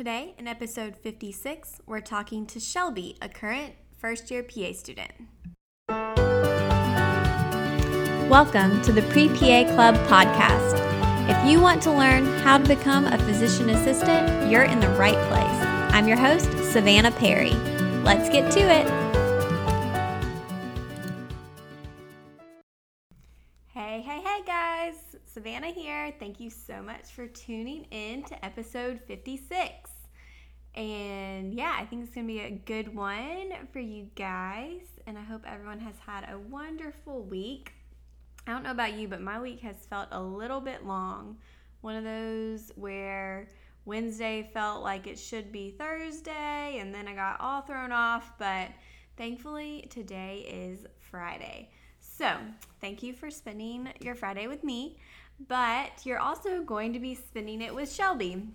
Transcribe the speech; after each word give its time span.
Today, 0.00 0.34
in 0.38 0.48
episode 0.48 0.96
56, 0.96 1.82
we're 1.84 2.00
talking 2.00 2.46
to 2.46 2.58
Shelby, 2.58 3.18
a 3.20 3.28
current 3.28 3.74
first 3.98 4.30
year 4.30 4.42
PA 4.42 4.72
student. 4.72 5.12
Welcome 8.30 8.80
to 8.80 8.92
the 8.94 9.02
Pre 9.10 9.28
PA 9.28 9.74
Club 9.74 9.96
podcast. 10.08 10.80
If 11.28 11.46
you 11.46 11.60
want 11.60 11.82
to 11.82 11.92
learn 11.92 12.24
how 12.38 12.56
to 12.56 12.66
become 12.66 13.04
a 13.04 13.18
physician 13.18 13.68
assistant, 13.68 14.50
you're 14.50 14.62
in 14.62 14.80
the 14.80 14.88
right 14.88 15.18
place. 15.28 15.92
I'm 15.92 16.08
your 16.08 16.16
host, 16.16 16.50
Savannah 16.72 17.12
Perry. 17.12 17.52
Let's 18.02 18.30
get 18.30 18.50
to 18.52 18.60
it. 18.60 18.88
Hey, 23.66 24.00
hey, 24.00 24.22
hey, 24.24 24.40
guys. 24.46 24.94
Savannah 25.26 25.68
here. 25.68 26.14
Thank 26.18 26.40
you 26.40 26.48
so 26.48 26.82
much 26.82 27.12
for 27.14 27.26
tuning 27.26 27.84
in 27.90 28.22
to 28.24 28.44
episode 28.44 28.98
56. 29.06 29.89
And 30.74 31.52
yeah, 31.54 31.76
I 31.78 31.84
think 31.84 32.04
it's 32.04 32.14
going 32.14 32.26
to 32.26 32.32
be 32.32 32.40
a 32.40 32.50
good 32.50 32.94
one 32.94 33.52
for 33.72 33.80
you 33.80 34.08
guys. 34.14 34.82
And 35.06 35.18
I 35.18 35.22
hope 35.22 35.42
everyone 35.46 35.80
has 35.80 35.96
had 36.06 36.28
a 36.30 36.38
wonderful 36.38 37.22
week. 37.22 37.72
I 38.46 38.52
don't 38.52 38.62
know 38.62 38.70
about 38.70 38.94
you, 38.94 39.08
but 39.08 39.20
my 39.20 39.40
week 39.40 39.60
has 39.60 39.76
felt 39.86 40.08
a 40.12 40.22
little 40.22 40.60
bit 40.60 40.86
long. 40.86 41.36
One 41.80 41.96
of 41.96 42.04
those 42.04 42.72
where 42.76 43.48
Wednesday 43.84 44.50
felt 44.52 44.82
like 44.82 45.06
it 45.06 45.18
should 45.18 45.50
be 45.50 45.70
Thursday, 45.70 46.78
and 46.78 46.94
then 46.94 47.08
I 47.08 47.14
got 47.14 47.40
all 47.40 47.62
thrown 47.62 47.92
off. 47.92 48.32
But 48.38 48.68
thankfully, 49.16 49.86
today 49.90 50.46
is 50.48 50.86
Friday. 50.98 51.70
So, 52.00 52.36
thank 52.80 53.02
you 53.02 53.12
for 53.12 53.30
spending 53.30 53.88
your 54.00 54.14
Friday 54.14 54.46
with 54.46 54.62
me. 54.62 54.98
But 55.48 56.04
you're 56.04 56.18
also 56.18 56.62
going 56.62 56.92
to 56.92 56.98
be 56.98 57.14
spending 57.14 57.62
it 57.62 57.74
with 57.74 57.90
Shelby. 57.90 58.48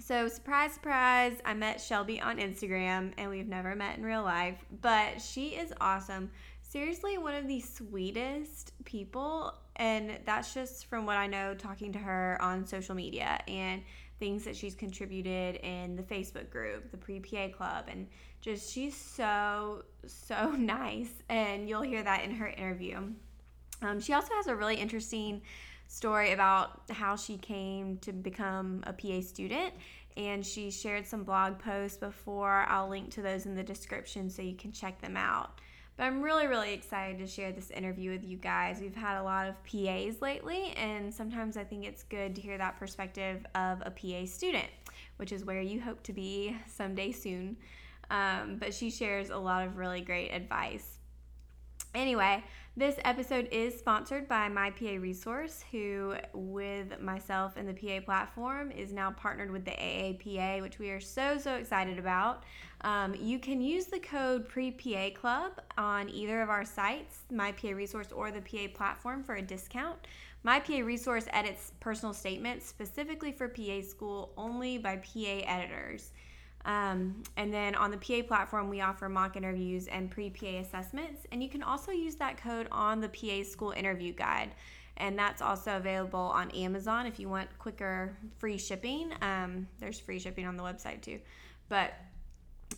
So, 0.00 0.28
surprise, 0.28 0.72
surprise, 0.72 1.38
I 1.44 1.54
met 1.54 1.80
Shelby 1.80 2.20
on 2.20 2.38
Instagram 2.38 3.12
and 3.18 3.28
we've 3.28 3.48
never 3.48 3.74
met 3.74 3.98
in 3.98 4.04
real 4.04 4.22
life, 4.22 4.64
but 4.80 5.20
she 5.20 5.48
is 5.48 5.72
awesome. 5.80 6.30
Seriously, 6.62 7.18
one 7.18 7.34
of 7.34 7.48
the 7.48 7.60
sweetest 7.60 8.72
people. 8.84 9.52
And 9.76 10.18
that's 10.24 10.54
just 10.54 10.86
from 10.86 11.04
what 11.04 11.16
I 11.16 11.26
know 11.26 11.54
talking 11.54 11.92
to 11.92 11.98
her 11.98 12.38
on 12.40 12.64
social 12.64 12.94
media 12.94 13.40
and 13.48 13.82
things 14.20 14.44
that 14.44 14.56
she's 14.56 14.74
contributed 14.74 15.56
in 15.56 15.96
the 15.96 16.02
Facebook 16.02 16.48
group, 16.50 16.90
the 16.90 16.96
Pre 16.96 17.18
PA 17.20 17.48
Club. 17.48 17.86
And 17.88 18.06
just, 18.40 18.72
she's 18.72 18.94
so, 18.94 19.82
so 20.06 20.50
nice. 20.58 21.10
And 21.28 21.68
you'll 21.68 21.82
hear 21.82 22.04
that 22.04 22.24
in 22.24 22.30
her 22.36 22.48
interview. 22.48 22.98
Um, 23.82 24.00
she 24.00 24.12
also 24.12 24.32
has 24.34 24.46
a 24.46 24.54
really 24.54 24.76
interesting 24.76 25.42
story 25.88 26.32
about 26.32 26.82
how 26.90 27.16
she 27.16 27.38
came 27.38 27.96
to 27.98 28.12
become 28.12 28.84
a 28.86 28.92
PA 28.92 29.20
student. 29.22 29.72
And 30.18 30.44
she 30.44 30.70
shared 30.70 31.06
some 31.06 31.22
blog 31.22 31.60
posts 31.60 31.96
before. 31.96 32.66
I'll 32.68 32.88
link 32.88 33.10
to 33.12 33.22
those 33.22 33.46
in 33.46 33.54
the 33.54 33.62
description 33.62 34.28
so 34.28 34.42
you 34.42 34.56
can 34.56 34.72
check 34.72 35.00
them 35.00 35.16
out. 35.16 35.60
But 35.96 36.04
I'm 36.04 36.22
really, 36.22 36.46
really 36.46 36.74
excited 36.74 37.18
to 37.18 37.26
share 37.26 37.52
this 37.52 37.70
interview 37.70 38.10
with 38.10 38.24
you 38.24 38.36
guys. 38.36 38.80
We've 38.80 38.94
had 38.94 39.18
a 39.18 39.22
lot 39.22 39.48
of 39.48 39.54
PAs 39.64 40.20
lately, 40.20 40.72
and 40.76 41.12
sometimes 41.12 41.56
I 41.56 41.64
think 41.64 41.84
it's 41.84 42.02
good 42.02 42.34
to 42.36 42.40
hear 42.40 42.58
that 42.58 42.78
perspective 42.78 43.46
of 43.54 43.80
a 43.84 43.90
PA 43.90 44.26
student, 44.26 44.68
which 45.16 45.32
is 45.32 45.44
where 45.44 45.60
you 45.60 45.80
hope 45.80 46.02
to 46.04 46.12
be 46.12 46.56
someday 46.66 47.10
soon. 47.10 47.56
Um, 48.10 48.56
but 48.58 48.74
she 48.74 48.90
shares 48.90 49.30
a 49.30 49.38
lot 49.38 49.66
of 49.66 49.76
really 49.76 50.00
great 50.00 50.30
advice. 50.30 50.98
Anyway, 51.94 52.44
this 52.78 52.94
episode 53.04 53.48
is 53.50 53.76
sponsored 53.76 54.28
by 54.28 54.48
My 54.48 54.70
PA 54.70 54.92
Resource, 55.00 55.64
who, 55.72 56.14
with 56.32 57.00
myself 57.00 57.56
and 57.56 57.68
the 57.68 57.74
PA 57.74 58.04
platform, 58.04 58.70
is 58.70 58.92
now 58.92 59.10
partnered 59.10 59.50
with 59.50 59.64
the 59.64 59.72
AAPA, 59.72 60.62
which 60.62 60.78
we 60.78 60.90
are 60.90 61.00
so, 61.00 61.38
so 61.38 61.56
excited 61.56 61.98
about. 61.98 62.44
Um, 62.82 63.16
you 63.16 63.40
can 63.40 63.60
use 63.60 63.86
the 63.86 63.98
code 63.98 64.48
PREPA 64.48 65.16
Club 65.16 65.60
on 65.76 66.08
either 66.08 66.40
of 66.40 66.50
our 66.50 66.64
sites, 66.64 67.22
My 67.32 67.50
PA 67.50 67.70
Resource 67.70 68.12
or 68.12 68.30
the 68.30 68.42
PA 68.42 68.72
platform, 68.72 69.24
for 69.24 69.34
a 69.34 69.42
discount. 69.42 69.98
My 70.44 70.60
PA 70.60 70.78
Resource 70.78 71.24
edits 71.32 71.72
personal 71.80 72.14
statements 72.14 72.64
specifically 72.64 73.32
for 73.32 73.48
PA 73.48 73.80
school 73.82 74.32
only 74.36 74.78
by 74.78 74.98
PA 74.98 75.42
editors. 75.46 76.12
Um, 76.68 77.22
and 77.38 77.52
then 77.52 77.74
on 77.74 77.90
the 77.90 77.96
PA 77.96 78.26
platform, 78.28 78.68
we 78.68 78.82
offer 78.82 79.08
mock 79.08 79.36
interviews 79.36 79.86
and 79.88 80.10
pre 80.10 80.28
PA 80.28 80.58
assessments. 80.58 81.26
And 81.32 81.42
you 81.42 81.48
can 81.48 81.62
also 81.62 81.90
use 81.90 82.14
that 82.16 82.36
code 82.36 82.68
on 82.70 83.00
the 83.00 83.08
PA 83.08 83.42
school 83.42 83.70
interview 83.70 84.12
guide. 84.12 84.50
And 84.98 85.18
that's 85.18 85.40
also 85.40 85.76
available 85.76 86.20
on 86.20 86.50
Amazon 86.50 87.06
if 87.06 87.18
you 87.18 87.28
want 87.28 87.48
quicker 87.58 88.16
free 88.36 88.58
shipping. 88.58 89.12
Um, 89.22 89.66
there's 89.78 89.98
free 89.98 90.18
shipping 90.18 90.44
on 90.44 90.56
the 90.56 90.62
website 90.62 91.00
too. 91.00 91.20
But 91.70 91.94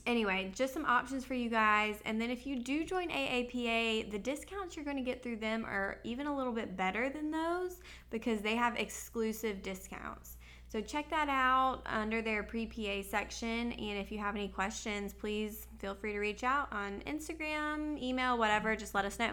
anyway, 0.07 0.53
just 0.55 0.73
some 0.73 0.85
options 0.85 1.25
for 1.25 1.35
you 1.35 1.51
guys. 1.51 1.97
And 2.05 2.21
then 2.21 2.31
if 2.31 2.47
you 2.47 2.61
do 2.61 2.85
join 2.85 3.09
AAPA, 3.09 4.13
the 4.13 4.19
discounts 4.19 4.77
you're 4.77 4.85
going 4.85 4.99
to 4.99 5.03
get 5.03 5.21
through 5.21 5.37
them 5.37 5.65
are 5.65 5.99
even 6.05 6.29
a 6.29 6.37
little 6.37 6.53
bit 6.53 6.77
better 6.77 7.09
than 7.09 7.33
those 7.33 7.81
because 8.11 8.41
they 8.41 8.55
have 8.55 8.77
exclusive 8.77 9.63
discounts. 9.63 10.37
So 10.71 10.81
check 10.81 11.11
that 11.11 11.29
out 11.29 11.81
under 11.85 12.23
their 12.23 12.45
pre 12.45 12.65
PA 12.65 13.03
section. 13.03 13.73
And 13.73 13.99
if 13.99 14.13
you 14.13 14.19
have 14.19 14.37
any 14.37 14.47
questions, 14.47 15.13
please 15.13 15.67
feel 15.81 15.97
free 15.97 16.13
to 16.13 16.21
reach 16.21 16.45
out 16.45 16.73
on 16.73 17.03
Instagram, 17.09 18.01
email, 18.01 18.39
whatever. 18.39 18.77
Just 18.77 18.95
let 18.95 19.05
us 19.05 19.19
know. 19.19 19.33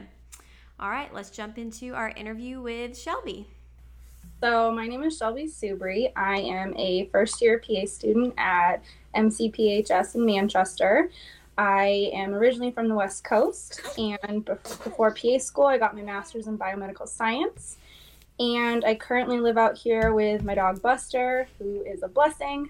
All 0.80 0.90
right, 0.90 1.14
let's 1.14 1.30
jump 1.30 1.60
into 1.60 1.94
our 1.94 2.10
interview 2.10 2.60
with 2.60 2.98
Shelby. 2.98 3.48
So, 4.42 4.72
my 4.72 4.88
name 4.88 5.04
is 5.04 5.16
Shelby 5.16 5.46
Subry. 5.46 6.12
I 6.16 6.40
am 6.40 6.76
a 6.76 7.06
first 7.12 7.40
year 7.40 7.60
PA 7.60 7.86
student 7.86 8.34
at 8.38 8.84
MCPHS 9.16 10.16
in 10.16 10.26
Manchester. 10.26 11.12
I 11.56 12.12
am 12.14 12.34
originally 12.34 12.72
from 12.72 12.88
the 12.88 12.96
West 12.96 13.24
Coast, 13.24 13.82
and 13.98 14.46
before 14.46 15.12
PA 15.12 15.38
school, 15.38 15.66
I 15.66 15.78
got 15.78 15.96
my 15.96 16.04
master's 16.04 16.48
in 16.48 16.58
biomedical 16.58 17.08
science. 17.08 17.78
And 18.40 18.86
I 18.86 18.96
currently 18.96 19.40
live 19.40 19.58
out 19.58 19.78
here 19.78 20.14
with 20.14 20.44
my 20.44 20.54
dog 20.54 20.82
Buster, 20.82 21.48
who 21.58 21.82
is 21.82 22.04
a 22.04 22.08
blessing. 22.08 22.70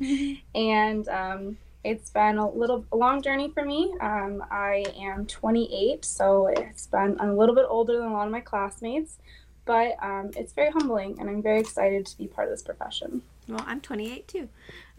and 0.54 1.08
um, 1.08 1.56
it's 1.84 2.10
been 2.10 2.38
a 2.38 2.50
little 2.50 2.84
a 2.90 2.96
long 2.96 3.22
journey 3.22 3.50
for 3.50 3.64
me. 3.64 3.94
Um, 4.00 4.42
I 4.50 4.84
am 4.98 5.26
28, 5.26 6.04
so 6.04 6.48
it's 6.48 6.86
been 6.88 7.16
I'm 7.20 7.30
a 7.30 7.34
little 7.34 7.54
bit 7.54 7.66
older 7.68 7.98
than 7.98 8.08
a 8.08 8.12
lot 8.12 8.26
of 8.26 8.32
my 8.32 8.40
classmates, 8.40 9.18
but 9.66 9.92
um, 10.02 10.30
it's 10.36 10.52
very 10.52 10.70
humbling, 10.70 11.16
and 11.20 11.28
I'm 11.28 11.42
very 11.42 11.60
excited 11.60 12.06
to 12.06 12.18
be 12.18 12.26
part 12.26 12.48
of 12.48 12.52
this 12.52 12.62
profession. 12.62 13.22
Well, 13.46 13.64
I'm 13.66 13.80
28 13.80 14.26
too. 14.26 14.48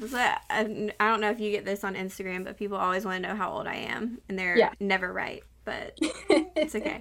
I 0.00 0.64
don't 0.98 1.20
know 1.20 1.30
if 1.30 1.40
you 1.40 1.50
get 1.50 1.64
this 1.64 1.84
on 1.84 1.94
Instagram, 1.94 2.44
but 2.44 2.56
people 2.56 2.78
always 2.78 3.04
want 3.04 3.22
to 3.22 3.28
know 3.28 3.36
how 3.36 3.52
old 3.52 3.66
I 3.66 3.74
am, 3.74 4.18
and 4.28 4.38
they're 4.38 4.58
yeah. 4.58 4.72
never 4.80 5.12
right 5.12 5.42
but 5.64 5.96
it's 6.00 6.74
okay. 6.74 7.00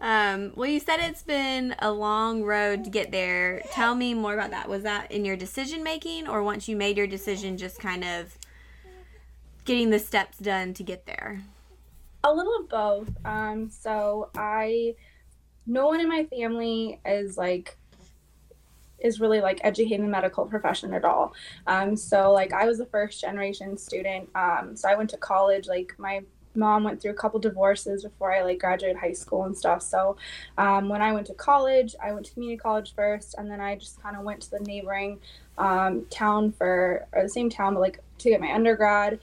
Um, 0.00 0.52
well, 0.54 0.68
you 0.68 0.80
said 0.80 0.98
it's 1.00 1.22
been 1.22 1.74
a 1.78 1.90
long 1.90 2.42
road 2.42 2.84
to 2.84 2.90
get 2.90 3.12
there. 3.12 3.62
Tell 3.72 3.94
me 3.94 4.14
more 4.14 4.34
about 4.34 4.50
that. 4.50 4.68
Was 4.68 4.82
that 4.82 5.12
in 5.12 5.24
your 5.24 5.36
decision 5.36 5.82
making, 5.82 6.28
or 6.28 6.42
once 6.42 6.68
you 6.68 6.76
made 6.76 6.96
your 6.96 7.06
decision, 7.06 7.56
just 7.56 7.78
kind 7.78 8.04
of 8.04 8.36
getting 9.64 9.90
the 9.90 9.98
steps 9.98 10.38
done 10.38 10.74
to 10.74 10.82
get 10.82 11.06
there? 11.06 11.42
A 12.22 12.32
little 12.32 12.56
of 12.56 12.68
both. 12.68 13.10
Um, 13.24 13.70
so 13.70 14.30
I, 14.36 14.94
no 15.66 15.86
one 15.86 16.00
in 16.00 16.08
my 16.08 16.24
family 16.24 17.00
is 17.04 17.36
like 17.36 17.76
is 19.04 19.20
really 19.20 19.40
like 19.40 19.60
educating 19.62 20.02
the 20.02 20.10
medical 20.10 20.46
profession 20.46 20.92
at 20.94 21.04
all. 21.04 21.34
Um, 21.68 21.94
so 21.96 22.32
like 22.32 22.52
I 22.52 22.66
was 22.66 22.80
a 22.80 22.86
first 22.86 23.20
generation 23.20 23.76
student. 23.76 24.28
Um, 24.34 24.74
so 24.74 24.88
I 24.88 24.96
went 24.96 25.10
to 25.10 25.18
college. 25.18 25.68
Like 25.68 25.94
my 25.98 26.22
mom 26.56 26.84
went 26.84 27.00
through 27.00 27.10
a 27.10 27.14
couple 27.14 27.38
divorces 27.38 28.02
before 28.02 28.32
I 28.32 28.42
like 28.42 28.58
graduated 28.60 28.96
high 28.96 29.12
school 29.12 29.44
and 29.44 29.56
stuff. 29.56 29.82
So 29.82 30.16
um, 30.56 30.88
when 30.88 31.02
I 31.02 31.12
went 31.12 31.26
to 31.28 31.34
college, 31.34 31.94
I 32.02 32.12
went 32.12 32.26
to 32.26 32.32
community 32.32 32.58
college 32.58 32.94
first, 32.94 33.34
and 33.36 33.50
then 33.50 33.60
I 33.60 33.76
just 33.76 34.02
kind 34.02 34.16
of 34.16 34.22
went 34.22 34.40
to 34.42 34.50
the 34.50 34.60
neighboring 34.60 35.20
um, 35.58 36.06
town 36.10 36.52
for 36.52 37.06
or 37.12 37.22
the 37.22 37.28
same 37.28 37.50
town, 37.50 37.74
but 37.74 37.80
like 37.80 38.00
to 38.18 38.30
get 38.30 38.40
my 38.40 38.52
undergrad. 38.52 39.20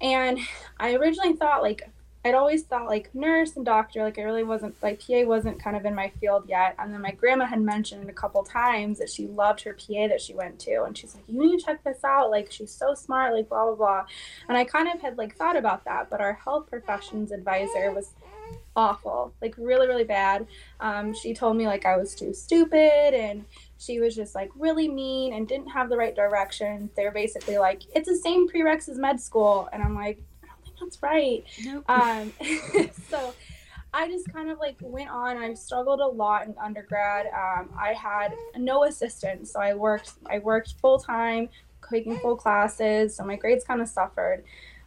And 0.00 0.38
I 0.80 0.94
originally 0.94 1.34
thought 1.34 1.62
like 1.62 1.88
I'd 2.24 2.34
always 2.34 2.62
thought 2.62 2.86
like 2.86 3.12
nurse 3.14 3.56
and 3.56 3.64
doctor, 3.64 4.04
like 4.04 4.18
I 4.18 4.22
really 4.22 4.44
wasn't 4.44 4.80
like 4.80 5.04
PA 5.04 5.22
wasn't 5.24 5.62
kind 5.62 5.76
of 5.76 5.84
in 5.84 5.94
my 5.94 6.12
field 6.20 6.44
yet. 6.48 6.76
And 6.78 6.94
then 6.94 7.02
my 7.02 7.10
grandma 7.10 7.46
had 7.46 7.60
mentioned 7.60 8.08
a 8.08 8.12
couple 8.12 8.44
times 8.44 8.98
that 8.98 9.10
she 9.10 9.26
loved 9.26 9.62
her 9.62 9.74
PA 9.74 10.06
that 10.06 10.20
she 10.20 10.32
went 10.34 10.60
to, 10.60 10.84
and 10.84 10.96
she's 10.96 11.14
like, 11.14 11.24
"You 11.26 11.40
need 11.40 11.58
to 11.58 11.64
check 11.64 11.82
this 11.82 12.04
out. 12.04 12.30
Like 12.30 12.52
she's 12.52 12.70
so 12.70 12.94
smart. 12.94 13.34
Like 13.34 13.48
blah 13.48 13.66
blah 13.66 13.74
blah." 13.74 14.04
And 14.48 14.56
I 14.56 14.64
kind 14.64 14.88
of 14.88 15.00
had 15.00 15.18
like 15.18 15.36
thought 15.36 15.56
about 15.56 15.84
that, 15.84 16.10
but 16.10 16.20
our 16.20 16.34
health 16.34 16.70
professions 16.70 17.32
advisor 17.32 17.90
was 17.92 18.10
awful, 18.76 19.34
like 19.42 19.54
really 19.58 19.88
really 19.88 20.04
bad. 20.04 20.46
Um, 20.78 21.14
she 21.14 21.34
told 21.34 21.56
me 21.56 21.66
like 21.66 21.86
I 21.86 21.96
was 21.96 22.14
too 22.14 22.32
stupid 22.34 23.14
and 23.14 23.44
she 23.78 23.98
was 23.98 24.14
just 24.14 24.34
like 24.34 24.50
really 24.56 24.88
mean 24.88 25.32
and 25.34 25.48
didn't 25.48 25.70
have 25.70 25.88
the 25.88 25.96
right 25.96 26.14
direction. 26.14 26.88
They're 26.96 27.10
basically 27.10 27.58
like, 27.58 27.82
it's 27.96 28.08
the 28.08 28.16
same 28.16 28.48
prereqs 28.48 28.88
as 28.88 28.96
med 28.96 29.20
school. 29.20 29.68
And 29.72 29.82
I'm 29.82 29.96
like, 29.96 30.22
that's 30.82 31.02
right. 31.02 31.44
Nope. 31.64 31.84
Um, 31.88 32.32
so 33.08 33.34
I 33.94 34.08
just 34.08 34.32
kind 34.32 34.50
of 34.50 34.58
like 34.58 34.76
went 34.80 35.10
on. 35.10 35.36
I 35.36 35.54
struggled 35.54 36.00
a 36.00 36.06
lot 36.06 36.46
in 36.46 36.54
undergrad. 36.62 37.26
Um, 37.26 37.70
I 37.78 37.92
had 37.92 38.34
no 38.56 38.84
assistance, 38.84 39.52
so 39.52 39.60
I 39.60 39.74
worked. 39.74 40.12
I 40.30 40.38
worked 40.38 40.74
full 40.80 40.98
time, 40.98 41.48
taking 41.88 42.18
full 42.18 42.36
classes, 42.36 43.16
so 43.16 43.24
my 43.24 43.36
grades 43.36 43.64
kind 43.64 43.80
of 43.80 43.88
suffered. 43.88 44.44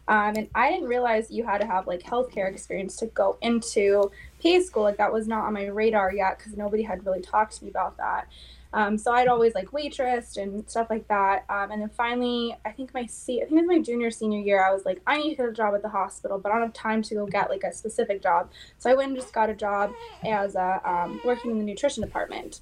Um, 0.08 0.34
and 0.36 0.48
I 0.54 0.70
didn't 0.70 0.88
realize 0.88 1.30
you 1.30 1.44
had 1.44 1.58
to 1.58 1.66
have 1.66 1.86
like 1.86 2.02
healthcare 2.02 2.48
experience 2.48 2.96
to 2.96 3.06
go 3.06 3.38
into 3.42 4.10
PA 4.42 4.60
school. 4.60 4.84
Like 4.84 4.98
that 4.98 5.12
was 5.12 5.26
not 5.26 5.44
on 5.44 5.52
my 5.52 5.66
radar 5.66 6.12
yet 6.12 6.38
because 6.38 6.56
nobody 6.56 6.84
had 6.84 7.04
really 7.04 7.20
talked 7.20 7.56
to 7.58 7.64
me 7.64 7.70
about 7.70 7.96
that. 7.96 8.28
Um, 8.76 8.98
so 8.98 9.10
I'd 9.10 9.26
always 9.26 9.54
like 9.54 9.72
waitress 9.72 10.36
and 10.36 10.68
stuff 10.68 10.88
like 10.90 11.08
that. 11.08 11.46
Um, 11.48 11.70
and 11.70 11.80
then 11.80 11.88
finally, 11.88 12.54
I 12.66 12.72
think 12.72 12.92
my 12.92 13.06
se- 13.06 13.40
I 13.40 13.46
think 13.46 13.52
it 13.52 13.66
was 13.66 13.66
my 13.66 13.80
junior 13.80 14.10
senior 14.10 14.38
year. 14.38 14.62
I 14.62 14.70
was 14.70 14.84
like, 14.84 15.00
I 15.06 15.16
need 15.16 15.30
to 15.30 15.36
get 15.36 15.48
a 15.48 15.52
job 15.52 15.74
at 15.74 15.80
the 15.80 15.88
hospital, 15.88 16.38
but 16.38 16.52
I 16.52 16.56
don't 16.56 16.64
have 16.64 16.74
time 16.74 17.00
to 17.04 17.14
go 17.14 17.26
get 17.26 17.48
like 17.48 17.64
a 17.64 17.72
specific 17.72 18.22
job. 18.22 18.50
So 18.78 18.90
I 18.90 18.94
went 18.94 19.08
and 19.12 19.16
just 19.16 19.32
got 19.32 19.48
a 19.48 19.54
job 19.54 19.94
as 20.26 20.56
a 20.56 20.82
um, 20.84 21.22
working 21.24 21.52
in 21.52 21.58
the 21.58 21.64
nutrition 21.64 22.02
department. 22.02 22.60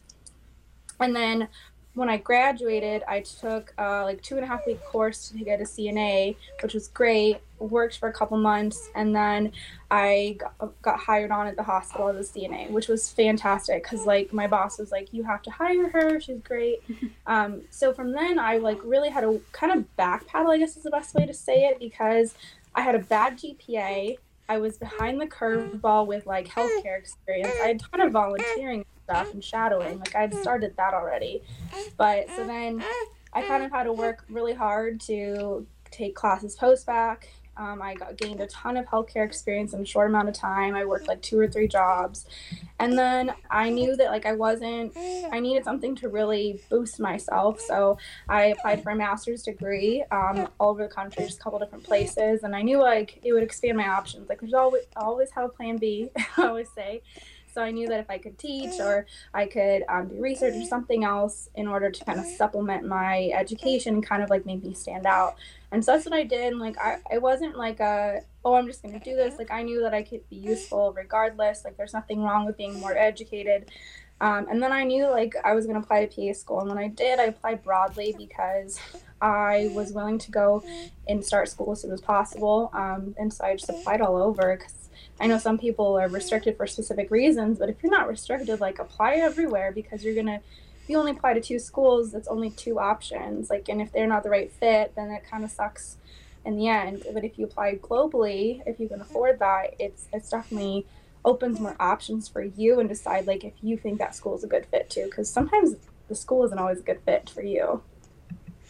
And 1.00 1.16
then 1.16 1.48
when 1.94 2.08
I 2.08 2.16
graduated, 2.16 3.02
I 3.06 3.20
took 3.20 3.72
uh, 3.78 4.02
like 4.04 4.20
two 4.20 4.34
and 4.34 4.44
a 4.44 4.46
half 4.46 4.66
week 4.66 4.84
course 4.84 5.28
to 5.28 5.38
get 5.38 5.60
a 5.60 5.64
CNA, 5.64 6.36
which 6.62 6.74
was 6.74 6.88
great. 6.88 7.38
Worked 7.60 7.98
for 7.98 8.08
a 8.08 8.12
couple 8.12 8.36
months, 8.36 8.90
and 8.96 9.14
then 9.14 9.52
I 9.90 10.36
got, 10.38 10.82
got 10.82 10.98
hired 10.98 11.30
on 11.30 11.46
at 11.46 11.56
the 11.56 11.62
hospital 11.62 12.08
as 12.08 12.28
a 12.28 12.32
CNA, 12.32 12.70
which 12.70 12.88
was 12.88 13.10
fantastic 13.10 13.84
because 13.84 14.04
like 14.04 14.32
my 14.32 14.46
boss 14.48 14.78
was 14.78 14.90
like, 14.90 15.08
"You 15.12 15.22
have 15.22 15.40
to 15.42 15.50
hire 15.50 15.88
her. 15.88 16.20
She's 16.20 16.40
great." 16.40 16.82
um, 17.26 17.62
so 17.70 17.94
from 17.94 18.12
then, 18.12 18.38
I 18.38 18.58
like 18.58 18.80
really 18.84 19.08
had 19.08 19.24
a 19.24 19.40
kind 19.52 19.72
of 19.72 19.84
backpedal, 19.96 20.52
I 20.52 20.58
guess 20.58 20.76
is 20.76 20.82
the 20.82 20.90
best 20.90 21.14
way 21.14 21.26
to 21.26 21.34
say 21.34 21.66
it, 21.66 21.78
because 21.78 22.34
I 22.74 22.82
had 22.82 22.96
a 22.96 23.00
bad 23.00 23.38
GPA. 23.38 24.18
I 24.46 24.58
was 24.58 24.76
behind 24.76 25.20
the 25.20 25.26
curveball 25.26 26.06
with 26.06 26.26
like 26.26 26.48
healthcare 26.48 26.98
experience. 26.98 27.54
I 27.62 27.68
had 27.68 27.76
a 27.76 27.78
ton 27.78 28.00
of 28.02 28.12
volunteering 28.12 28.84
stuff 29.04 29.32
and 29.32 29.44
shadowing. 29.44 29.98
Like 29.98 30.14
I'd 30.14 30.34
started 30.34 30.76
that 30.76 30.94
already. 30.94 31.42
But 31.96 32.28
so 32.34 32.44
then 32.44 32.82
I 33.32 33.42
kind 33.42 33.64
of 33.64 33.70
had 33.70 33.84
to 33.84 33.92
work 33.92 34.24
really 34.28 34.54
hard 34.54 35.00
to 35.02 35.66
take 35.90 36.14
classes 36.14 36.56
post-bac. 36.56 37.28
Um, 37.56 37.80
I 37.80 37.94
got 37.94 38.16
gained 38.16 38.40
a 38.40 38.46
ton 38.48 38.76
of 38.76 38.86
healthcare 38.86 39.24
experience 39.24 39.74
in 39.74 39.80
a 39.80 39.84
short 39.84 40.10
amount 40.10 40.28
of 40.28 40.34
time. 40.34 40.74
I 40.74 40.84
worked 40.84 41.06
like 41.06 41.22
two 41.22 41.38
or 41.38 41.46
three 41.46 41.68
jobs, 41.68 42.26
and 42.80 42.98
then 42.98 43.32
I 43.48 43.70
knew 43.70 43.94
that 43.94 44.10
like 44.10 44.26
I 44.26 44.32
wasn't. 44.32 44.96
I 44.96 45.38
needed 45.38 45.62
something 45.62 45.94
to 45.96 46.08
really 46.08 46.60
boost 46.68 46.98
myself, 46.98 47.60
so 47.60 47.96
I 48.28 48.46
applied 48.46 48.82
for 48.82 48.90
a 48.90 48.96
master's 48.96 49.44
degree 49.44 50.04
um, 50.10 50.48
all 50.58 50.70
over 50.70 50.82
the 50.82 50.92
country, 50.92 51.24
just 51.24 51.38
a 51.38 51.42
couple 51.42 51.60
different 51.60 51.84
places, 51.84 52.42
and 52.42 52.56
I 52.56 52.62
knew 52.62 52.80
like 52.80 53.20
it 53.22 53.32
would 53.32 53.44
expand 53.44 53.76
my 53.76 53.88
options. 53.88 54.28
Like 54.28 54.40
there's 54.40 54.54
always 54.54 54.84
always 54.96 55.30
have 55.30 55.44
a 55.44 55.48
plan 55.48 55.76
B. 55.76 56.10
I 56.36 56.48
always 56.48 56.68
say, 56.74 57.02
so 57.54 57.62
I 57.62 57.70
knew 57.70 57.86
that 57.86 58.00
if 58.00 58.10
I 58.10 58.18
could 58.18 58.36
teach 58.36 58.80
or 58.80 59.06
I 59.32 59.46
could 59.46 59.84
um, 59.88 60.08
do 60.08 60.20
research 60.20 60.54
or 60.56 60.64
something 60.64 61.04
else 61.04 61.48
in 61.54 61.68
order 61.68 61.88
to 61.88 62.04
kind 62.04 62.18
of 62.18 62.26
supplement 62.26 62.84
my 62.84 63.30
education 63.32 63.94
and 63.94 64.04
kind 64.04 64.24
of 64.24 64.28
like 64.28 64.44
make 64.44 64.64
me 64.64 64.74
stand 64.74 65.06
out. 65.06 65.36
And 65.70 65.84
so 65.84 65.92
that's 65.92 66.04
what 66.04 66.14
I 66.14 66.24
did. 66.24 66.52
And 66.52 66.60
like, 66.60 66.76
I, 66.78 66.98
I 67.12 67.18
wasn't 67.18 67.56
like 67.56 67.78
a, 67.78 68.22
oh, 68.44 68.54
I'm 68.54 68.66
just 68.66 68.82
going 68.82 68.98
to 68.98 69.04
do 69.04 69.14
this. 69.14 69.38
Like, 69.38 69.52
I 69.52 69.62
knew 69.62 69.80
that 69.82 69.94
I 69.94 70.02
could 70.02 70.28
be 70.28 70.36
useful 70.36 70.92
regardless. 70.92 71.64
Like, 71.64 71.76
there's 71.76 71.92
nothing 71.92 72.22
wrong 72.22 72.44
with 72.44 72.56
being 72.56 72.80
more 72.80 72.96
educated. 72.96 73.70
Um, 74.20 74.46
and 74.50 74.60
then 74.60 74.72
I 74.72 74.82
knew 74.82 75.08
like 75.08 75.34
I 75.44 75.54
was 75.54 75.66
going 75.66 75.78
to 75.78 75.84
apply 75.84 76.06
to 76.06 76.26
PA 76.26 76.32
school. 76.32 76.60
And 76.60 76.68
when 76.68 76.78
I 76.78 76.88
did, 76.88 77.20
I 77.20 77.24
applied 77.24 77.62
broadly 77.62 78.14
because 78.18 78.80
I 79.20 79.70
was 79.74 79.92
willing 79.92 80.18
to 80.18 80.30
go 80.32 80.64
and 81.06 81.24
start 81.24 81.48
school 81.48 81.72
as 81.72 81.82
soon 81.82 81.92
as 81.92 82.00
possible. 82.00 82.70
Um, 82.72 83.14
and 83.16 83.32
so 83.32 83.44
I 83.44 83.54
just 83.54 83.70
applied 83.70 84.00
all 84.00 84.16
over 84.16 84.56
because 84.56 84.83
I 85.20 85.26
know 85.26 85.38
some 85.38 85.58
people 85.58 85.98
are 85.98 86.08
restricted 86.08 86.56
for 86.56 86.66
specific 86.66 87.10
reasons, 87.10 87.58
but 87.58 87.68
if 87.68 87.76
you're 87.82 87.92
not 87.92 88.08
restricted, 88.08 88.60
like 88.60 88.78
apply 88.78 89.14
everywhere 89.14 89.72
because 89.72 90.04
you're 90.04 90.14
gonna 90.14 90.40
if 90.82 90.90
you 90.90 90.98
only 90.98 91.12
apply 91.12 91.32
to 91.34 91.40
two 91.40 91.58
schools, 91.58 92.12
that's 92.12 92.28
only 92.28 92.50
two 92.50 92.78
options. 92.78 93.48
Like 93.48 93.68
and 93.68 93.80
if 93.80 93.92
they're 93.92 94.06
not 94.06 94.22
the 94.22 94.30
right 94.30 94.52
fit, 94.52 94.94
then 94.96 95.10
it 95.10 95.24
kind 95.28 95.44
of 95.44 95.50
sucks 95.50 95.96
in 96.44 96.56
the 96.56 96.68
end. 96.68 97.04
But 97.12 97.24
if 97.24 97.38
you 97.38 97.44
apply 97.46 97.76
globally, 97.76 98.62
if 98.66 98.78
you 98.80 98.88
can 98.88 99.00
afford 99.00 99.38
that, 99.38 99.74
it's 99.78 100.08
it's 100.12 100.30
definitely 100.30 100.86
opens 101.24 101.58
more 101.58 101.76
options 101.80 102.28
for 102.28 102.42
you 102.42 102.80
and 102.80 102.88
decide 102.88 103.26
like 103.26 103.44
if 103.44 103.54
you 103.62 103.76
think 103.76 103.98
that 103.98 104.14
school 104.14 104.34
is 104.34 104.44
a 104.44 104.48
good 104.48 104.66
fit 104.66 104.90
too 104.90 105.04
because 105.06 105.30
sometimes 105.30 105.74
the 106.08 106.14
school 106.14 106.44
isn't 106.44 106.58
always 106.58 106.80
a 106.80 106.82
good 106.82 107.00
fit 107.06 107.30
for 107.30 107.42
you 107.42 107.82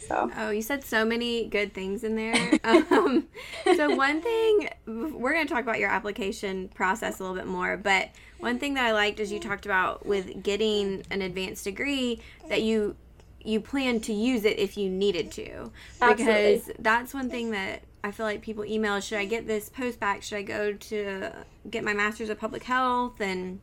so. 0.07 0.31
Oh, 0.37 0.51
you 0.51 0.63
said 0.63 0.85
so 0.85 1.05
many 1.05 1.47
good 1.47 1.73
things 1.73 2.05
in 2.05 2.17
there. 2.17 2.59
um, 2.65 3.29
so 3.77 3.95
one 3.95 4.21
thing 4.21 4.69
we're 4.87 5.33
going 5.33 5.47
to 5.47 5.53
talk 5.53 5.63
about 5.63 5.79
your 5.79 5.91
application 5.91 6.69
process 6.69 7.21
a 7.21 7.23
little 7.23 7.37
bit 7.37 7.47
more, 7.47 7.77
but 7.77 8.11
one 8.39 8.59
thing 8.59 8.75
that 8.75 8.85
I 8.85 8.93
liked 8.93 9.21
is 9.21 9.33
you 9.33 9.41
talked 9.41 9.67
about 9.67 10.05
with 10.05 10.43
getting 10.43 11.03
an 11.11 11.23
advanced 11.23 11.65
degree 11.65 12.21
that 12.49 12.63
you 12.63 12.97
you 13.43 13.61
plan 13.61 14.01
to 14.01 14.13
use 14.13 14.45
it 14.45 14.59
if 14.59 14.77
you 14.77 14.89
needed 14.89 15.31
to 15.31 15.71
Absolutely. 16.01 16.25
because 16.25 16.71
that's 16.79 17.13
one 17.13 17.29
thing 17.29 17.51
that 17.51 17.83
I 18.03 18.11
feel 18.11 18.25
like 18.25 18.41
people 18.41 18.65
email 18.65 19.01
should 19.01 19.19
I 19.19 19.27
get 19.27 19.47
this 19.47 19.69
post-bac 19.69 20.23
should 20.23 20.39
I 20.39 20.43
go 20.43 20.73
to 20.73 21.31
get 21.71 21.85
my 21.85 21.93
master's 21.93 22.31
of 22.31 22.39
public 22.39 22.63
health 22.63 23.21
and 23.21 23.61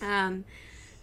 um, 0.00 0.44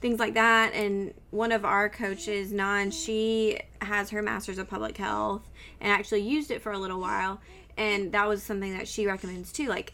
things 0.01 0.19
like 0.19 0.33
that. 0.35 0.73
And 0.73 1.13
one 1.31 1.51
of 1.51 1.65
our 1.65 1.89
coaches, 1.89 2.51
Nan, 2.51 2.91
she 2.91 3.59
has 3.81 4.09
her 4.11 4.21
master's 4.21 4.57
of 4.57 4.69
public 4.69 4.97
health 4.97 5.49
and 5.81 5.91
actually 5.91 6.21
used 6.21 6.51
it 6.51 6.61
for 6.61 6.71
a 6.71 6.77
little 6.77 6.99
while. 6.99 7.41
And 7.77 8.11
that 8.11 8.27
was 8.27 8.43
something 8.43 8.77
that 8.77 8.87
she 8.87 9.05
recommends 9.07 9.51
too. 9.51 9.67
Like, 9.67 9.93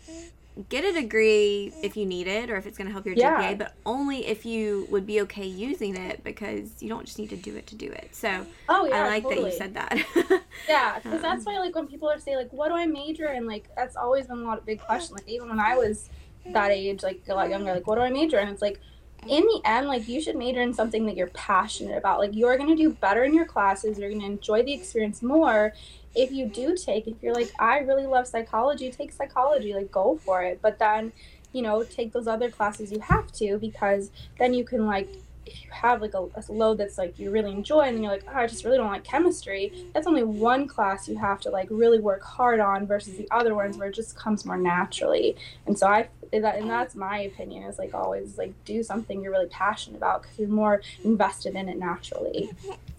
get 0.70 0.86
a 0.86 0.94
degree 0.94 1.74
if 1.84 1.98
you 1.98 2.06
need 2.06 2.28
it 2.28 2.50
or 2.50 2.56
if 2.56 2.66
it's 2.66 2.78
going 2.78 2.88
to 2.88 2.94
help 2.94 3.06
your 3.06 3.16
Yeah. 3.16 3.38
GPA, 3.54 3.58
but 3.58 3.74
only 3.86 4.26
if 4.26 4.46
you 4.46 4.88
would 4.90 5.06
be 5.06 5.22
okay 5.22 5.46
using 5.46 5.96
it 5.98 6.24
because 6.24 6.82
you 6.82 6.90
don't 6.90 7.06
just 7.06 7.20
need 7.20 7.30
to 7.32 7.36
do 7.36 7.56
it 7.58 7.68
to 7.68 7.76
do 7.76 7.88
it. 7.92 8.16
So 8.16 8.46
Oh 8.70 8.86
yeah, 8.86 9.04
I 9.04 9.08
like 9.08 9.24
totally. 9.24 9.44
that 9.44 9.52
you 9.52 9.58
said 9.58 9.74
that. 9.74 10.42
Yeah, 10.70 10.96
because 10.96 11.16
Um, 11.16 11.22
that's 11.22 11.46
why 11.46 11.60
like 11.60 11.76
when 11.76 11.86
people 11.88 12.10
are 12.10 12.18
saying 12.18 12.38
like, 12.38 12.52
what 12.54 12.70
do 12.70 12.76
I 12.76 12.86
major 12.88 13.28
in? 13.28 13.46
Like 13.46 13.70
that's 13.76 13.96
always 13.96 14.26
been 14.28 14.40
a 14.40 14.44
lot 14.44 14.58
of 14.58 14.66
big 14.66 14.80
question. 14.80 15.14
Like 15.16 15.28
even 15.28 15.50
when 15.50 15.60
I 15.60 15.76
was 15.76 16.10
that 16.54 16.72
age, 16.72 17.04
like 17.04 17.22
a 17.28 17.36
lot 17.36 17.50
younger, 17.50 17.74
like 17.74 17.86
what 17.86 17.96
do 17.96 18.02
I 18.02 18.10
major 18.10 18.40
in? 18.40 18.48
It's 18.48 18.62
like 18.64 18.80
in 19.28 19.44
the 19.44 19.62
end, 19.66 19.88
like 19.88 20.08
you 20.08 20.22
should 20.22 20.36
major 20.36 20.62
in 20.62 20.74
something 20.74 21.06
that 21.06 21.16
you're 21.16 21.28
passionate 21.28 21.98
about. 21.98 22.20
Like 22.20 22.32
you're 22.34 22.58
gonna 22.58 22.76
do 22.76 22.92
better 22.92 23.24
in 23.24 23.34
your 23.34 23.46
classes. 23.46 23.98
You're 23.98 24.12
gonna 24.12 24.26
enjoy 24.26 24.64
the 24.64 24.74
experience 24.74 25.22
more 25.22 25.74
if 26.16 26.32
you 26.32 26.48
do 26.48 26.76
take. 26.76 27.08
If 27.08 27.16
you're 27.22 27.34
like, 27.34 27.52
I 27.60 27.80
really 27.80 28.06
love 28.06 28.28
psychology, 28.28 28.92
take 28.92 29.12
psychology. 29.12 29.74
Like 29.74 29.92
go 29.92 30.20
for 30.24 30.44
it. 30.44 30.60
But 30.62 30.80
then, 30.80 31.12
you 31.54 31.62
know, 31.62 31.84
take 31.84 32.14
those 32.14 32.28
other 32.28 32.50
classes 32.50 32.92
you 32.92 33.00
have 33.00 33.32
to 33.34 33.58
because 33.58 34.12
then 34.38 34.54
you 34.54 34.64
can 34.64 34.86
like 34.86 35.10
if 35.46 35.64
you 35.64 35.70
have 35.72 36.02
like 36.02 36.14
a, 36.14 36.20
a 36.20 36.44
load 36.52 36.78
that's 36.78 36.98
like 36.98 37.18
you 37.20 37.32
really 37.32 37.52
enjoy 37.52 37.82
and 37.82 37.96
then 37.96 38.04
you're 38.04 38.12
like 38.12 38.26
oh, 38.28 38.38
i 38.38 38.48
just 38.48 38.64
really 38.64 38.78
don't 38.78 38.88
like 38.88 39.04
chemistry 39.04 39.72
that's 39.94 40.08
only 40.08 40.24
one 40.24 40.68
class 40.68 41.08
you 41.08 41.18
have 41.18 41.40
to 41.40 41.50
like 41.50 41.68
really 41.70 42.00
work 42.00 42.24
hard 42.24 42.60
on 42.60 42.86
versus 42.86 43.16
the 43.16 43.28
other 43.32 43.56
ones 43.56 43.78
where 43.78 43.90
it 43.90 43.96
just 43.96 44.16
comes 44.18 44.46
more 44.46 44.58
naturally 44.58 45.36
and 45.68 45.78
so 45.78 45.88
i 45.88 46.08
that, 46.32 46.58
and 46.58 46.70
that's 46.70 46.96
my 46.96 47.20
opinion 47.20 47.64
is 47.64 47.78
like 47.78 47.94
always 47.94 48.38
like 48.38 48.54
do 48.66 48.84
something 48.84 49.22
you're 49.22 49.32
really 49.32 49.48
passionate 49.48 49.96
about 49.96 50.22
because 50.22 50.38
you're 50.38 50.50
more 50.50 50.82
invested 51.04 51.56
in 51.56 51.70
it 51.70 51.78
naturally 51.78 52.50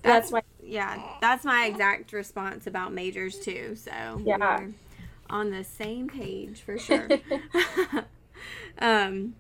that's 0.03 0.31
why 0.31 0.41
yeah, 0.67 1.01
that's 1.21 1.45
my 1.45 1.67
exact 1.67 2.13
response 2.13 2.67
about 2.67 2.93
majors 2.93 3.39
too. 3.39 3.77
So 3.77 4.21
Yeah. 4.25 4.67
on 5.31 5.51
the 5.51 5.65
same 5.65 6.09
page 6.09 6.61
for 6.61 6.79
sure. 6.79 7.09
um, 8.79 9.35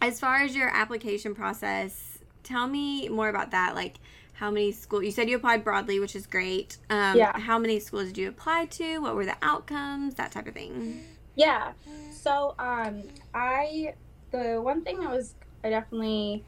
as 0.00 0.20
far 0.20 0.36
as 0.36 0.54
your 0.54 0.68
application 0.68 1.34
process, 1.34 2.09
tell 2.42 2.66
me 2.66 3.08
more 3.08 3.28
about 3.28 3.50
that. 3.50 3.74
Like, 3.74 3.98
how 4.34 4.50
many 4.50 4.72
schools? 4.72 5.04
You 5.04 5.10
said 5.10 5.28
you 5.28 5.36
applied 5.36 5.64
broadly, 5.64 6.00
which 6.00 6.16
is 6.16 6.26
great. 6.26 6.78
Um, 6.88 7.16
Yeah. 7.16 7.38
How 7.38 7.58
many 7.58 7.78
schools 7.80 8.06
did 8.06 8.18
you 8.18 8.28
apply 8.28 8.66
to? 8.66 8.98
What 8.98 9.14
were 9.14 9.26
the 9.26 9.36
outcomes? 9.42 10.14
That 10.14 10.32
type 10.32 10.46
of 10.46 10.54
thing. 10.54 11.04
Yeah. 11.36 11.72
So 12.10 12.54
um 12.58 13.02
I 13.34 13.94
the 14.30 14.60
one 14.60 14.82
thing 14.82 15.00
that 15.00 15.10
was 15.10 15.34
I 15.64 15.70
definitely 15.70 16.44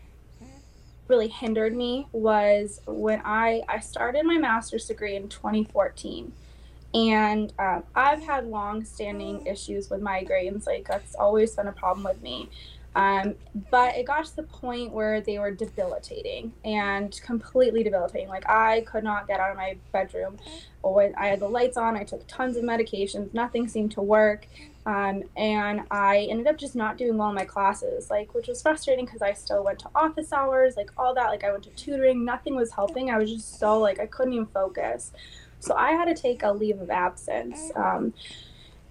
really 1.09 1.29
hindered 1.29 1.75
me 1.77 2.07
was 2.13 2.81
when 2.87 3.21
I 3.25 3.63
I 3.69 3.81
started 3.81 4.25
my 4.25 4.39
master's 4.39 4.87
degree 4.87 5.17
in 5.17 5.29
2014. 5.29 6.33
And 6.95 7.53
um, 7.59 7.85
I've 7.95 8.23
had 8.23 8.47
long-standing 8.47 9.47
issues 9.47 9.89
with 9.89 10.03
migraines. 10.03 10.67
Like 10.67 10.87
that's 10.87 11.15
always 11.15 11.55
been 11.57 11.67
a 11.69 11.73
problem 11.73 12.05
with 12.05 12.21
me. 12.23 12.51
Um, 12.95 13.37
but 13.71 13.97
it 13.97 14.07
got 14.07 14.25
to 14.27 14.37
the 14.37 14.43
point 14.43 14.93
where 14.93 15.21
they 15.21 15.39
were 15.39 15.51
debilitating 15.51 16.53
and 16.65 17.19
completely 17.23 17.83
debilitating. 17.83 18.29
Like 18.29 18.49
I 18.49 18.83
could 18.83 19.05
not 19.05 19.27
get 19.27 19.41
out 19.41 19.51
of 19.51 19.57
my 19.57 19.77
bedroom. 19.93 20.39
Or 20.83 21.13
I 21.17 21.29
had 21.29 21.41
the 21.41 21.49
lights 21.49 21.77
on. 21.77 21.97
I 21.97 22.05
took 22.05 22.27
tons 22.27 22.57
of 22.57 22.65
medications. 22.65 23.33
Nothing 23.33 23.69
seemed 23.69 23.93
to 23.93 24.03
work. 24.03 24.47
Um, 24.85 25.23
and 25.37 25.83
I 25.91 26.27
ended 26.29 26.49
up 26.49 26.59
just 26.59 26.75
not 26.75 26.99
doing 26.99 27.17
well 27.17 27.29
in 27.29 27.37
my 27.37 27.45
classes, 27.45 28.11
like 28.11 28.35
which 28.35 28.49
was 28.49 28.61
frustrating 28.61 29.05
because 29.05 29.23
I 29.23 29.33
still 29.33 29.63
went 29.65 29.79
to 29.81 29.91
office 29.95 30.33
hours, 30.33 30.77
like 30.77 30.91
all 30.99 31.15
that. 31.15 31.29
Like 31.29 31.45
I 31.45 31.53
went 31.53 31.65
to 31.65 31.71
tutoring, 31.71 32.25
nothing 32.25 32.57
was 32.57 32.73
helping. 32.73 33.11
I 33.11 33.17
was 33.17 33.31
just 33.31 33.61
so 33.61 33.79
like 33.79 34.01
I 34.01 34.07
couldn't 34.07 34.33
even 34.33 34.47
focus. 34.47 35.13
So 35.61 35.75
I 35.75 35.93
had 35.93 36.07
to 36.07 36.21
take 36.21 36.43
a 36.43 36.51
leave 36.51 36.81
of 36.81 36.91
absence. 36.91 37.71
Um, 37.77 38.13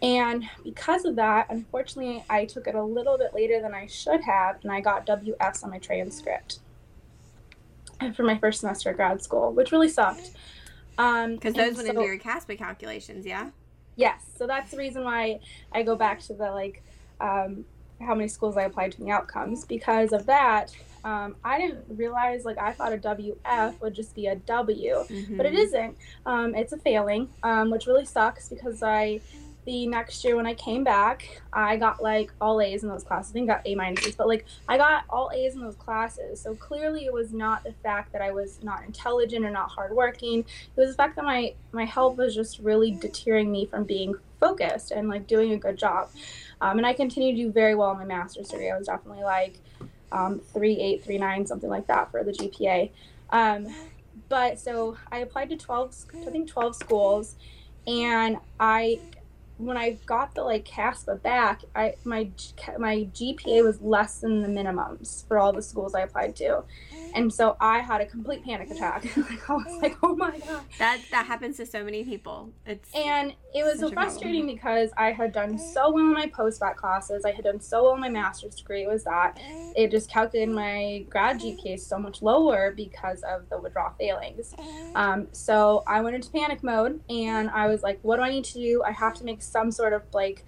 And 0.01 0.49
because 0.63 1.05
of 1.05 1.15
that, 1.17 1.47
unfortunately, 1.49 2.23
I 2.29 2.45
took 2.45 2.65
it 2.67 2.73
a 2.75 2.83
little 2.83 3.17
bit 3.17 3.33
later 3.35 3.61
than 3.61 3.73
I 3.75 3.85
should 3.85 4.21
have, 4.21 4.57
and 4.63 4.71
I 4.71 4.81
got 4.81 5.05
WFs 5.05 5.63
on 5.63 5.69
my 5.69 5.77
transcript 5.77 6.59
for 8.15 8.23
my 8.23 8.37
first 8.39 8.61
semester 8.61 8.89
of 8.89 8.95
grad 8.95 9.21
school, 9.21 9.51
which 9.51 9.71
really 9.71 9.89
sucked. 9.89 10.31
Um, 10.97 11.35
Because 11.35 11.53
and 11.53 11.55
those 11.55 11.75
went 11.77 11.87
so- 11.87 11.93
into 11.93 12.03
your 12.05 12.17
CASPA 12.17 12.57
calculations, 12.57 13.25
yeah? 13.25 13.51
Yes, 13.95 14.23
so 14.37 14.47
that's 14.47 14.71
the 14.71 14.77
reason 14.77 15.03
why 15.03 15.39
I 15.71 15.83
go 15.83 15.95
back 15.95 16.19
to 16.21 16.33
the 16.33 16.51
like 16.51 16.81
um, 17.19 17.65
how 17.99 18.15
many 18.15 18.27
schools 18.27 18.57
I 18.57 18.63
applied 18.63 18.93
to 18.93 18.97
and 18.97 19.07
the 19.07 19.11
outcomes. 19.11 19.63
Because 19.65 20.11
of 20.11 20.25
that, 20.25 20.75
um, 21.03 21.35
I 21.43 21.59
didn't 21.59 21.85
realize 21.89 22.43
like 22.45 22.57
I 22.57 22.71
thought 22.71 22.93
a 22.93 22.97
WF 22.97 23.79
would 23.79 23.93
just 23.93 24.15
be 24.15 24.25
a 24.27 24.35
W, 24.37 24.95
but 25.37 25.45
it 25.45 25.53
Mhm. 25.53 25.57
isn't. 25.59 25.97
Um, 26.25 26.55
it's 26.55 26.73
a 26.73 26.77
failing, 26.77 27.29
um, 27.43 27.69
which 27.69 27.85
really 27.85 28.05
sucks 28.05 28.49
because 28.49 28.81
I 28.81 29.19
the 29.71 29.87
next 29.87 30.25
year 30.25 30.35
when 30.35 30.45
I 30.45 30.53
came 30.53 30.83
back, 30.83 31.41
I 31.53 31.77
got 31.77 32.03
like 32.03 32.33
all 32.41 32.59
A's 32.59 32.83
in 32.83 32.89
those 32.89 33.05
classes. 33.05 33.31
I 33.31 33.33
think 33.33 33.49
I 33.49 33.53
got 33.53 33.61
A 33.65 33.73
minuses, 33.73 34.17
but 34.17 34.27
like 34.27 34.43
I 34.67 34.75
got 34.75 35.05
all 35.09 35.31
A's 35.33 35.55
in 35.55 35.61
those 35.61 35.77
classes. 35.77 36.41
So 36.41 36.55
clearly, 36.55 37.05
it 37.05 37.13
was 37.13 37.31
not 37.31 37.63
the 37.63 37.71
fact 37.81 38.11
that 38.11 38.21
I 38.21 38.31
was 38.31 38.61
not 38.61 38.83
intelligent 38.83 39.45
or 39.45 39.49
not 39.49 39.69
hardworking. 39.69 40.39
It 40.39 40.45
was 40.75 40.89
the 40.89 40.95
fact 40.95 41.15
that 41.15 41.23
my 41.23 41.53
my 41.71 41.85
health 41.85 42.17
was 42.17 42.35
just 42.35 42.59
really 42.59 42.91
deterring 42.91 43.49
me 43.49 43.65
from 43.65 43.85
being 43.85 44.13
focused 44.41 44.91
and 44.91 45.07
like 45.07 45.25
doing 45.25 45.53
a 45.53 45.57
good 45.57 45.77
job. 45.77 46.09
Um, 46.59 46.77
and 46.77 46.85
I 46.85 46.91
continued 46.91 47.37
to 47.37 47.43
do 47.43 47.51
very 47.53 47.73
well 47.73 47.91
in 47.91 47.97
my 47.97 48.03
master's 48.05 48.49
degree. 48.49 48.69
I 48.69 48.77
was 48.77 48.87
definitely 48.87 49.23
like 49.23 49.57
um, 50.11 50.41
three 50.51 50.81
eight, 50.81 51.01
three 51.01 51.17
nine, 51.17 51.47
something 51.47 51.69
like 51.69 51.87
that 51.87 52.11
for 52.11 52.25
the 52.25 52.33
GPA. 52.33 52.89
Um, 53.29 53.73
but 54.27 54.59
so 54.59 54.97
I 55.13 55.19
applied 55.19 55.49
to 55.51 55.55
twelve, 55.55 55.95
I 56.27 56.29
think 56.29 56.49
twelve 56.49 56.75
schools, 56.75 57.37
and 57.87 58.35
I 58.59 58.99
when 59.61 59.77
I 59.77 59.97
got 60.05 60.33
the 60.35 60.43
like 60.43 60.65
CASPA 60.65 61.21
back, 61.21 61.61
I 61.75 61.95
my 62.03 62.29
my 62.77 63.07
GPA 63.13 63.63
was 63.63 63.81
less 63.81 64.19
than 64.19 64.41
the 64.41 64.47
minimums 64.47 65.27
for 65.27 65.37
all 65.39 65.53
the 65.53 65.61
schools 65.61 65.93
I 65.95 66.01
applied 66.01 66.35
to, 66.37 66.63
and 67.13 67.33
so 67.33 67.55
I 67.59 67.79
had 67.79 68.01
a 68.01 68.05
complete 68.05 68.43
panic 68.43 68.71
attack. 68.71 69.05
like 69.17 69.49
I 69.49 69.53
was 69.53 69.81
like, 69.81 69.97
oh 70.03 70.15
my 70.15 70.37
god. 70.39 70.63
That 70.79 70.99
that 71.11 71.25
happens 71.25 71.57
to 71.57 71.65
so 71.65 71.83
many 71.83 72.03
people. 72.03 72.49
It's 72.65 72.89
And 72.95 73.33
it 73.53 73.63
was 73.63 73.79
so 73.79 73.87
Such 73.87 73.93
problem. 73.93 74.09
frustrating 74.11 74.47
because 74.47 74.91
I 74.97 75.11
had 75.11 75.33
done 75.33 75.57
so 75.59 75.91
well 75.91 76.05
in 76.05 76.13
my 76.13 76.27
post-bac 76.27 76.77
classes. 76.77 77.25
I 77.25 77.31
had 77.31 77.43
done 77.43 77.59
so 77.59 77.83
well 77.83 77.95
in 77.95 77.99
my 78.01 78.09
master's 78.09 78.55
degree. 78.55 78.83
It 78.83 78.87
was 78.89 79.03
that 79.03 79.37
it 79.75 79.91
just 79.91 80.09
calculated 80.09 80.53
my 80.53 81.05
grad 81.09 81.39
GPA 81.39 81.79
so 81.79 81.99
much 81.99 82.21
lower 82.21 82.71
because 82.71 83.21
of 83.23 83.49
the 83.49 83.59
withdrawal 83.59 83.93
failings. 83.99 84.55
Um, 84.95 85.27
so 85.33 85.83
I 85.85 86.01
went 86.01 86.15
into 86.15 86.29
panic 86.31 86.63
mode 86.63 87.01
and 87.09 87.49
I 87.49 87.67
was 87.67 87.83
like, 87.83 87.99
what 88.03 88.17
do 88.17 88.21
I 88.23 88.29
need 88.29 88.45
to 88.45 88.53
do? 88.53 88.83
I 88.85 88.91
have 88.91 89.13
to 89.15 89.23
make 89.25 89.41
some 89.51 89.71
sort 89.71 89.93
of 89.93 90.03
like 90.13 90.45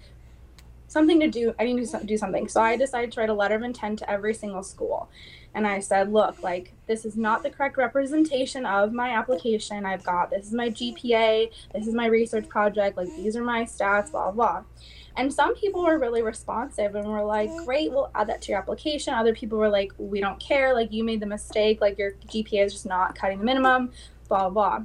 something 0.88 1.20
to 1.20 1.28
do. 1.28 1.54
I 1.58 1.64
need 1.64 1.86
to 1.86 2.04
do 2.04 2.16
something. 2.16 2.48
So 2.48 2.60
I 2.60 2.76
decided 2.76 3.12
to 3.12 3.20
write 3.20 3.30
a 3.30 3.34
letter 3.34 3.56
of 3.56 3.62
intent 3.62 3.98
to 4.00 4.10
every 4.10 4.34
single 4.34 4.62
school. 4.62 5.08
And 5.56 5.66
I 5.68 5.78
said, 5.78 6.12
look, 6.12 6.42
like, 6.42 6.72
this 6.88 7.04
is 7.04 7.16
not 7.16 7.44
the 7.44 7.50
correct 7.50 7.76
representation 7.76 8.66
of 8.66 8.92
my 8.92 9.10
application. 9.10 9.86
I've 9.86 10.02
got 10.02 10.30
this 10.30 10.46
is 10.46 10.52
my 10.52 10.68
GPA, 10.68 11.50
this 11.72 11.86
is 11.86 11.94
my 11.94 12.06
research 12.06 12.48
project, 12.48 12.96
like, 12.96 13.08
these 13.16 13.36
are 13.36 13.44
my 13.44 13.62
stats, 13.62 14.10
blah, 14.10 14.32
blah. 14.32 14.64
And 15.16 15.32
some 15.32 15.54
people 15.54 15.84
were 15.84 15.96
really 15.96 16.22
responsive 16.22 16.96
and 16.96 17.06
were 17.06 17.22
like, 17.22 17.48
great, 17.64 17.92
we'll 17.92 18.10
add 18.16 18.28
that 18.28 18.42
to 18.42 18.48
your 18.50 18.58
application. 18.58 19.14
Other 19.14 19.32
people 19.32 19.58
were 19.58 19.68
like, 19.68 19.92
we 19.96 20.20
don't 20.20 20.40
care, 20.40 20.74
like, 20.74 20.92
you 20.92 21.04
made 21.04 21.20
the 21.20 21.26
mistake, 21.26 21.80
like, 21.80 21.98
your 21.98 22.14
GPA 22.26 22.64
is 22.64 22.72
just 22.72 22.86
not 22.86 23.14
cutting 23.14 23.38
the 23.38 23.44
minimum, 23.44 23.92
blah, 24.28 24.48
blah. 24.48 24.82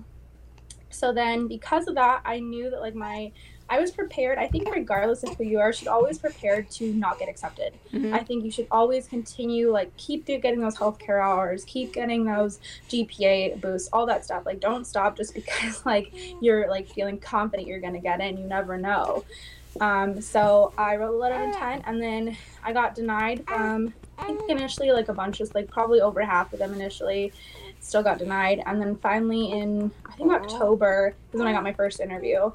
So 0.91 1.11
then, 1.11 1.47
because 1.47 1.87
of 1.87 1.95
that, 1.95 2.21
I 2.25 2.39
knew 2.39 2.69
that, 2.69 2.79
like, 2.79 2.93
my 2.93 3.31
I 3.71 3.79
was 3.79 3.91
prepared. 3.91 4.39
I 4.39 4.47
think 4.47 4.73
regardless 4.73 5.21
of 5.23 5.35
who 5.35 5.43
you 5.43 5.59
are, 5.59 5.67
you 5.67 5.73
should 5.73 5.87
always 5.87 6.17
prepare 6.17 6.63
to 6.63 6.93
not 6.93 7.19
get 7.19 7.29
accepted. 7.29 7.73
Mhm. 7.93 8.13
I 8.13 8.19
think 8.23 8.43
you 8.43 8.49
should 8.51 8.67
always 8.71 9.07
continue, 9.07 9.71
like, 9.71 9.95
keep 9.95 10.25
getting 10.25 10.59
those 10.59 10.75
healthcare 10.75 11.21
hours, 11.21 11.63
keep 11.65 11.93
getting 11.93 12.25
those 12.25 12.59
GPA 12.89 13.55
boosts, 13.61 13.87
all 13.93 14.07
that 14.07 14.25
stuff. 14.25 14.45
Like, 14.45 14.59
don't 14.59 14.85
stop 14.85 15.15
just 15.15 15.33
because, 15.35 15.85
like, 15.85 16.11
you're, 16.41 16.67
like, 16.67 16.89
feeling 16.89 17.19
confident 17.19 17.67
you're 17.67 17.79
going 17.79 17.93
to 17.93 17.99
get 17.99 18.21
in. 18.21 18.37
You 18.37 18.45
never 18.47 18.77
know. 18.77 19.23
Um, 19.79 20.19
so 20.19 20.73
I 20.77 20.95
wrote 20.95 21.13
a 21.13 21.17
letter 21.17 21.35
of 21.35 21.41
intent, 21.41 21.83
and 21.85 22.01
then 22.01 22.35
I 22.63 22.73
got 22.73 22.95
denied. 22.95 23.43
Um, 23.49 23.93
I 24.17 24.25
think 24.25 24.49
initially, 24.49 24.91
like, 24.91 25.09
a 25.09 25.13
bunch 25.13 25.41
of, 25.41 25.53
like, 25.53 25.69
probably 25.69 26.01
over 26.01 26.21
half 26.23 26.51
of 26.53 26.59
them 26.59 26.73
initially 26.73 27.31
still 27.79 28.01
got 28.01 28.17
denied. 28.17 28.63
And 28.65 28.81
then 28.81 28.95
finally, 28.95 29.51
in, 29.51 29.91
I 30.07 30.13
think, 30.13 30.31
October 30.31 31.13
is 31.31 31.39
when 31.39 31.47
I 31.47 31.53
got 31.53 31.63
my 31.63 31.71
first 31.73 31.99
interview. 31.99 32.51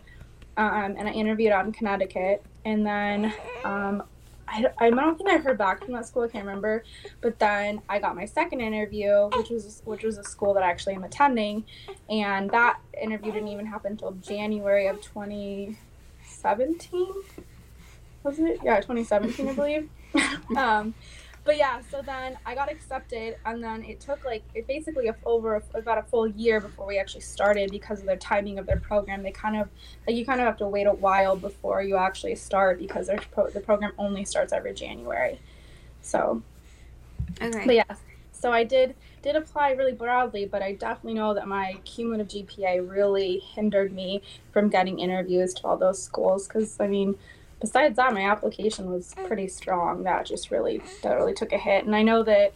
Um, 0.57 0.97
and 0.99 1.09
I 1.09 1.13
interviewed 1.13 1.53
out 1.53 1.67
in 1.67 1.73
Connecticut. 1.73 2.45
And 2.65 2.87
then 2.87 3.33
um, 3.65 4.03
I, 4.49 4.67
I 4.79 4.91
don't 4.91 5.17
think 5.17 5.31
I 5.31 5.39
heard 5.39 5.59
back 5.59 5.85
from 5.85 5.95
that 5.95 6.07
school. 6.07 6.23
I 6.23 6.29
can't 6.29 6.47
remember. 6.47 6.85
But 7.21 7.39
then 7.39 7.83
I 7.89 7.99
got 7.99 8.15
my 8.15 8.25
second 8.25 8.61
interview, 8.61 9.29
which 9.37 9.51
was 9.51 9.83
which 9.85 10.05
was 10.05 10.19
a 10.19 10.25
school 10.25 10.55
that 10.55 10.63
I 10.63 10.71
actually 10.71 10.95
am 10.95 11.05
attending, 11.05 11.65
and 12.09 12.51
that 12.51 12.79
interview 13.01 13.33
didn't 13.33 13.49
even 13.49 13.67
happen 13.67 13.93
until 13.93 14.13
January 14.13 14.87
of 14.87 15.03
2017. 15.03 17.07
Was 18.23 18.39
it? 18.39 18.61
Yeah, 18.63 18.77
2017, 18.77 19.49
I 19.49 19.55
believe. 19.55 19.89
um, 20.57 20.95
but 21.45 21.59
yeah, 21.59 21.81
so 21.91 22.01
then 22.01 22.39
I 22.47 22.55
got 22.55 22.71
accepted, 22.71 23.37
and 23.45 23.63
then 23.63 23.85
it 23.85 24.01
took 24.01 24.25
like 24.25 24.43
it 24.55 24.67
basically 24.67 25.09
a, 25.09 25.17
over 25.27 25.63
about 25.75 25.99
a 25.99 26.03
full 26.03 26.27
year 26.27 26.61
before 26.61 26.87
we 26.87 26.99
actually 26.99 27.21
started 27.21 27.71
because 27.71 28.01
of 28.01 28.07
the 28.07 28.17
timing 28.17 28.59
of 28.59 28.67
their 28.67 28.81
program. 28.81 29.23
They 29.23 29.31
kind 29.31 29.57
of 29.57 29.69
like 30.07 30.17
you 30.17 30.25
kind 30.25 30.41
of 30.41 30.47
have 30.47 30.57
to 30.59 30.69
wait 30.69 30.87
a 30.87 30.93
while 30.93 31.37
before 31.37 31.83
you 31.83 31.97
actually 31.97 32.37
start 32.37 32.79
because 32.79 33.09
their 33.09 33.19
pro- 33.31 33.51
the 33.51 33.61
program 33.61 33.93
only 33.99 34.25
starts 34.25 34.53
every 34.53 34.73
January. 34.73 35.39
So, 36.01 36.43
Okay. 37.43 37.67
but 37.67 37.75
yeah, 37.75 37.95
so 38.33 38.53
I 38.53 38.65
did 38.65 38.95
did 39.23 39.37
apply 39.37 39.73
really 39.73 39.93
broadly, 39.93 40.47
but 40.47 40.63
I 40.63 40.73
definitely 40.73 41.15
know 41.15 41.35
that 41.35 41.49
my 41.49 41.79
cumulative 41.85 42.29
GPA 42.47 42.89
really 42.91 43.39
hindered 43.39 43.93
me 43.93 44.23
from 44.53 44.69
getting 44.71 44.99
interviews 44.99 45.55
to 45.55 45.67
all 45.67 45.77
those 45.77 46.03
schools. 46.03 46.47
Because 46.47 46.79
I 46.81 46.87
mean, 46.87 47.17
besides 47.61 47.97
that, 47.97 48.13
my 48.13 48.31
application 48.31 48.91
was 48.91 49.15
pretty 49.27 49.49
strong. 49.49 50.05
That 50.05 50.27
just 50.27 50.51
really 50.51 50.83
that 51.03 51.15
really 51.15 51.35
took 51.35 51.53
a 51.53 51.59
hit, 51.59 51.85
and 51.85 51.95
I 51.95 52.03
know 52.03 52.23
that 52.23 52.55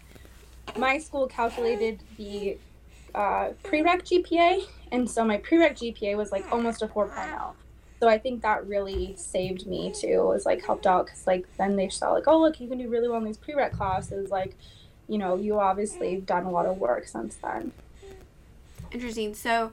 my 0.77 0.99
school 0.99 1.27
calculated 1.27 2.03
the 2.17 2.59
uh, 3.15 3.51
prereq 3.65 4.03
GPA, 4.03 4.65
and 4.93 5.09
so 5.09 5.25
my 5.25 5.39
prereq 5.39 5.73
GPA 5.73 6.17
was 6.17 6.33
like 6.33 6.51
almost 6.53 6.83
a 6.83 6.87
4.0. 6.87 7.53
So 8.01 8.09
I 8.09 8.19
think 8.19 8.43
that 8.43 8.67
really 8.67 9.17
saved 9.17 9.67
me 9.67 9.93
too. 9.93 10.07
It 10.07 10.25
Was 10.25 10.47
like 10.47 10.65
helped 10.65 10.87
out 10.87 11.07
because 11.07 11.27
like 11.27 11.47
then 11.57 11.77
they 11.77 11.89
saw 11.89 12.13
like 12.13 12.29
oh 12.29 12.41
look 12.41 12.61
you 12.61 12.69
can 12.69 12.79
do 12.79 12.89
really 12.89 13.09
well 13.09 13.19
in 13.19 13.25
these 13.25 13.39
prereq 13.39 13.73
classes 13.73 14.31
like 14.31 14.55
you 15.09 15.19
know 15.19 15.35
you 15.37 15.59
obviously 15.59 16.15
have 16.15 16.27
done 16.27 16.45
a 16.45 16.51
lot 16.51 16.67
of 16.67 16.79
work 16.79 17.09
since 17.09 17.37
then. 17.37 17.73
Interesting. 18.93 19.35
So, 19.35 19.73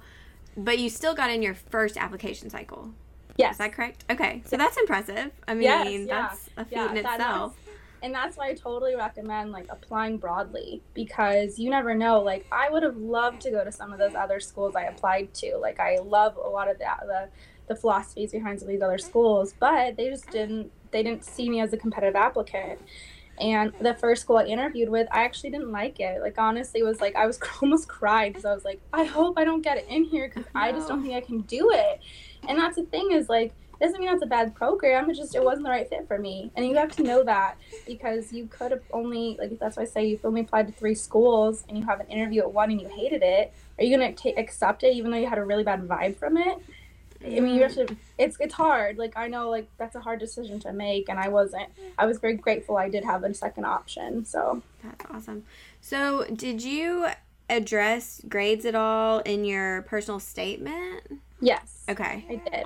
but 0.58 0.80
you 0.80 0.90
still 0.90 1.14
got 1.14 1.30
in 1.30 1.42
your 1.42 1.54
first 1.54 1.98
application 1.98 2.50
cycle. 2.50 2.92
Yes. 3.38 3.54
Is 3.54 3.58
that 3.60 3.74
correct? 3.74 4.06
Okay. 4.10 4.42
So 4.46 4.58
that's 4.58 4.78
impressive. 4.78 5.32
I 5.48 5.54
mean, 5.54 5.64
Yes, 5.64 5.88
yeah, 5.88 6.06
that's 6.06 6.50
a 6.58 6.66
feat 6.66 6.76
yeah, 6.76 6.92
in 6.92 6.98
itself. 6.98 7.58
and 8.02 8.14
that's 8.14 8.38
why 8.38 8.50
I 8.50 8.54
totally 8.54 8.96
recommend 8.96 9.52
like 9.52 9.66
applying 9.70 10.18
broadly 10.18 10.82
because 10.94 11.60
you 11.60 11.70
never 11.70 11.94
know. 11.96 12.22
Like 12.22 12.46
I 12.52 12.70
would 12.70 12.84
have 12.84 12.98
loved 12.98 13.42
to 13.42 13.52
go 13.52 13.64
to 13.64 13.72
some 13.72 13.92
of 13.92 14.00
those 14.00 14.16
other 14.16 14.40
schools 14.40 14.76
I 14.76 14.84
applied 14.84 15.34
to. 15.36 15.58
Like 15.58 15.80
I 15.80 15.98
love 15.98 16.38
a 16.38 16.48
lot 16.48 16.70
of 16.70 16.78
the 16.78 16.86
the, 17.06 17.30
the 17.68 17.76
philosophies 17.76 18.32
behind 18.32 18.60
some 18.60 18.70
of 18.70 18.74
these 18.74 18.82
other 18.82 18.98
schools, 19.00 19.54
but 19.60 19.98
they 19.98 20.10
just 20.10 20.30
didn't 20.30 20.72
they 20.92 21.04
didn't 21.04 21.26
see 21.26 21.50
me 21.50 21.60
as 21.60 21.74
a 21.74 21.78
competitive 21.78 22.16
applicant. 22.16 22.80
And 23.38 23.74
the 23.82 23.94
first 23.94 24.22
school 24.22 24.38
I 24.38 24.46
interviewed 24.46 24.88
with, 24.88 25.10
I 25.12 25.26
actually 25.26 25.50
didn't 25.50 25.72
like 25.72 26.00
it. 26.00 26.22
Like 26.22 26.38
honestly, 26.38 26.80
it 26.80 26.84
was 26.84 27.02
like 27.02 27.16
I 27.18 27.26
was 27.28 27.38
almost 27.62 27.90
cried 27.90 28.30
because 28.30 28.46
I 28.46 28.54
was 28.54 28.64
like, 28.64 28.80
I 28.94 29.04
hope 29.04 29.38
I 29.38 29.44
don't 29.44 29.62
get 29.62 29.78
it 29.78 29.88
in 29.90 30.06
here 30.06 30.30
because 30.30 30.46
oh, 30.56 30.60
I 30.60 30.72
just 30.72 30.88
don't 30.88 31.02
think 31.02 31.16
I 31.16 31.22
can 31.22 31.42
do 31.42 31.72
it. 31.74 32.00
And 32.48 32.58
that's 32.58 32.76
the 32.76 32.84
thing 32.84 33.12
is 33.12 33.30
like 33.30 33.54
doesn't 33.82 34.00
mean 34.00 34.10
that's 34.10 34.24
a 34.24 34.28
bad 34.28 34.56
program. 34.56 35.10
It 35.10 35.16
just 35.16 35.36
it 35.36 35.44
wasn't 35.44 35.66
the 35.66 35.70
right 35.70 35.88
fit 35.88 36.08
for 36.08 36.18
me, 36.18 36.52
and 36.56 36.66
you 36.66 36.76
have 36.76 36.96
to 36.96 37.04
know 37.04 37.24
that 37.24 37.58
because 37.86 38.32
you 38.32 38.48
could 38.48 38.72
have 38.72 38.84
only 38.92 39.38
like 39.40 39.60
that's 39.60 39.78
why 39.78 39.84
I 39.84 39.86
say 39.86 40.06
you've 40.08 40.26
only 40.26 40.42
applied 40.42 40.68
to 40.68 40.74
three 40.74 40.96
schools 40.96 41.64
and 41.68 41.78
you 41.78 41.86
have 41.86 42.00
an 42.00 42.08
interview 42.08 42.42
at 42.42 42.52
one 42.52 42.72
and 42.72 42.82
you 42.82 42.88
hated 42.88 43.22
it. 43.22 43.54
Are 43.78 43.84
you 43.84 43.96
gonna 43.96 44.14
ta 44.14 44.30
accept 44.38 44.84
it 44.84 44.96
even 44.96 45.12
though 45.12 45.18
you 45.18 45.28
had 45.28 45.38
a 45.38 45.44
really 45.44 45.64
bad 45.64 45.82
vibe 45.88 46.18
from 46.18 46.38
it? 46.38 46.58
I 47.24 47.40
mean, 47.40 47.56
you 47.56 47.64
have 47.64 47.74
to. 47.76 47.96
It's 48.18 48.38
it's 48.40 48.54
hard. 48.54 48.98
Like 48.98 49.18
I 49.18 49.28
know, 49.28 49.50
like 49.50 49.68
that's 49.78 49.96
a 49.96 50.00
hard 50.00 50.20
decision 50.20 50.60
to 50.62 50.74
make, 50.74 51.10
and 51.10 51.20
I 51.20 51.28
wasn't. 51.28 51.70
I 51.98 52.06
was 52.06 52.20
very 52.20 52.36
grateful 52.36 52.78
I 52.78 52.90
did 52.90 53.04
have 53.04 53.24
a 53.24 53.34
second 53.34 53.66
option. 53.66 54.26
So 54.26 54.62
That's 54.84 55.06
awesome. 55.10 55.44
So, 55.82 56.26
did 56.34 56.64
you 56.64 57.08
address 57.50 58.22
grades 58.28 58.66
at 58.66 58.76
all 58.76 59.20
in 59.20 59.44
your 59.46 59.84
personal 59.84 60.20
statement? 60.20 61.20
Yes, 61.46 61.84
Okay. 61.90 62.26
I 62.30 62.36
did. 62.50 62.66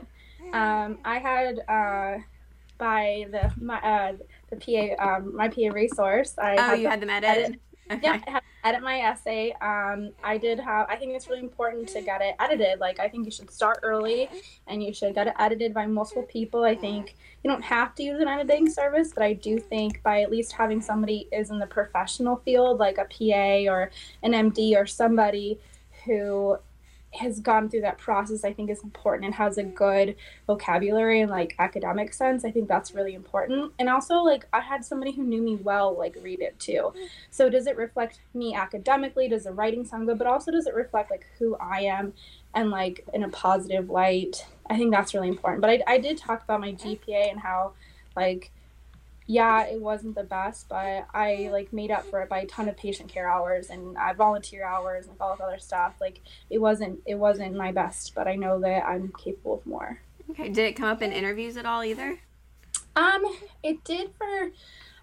Um, 0.54 0.98
I 1.06 1.20
had 1.20 1.60
uh, 1.68 2.18
by 2.78 3.26
the 3.30 3.52
my 3.62 3.80
uh, 3.82 4.14
the 4.50 4.56
PA 4.56 5.16
um, 5.18 5.36
my 5.36 5.48
PA 5.50 5.68
resource. 5.74 6.34
I 6.40 6.56
Oh, 6.56 6.62
had 6.62 6.80
you 6.82 6.88
had 6.90 7.02
them 7.02 7.10
edit. 7.10 7.60
Okay. 7.92 8.00
Yeah, 8.04 8.20
I 8.28 8.30
had 8.32 8.44
edit 8.64 8.82
my 8.84 9.00
essay. 9.02 9.52
Um, 9.62 10.12
I 10.24 10.38
did 10.38 10.60
have. 10.60 10.88
I 10.90 10.96
think 10.96 11.16
it's 11.16 11.28
really 11.28 11.42
important 11.42 11.90
to 11.90 12.02
get 12.02 12.22
it 12.22 12.36
edited. 12.40 12.80
Like 12.80 13.00
I 13.00 13.08
think 13.10 13.26
you 13.26 13.32
should 13.32 13.52
start 13.52 13.80
early, 13.84 14.30
and 14.68 14.82
you 14.84 14.94
should 14.94 15.14
get 15.16 15.28
it 15.28 15.34
edited 15.40 15.74
by 15.74 15.86
multiple 15.88 16.24
people. 16.24 16.64
I 16.64 16.76
think 16.76 17.16
you 17.44 17.50
don't 17.52 17.64
have 17.64 17.94
to 17.96 18.04
use 18.04 18.20
an 18.20 18.28
editing 18.28 18.70
service, 18.70 19.12
but 19.14 19.24
I 19.24 19.34
do 19.34 19.60
think 19.60 20.02
by 20.04 20.22
at 20.22 20.32
least 20.32 20.52
having 20.54 20.82
somebody 20.82 21.28
is 21.32 21.50
in 21.52 21.60
the 21.60 21.68
professional 21.68 22.38
field, 22.38 22.80
like 22.80 22.98
a 22.98 23.06
PA 23.06 23.72
or 23.72 23.92
an 24.24 24.32
MD 24.34 24.76
or 24.76 24.86
somebody 24.86 25.60
who 26.06 26.58
has 27.12 27.40
gone 27.40 27.70
through 27.70 27.82
that 27.82 27.98
process 27.98 28.44
i 28.44 28.54
think 28.54 28.70
is 28.70 28.84
important 28.84 29.26
and 29.26 29.34
has 29.34 29.58
a 29.58 29.64
good 29.64 30.16
vocabulary 30.46 31.22
and 31.22 31.32
like 31.32 31.56
academic 31.58 32.14
sense 32.14 32.46
i 32.46 32.52
think 32.52 32.68
that's 32.68 32.94
really 32.94 33.16
important. 33.16 33.72
And 33.80 33.90
also 33.90 34.16
like 34.16 34.48
i 34.54 34.60
had 34.60 34.86
somebody 34.86 35.12
who 35.12 35.24
knew 35.24 35.42
me 35.42 35.56
well 35.56 35.98
like 35.98 36.16
read 36.22 36.42
it 36.42 36.58
too. 36.60 36.94
So 37.30 37.50
does 37.50 37.68
it 37.68 37.78
reflect 37.78 38.20
me 38.34 38.56
academically? 38.56 39.28
Does 39.28 39.44
the 39.44 39.54
writing 39.54 39.86
sound 39.86 40.08
good? 40.08 40.18
But 40.18 40.28
also 40.28 40.52
does 40.52 40.68
it 40.68 40.76
reflect 40.76 41.12
like 41.12 41.26
who 41.38 41.56
i 41.56 41.82
am 41.82 42.14
and 42.54 42.70
like 42.70 43.06
in 43.14 43.24
a 43.24 43.30
positive 43.30 43.90
light? 43.90 44.46
I 44.70 44.78
think 44.78 44.92
that's 44.92 45.14
really 45.14 45.30
important. 45.30 45.62
But 45.62 45.70
i, 45.72 45.84
I 45.88 45.98
did 45.98 46.18
talk 46.18 46.44
about 46.44 46.62
my 46.62 46.74
gpa 46.74 47.32
and 47.32 47.40
how 47.40 47.74
like 48.16 48.52
yeah, 49.30 49.68
it 49.68 49.80
wasn't 49.80 50.16
the 50.16 50.24
best, 50.24 50.68
but 50.70 51.06
I 51.14 51.50
like 51.52 51.72
made 51.72 51.92
up 51.92 52.04
for 52.10 52.24
it 52.24 52.30
by 52.30 52.40
a 52.40 52.46
ton 52.48 52.68
of 52.68 52.76
patient 52.76 53.10
care 53.10 53.30
hours 53.30 53.70
and 53.70 53.96
uh, 53.96 54.12
volunteer 54.14 54.66
hours 54.66 55.06
and 55.06 55.16
all 55.22 55.36
this 55.36 55.40
other 55.40 55.60
stuff. 55.60 55.94
Like 56.02 56.22
it 56.50 56.58
wasn't 56.58 57.02
it 57.06 57.14
wasn't 57.14 57.56
my 57.56 57.72
best, 57.72 58.16
but 58.16 58.28
I 58.28 58.34
know 58.34 58.60
that 58.62 58.88
I'm 58.88 59.14
capable 59.24 59.60
of 59.60 59.68
more. 59.68 60.02
Okay. 60.32 60.50
Did 60.50 60.66
it 60.66 60.74
come 60.74 60.88
up 60.88 61.04
in 61.04 61.12
interviews 61.12 61.58
at 61.58 61.68
all 61.68 61.84
either? 61.84 62.20
Um, 62.96 63.24
it 63.62 63.84
did 63.84 64.10
for. 64.18 64.50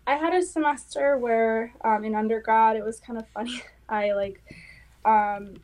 I 0.08 0.16
had 0.16 0.34
a 0.34 0.42
semester 0.42 1.16
where 1.18 1.72
um, 1.84 2.04
in 2.04 2.16
undergrad 2.16 2.74
it 2.74 2.84
was 2.84 2.98
kind 2.98 3.20
of 3.20 3.28
funny. 3.28 3.62
I 3.88 4.10
like, 4.10 4.42
um, 5.04 5.54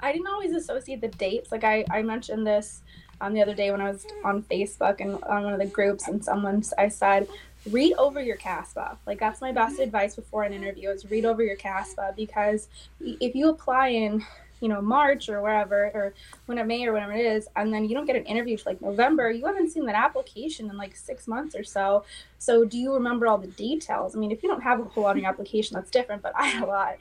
I 0.00 0.12
didn't 0.12 0.28
always 0.28 0.52
associate 0.52 1.02
the 1.02 1.08
dates. 1.08 1.52
Like 1.52 1.64
I 1.64 1.84
I 1.90 2.00
mentioned 2.00 2.46
this 2.46 2.80
um, 3.20 3.34
the 3.34 3.42
other 3.42 3.54
day 3.54 3.70
when 3.70 3.82
I 3.82 3.90
was 3.90 4.06
on 4.24 4.42
Facebook 4.42 5.02
and 5.02 5.22
on 5.24 5.44
one 5.44 5.52
of 5.52 5.60
the 5.60 5.66
groups, 5.66 6.08
and 6.08 6.24
someone 6.24 6.62
I 6.78 6.88
said, 6.88 7.28
read 7.70 7.94
over 7.94 8.20
your 8.20 8.36
CASPA. 8.36 8.96
Like 9.06 9.18
that's 9.18 9.40
my 9.40 9.52
best 9.52 9.78
advice 9.78 10.14
before 10.14 10.44
an 10.44 10.52
interview 10.52 10.90
is 10.90 11.08
read 11.10 11.24
over 11.24 11.42
your 11.42 11.56
CASPA 11.56 12.14
because 12.16 12.68
if 13.00 13.34
you 13.34 13.48
apply 13.48 13.88
in 13.88 14.24
you 14.60 14.68
know 14.68 14.80
March 14.80 15.28
or 15.28 15.42
wherever 15.42 15.90
or 15.92 16.14
when 16.46 16.58
it 16.58 16.66
May 16.66 16.86
or 16.86 16.92
whatever 16.92 17.12
it 17.12 17.24
is, 17.24 17.48
and 17.56 17.72
then 17.72 17.84
you 17.84 17.94
don't 17.94 18.06
get 18.06 18.16
an 18.16 18.24
interview 18.24 18.56
till 18.56 18.72
like 18.72 18.80
November, 18.80 19.30
you 19.30 19.46
haven't 19.46 19.70
seen 19.70 19.86
that 19.86 19.94
application 19.94 20.70
in 20.70 20.76
like 20.76 20.96
six 20.96 21.26
months 21.26 21.54
or 21.54 21.64
so. 21.64 22.04
So 22.38 22.64
do 22.64 22.78
you 22.78 22.94
remember 22.94 23.26
all 23.26 23.38
the 23.38 23.48
details? 23.48 24.16
I 24.16 24.18
mean, 24.18 24.30
if 24.30 24.42
you 24.42 24.48
don't 24.48 24.62
have 24.62 24.80
a 24.80 24.84
whole 24.84 25.04
lot 25.04 25.16
on 25.16 25.22
your 25.22 25.30
application, 25.30 25.74
that's 25.74 25.90
different. 25.90 26.22
But 26.22 26.32
I 26.36 26.46
had 26.46 26.62
a 26.62 26.66
lot. 26.66 26.96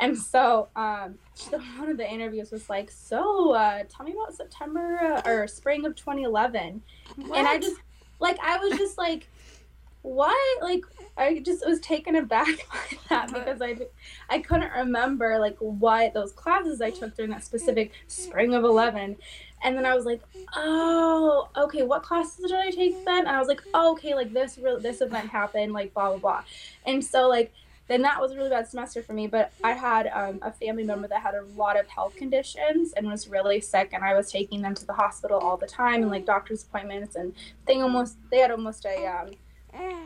And 0.00 0.18
so, 0.18 0.68
um, 0.74 1.14
one 1.50 1.88
of 1.88 1.96
the 1.96 2.10
interviews 2.10 2.50
was 2.50 2.68
like, 2.68 2.90
"So, 2.90 3.52
uh, 3.52 3.84
tell 3.88 4.04
me 4.04 4.12
about 4.12 4.34
September 4.34 5.22
uh, 5.24 5.30
or 5.30 5.46
spring 5.46 5.84
of 5.86 5.94
2011," 5.94 6.82
what? 7.16 7.38
and 7.38 7.46
I 7.46 7.58
just, 7.58 7.76
like, 8.18 8.38
I 8.42 8.58
was 8.58 8.76
just 8.76 8.98
like, 8.98 9.28
what? 10.04 10.62
Like 10.62 10.84
i 11.16 11.38
just 11.38 11.66
was 11.66 11.80
taken 11.80 12.16
aback 12.16 12.46
by 12.72 12.98
that 13.08 13.32
because 13.32 13.62
i 13.62 13.76
i 14.28 14.38
couldn't 14.38 14.72
remember 14.72 15.38
like 15.38 15.56
what 15.58 16.12
those 16.14 16.32
classes 16.32 16.80
i 16.80 16.90
took 16.90 17.14
during 17.16 17.30
that 17.30 17.44
specific 17.44 17.92
spring 18.08 18.54
of 18.54 18.64
11 18.64 19.16
and 19.62 19.76
then 19.76 19.86
i 19.86 19.94
was 19.94 20.04
like 20.04 20.20
oh 20.56 21.48
okay 21.56 21.82
what 21.82 22.02
classes 22.02 22.48
did 22.48 22.52
i 22.52 22.70
take 22.70 23.04
then? 23.04 23.26
And 23.26 23.28
i 23.28 23.38
was 23.38 23.48
like 23.48 23.62
oh, 23.74 23.92
okay 23.92 24.14
like 24.14 24.32
this 24.32 24.58
real 24.58 24.78
this 24.80 25.00
event 25.00 25.28
happened 25.30 25.72
like 25.72 25.94
blah 25.94 26.10
blah 26.10 26.18
blah. 26.18 26.44
And 26.86 27.04
so 27.04 27.28
like 27.28 27.52
then 27.86 28.00
that 28.00 28.18
was 28.18 28.32
a 28.32 28.36
really 28.36 28.48
bad 28.48 28.66
semester 28.66 29.02
for 29.02 29.12
me 29.12 29.26
but 29.26 29.52
i 29.62 29.72
had 29.72 30.06
um, 30.14 30.38
a 30.42 30.50
family 30.50 30.84
member 30.84 31.06
that 31.06 31.20
had 31.20 31.34
a 31.34 31.44
lot 31.54 31.78
of 31.78 31.86
health 31.86 32.16
conditions 32.16 32.92
and 32.94 33.06
was 33.06 33.28
really 33.28 33.60
sick 33.60 33.90
and 33.92 34.02
i 34.02 34.14
was 34.14 34.32
taking 34.32 34.62
them 34.62 34.74
to 34.74 34.86
the 34.86 34.92
hospital 34.92 35.38
all 35.38 35.58
the 35.58 35.66
time 35.66 36.02
and 36.02 36.10
like 36.10 36.24
doctor's 36.24 36.64
appointments 36.64 37.14
and 37.14 37.34
they 37.66 37.80
almost 37.80 38.16
they 38.30 38.38
had 38.38 38.50
almost 38.50 38.86
a 38.86 39.06
um, 39.06 39.30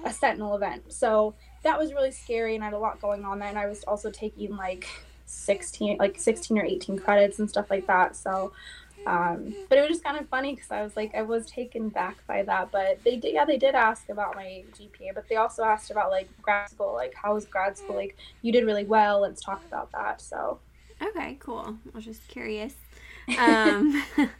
a 0.04 0.12
sentinel 0.12 0.56
event. 0.56 0.92
So 0.92 1.34
that 1.62 1.78
was 1.78 1.92
really 1.92 2.10
scary 2.10 2.54
and 2.54 2.62
I 2.62 2.68
had 2.68 2.74
a 2.74 2.78
lot 2.78 3.00
going 3.00 3.24
on 3.24 3.38
there 3.38 3.48
and 3.48 3.58
I 3.58 3.66
was 3.66 3.82
also 3.84 4.10
taking 4.10 4.56
like 4.56 4.88
16 5.26 5.98
like 5.98 6.18
16 6.18 6.58
or 6.58 6.64
18 6.64 6.98
credits 6.98 7.38
and 7.38 7.48
stuff 7.48 7.70
like 7.70 7.86
that. 7.86 8.16
So 8.16 8.52
um, 9.06 9.54
but 9.68 9.78
it 9.78 9.80
was 9.82 9.90
just 9.90 10.04
kind 10.04 10.18
of 10.18 10.28
funny 10.28 10.54
because 10.54 10.70
I 10.70 10.82
was 10.82 10.96
like 10.96 11.14
I 11.14 11.22
was 11.22 11.46
taken 11.46 11.88
back 11.88 12.26
by 12.26 12.42
that. 12.42 12.70
But 12.70 13.02
they 13.04 13.16
did 13.16 13.32
yeah 13.32 13.44
they 13.44 13.56
did 13.56 13.74
ask 13.74 14.08
about 14.08 14.34
my 14.34 14.64
GPA, 14.76 15.14
but 15.14 15.28
they 15.28 15.36
also 15.36 15.64
asked 15.64 15.90
about 15.90 16.10
like 16.10 16.28
grad 16.42 16.68
school, 16.68 16.92
like 16.94 17.14
how 17.14 17.34
was 17.34 17.46
grad 17.46 17.78
school? 17.78 17.96
Like 17.96 18.16
you 18.42 18.52
did 18.52 18.64
really 18.64 18.84
well. 18.84 19.20
Let's 19.20 19.42
talk 19.42 19.64
about 19.66 19.90
that. 19.92 20.20
So 20.20 20.58
okay, 21.02 21.36
cool. 21.40 21.78
I 21.86 21.96
was 21.96 22.04
just 22.04 22.26
curious. 22.28 22.74
Um, 23.38 24.02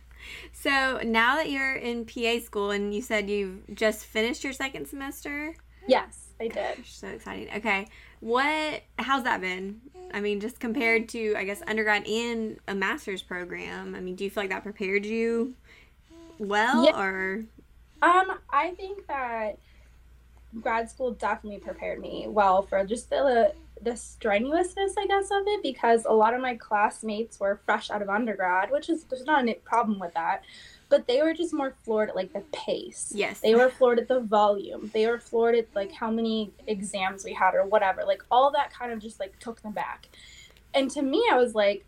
So 0.53 1.01
now 1.05 1.37
that 1.37 1.51
you're 1.51 1.75
in 1.75 2.05
PA 2.05 2.39
school 2.45 2.71
and 2.71 2.95
you 2.95 3.03
said 3.03 3.29
you've 3.29 3.75
just 3.75 4.05
finished 4.05 4.45
your 4.45 4.53
second 4.53 4.87
semester? 4.87 5.55
Yes, 5.87 6.29
I 6.41 6.49
did. 6.49 6.85
So 6.87 7.09
exciting. 7.09 7.49
Okay. 7.57 7.87
What 8.21 8.83
how's 8.99 9.25
that 9.25 9.41
been? 9.41 9.81
I 10.13 10.21
mean, 10.21 10.41
just 10.41 10.61
compared 10.61 11.09
to 11.11 11.35
I 11.37 11.45
guess 11.45 11.63
undergrad 11.67 12.07
and 12.07 12.59
a 12.67 12.75
master's 12.75 13.23
program. 13.23 13.95
I 13.95 14.01
mean, 14.01 14.17
do 14.17 14.25
you 14.25 14.31
feel 14.31 14.43
like 14.43 14.51
that 14.51 14.63
prepared 14.63 15.05
you 15.07 15.55
well 16.39 16.85
yeah. 16.85 17.01
or 17.01 17.45
um 18.03 18.39
I 18.51 18.71
think 18.77 19.07
that 19.09 19.59
grad 20.61 20.89
school 20.89 21.13
definitely 21.13 21.59
prepared 21.59 22.01
me 22.01 22.27
well 22.29 22.63
for 22.63 22.85
just 22.85 23.11
the 23.11 23.53
the 23.83 23.97
strenuousness, 23.97 24.95
I 24.99 25.07
guess, 25.07 25.31
of 25.31 25.47
it 25.47 25.63
because 25.63 26.05
a 26.05 26.13
lot 26.13 26.35
of 26.35 26.41
my 26.41 26.57
classmates 26.57 27.39
were 27.39 27.61
fresh 27.65 27.91
out 27.91 28.03
of 28.03 28.09
undergrad, 28.09 28.71
which 28.71 28.89
is 28.89 29.05
there's 29.05 29.25
not 29.25 29.49
a 29.49 29.55
problem 29.55 29.99
with 29.99 30.15
that. 30.15 30.43
But 30.89 31.07
they 31.07 31.23
were 31.23 31.35
just 31.35 31.53
more 31.53 31.75
floored 31.85 32.11
at 32.11 32.17
like 32.17 32.33
the 32.33 32.43
pace. 32.53 33.13
Yes. 33.15 33.41
They 33.41 33.55
were 33.55 33.69
floored 33.69 33.99
at 33.99 34.09
the 34.09 34.21
volume. 34.21 34.91
They 34.95 35.07
were 35.07 35.19
floored 35.19 35.55
at 35.55 35.69
like 35.75 35.93
how 35.93 36.11
many 36.11 36.51
exams 36.67 37.25
we 37.25 37.35
had 37.35 37.55
or 37.55 37.67
whatever. 37.67 38.05
Like 38.05 38.23
all 38.31 38.51
that 38.53 38.73
kind 38.73 38.93
of 38.93 38.99
just 38.99 39.21
like 39.21 39.39
took 39.39 39.61
them 39.61 39.73
back. 39.73 40.09
And 40.73 40.91
to 40.93 41.03
me, 41.03 41.27
I 41.31 41.37
was 41.37 41.55
like, 41.55 41.85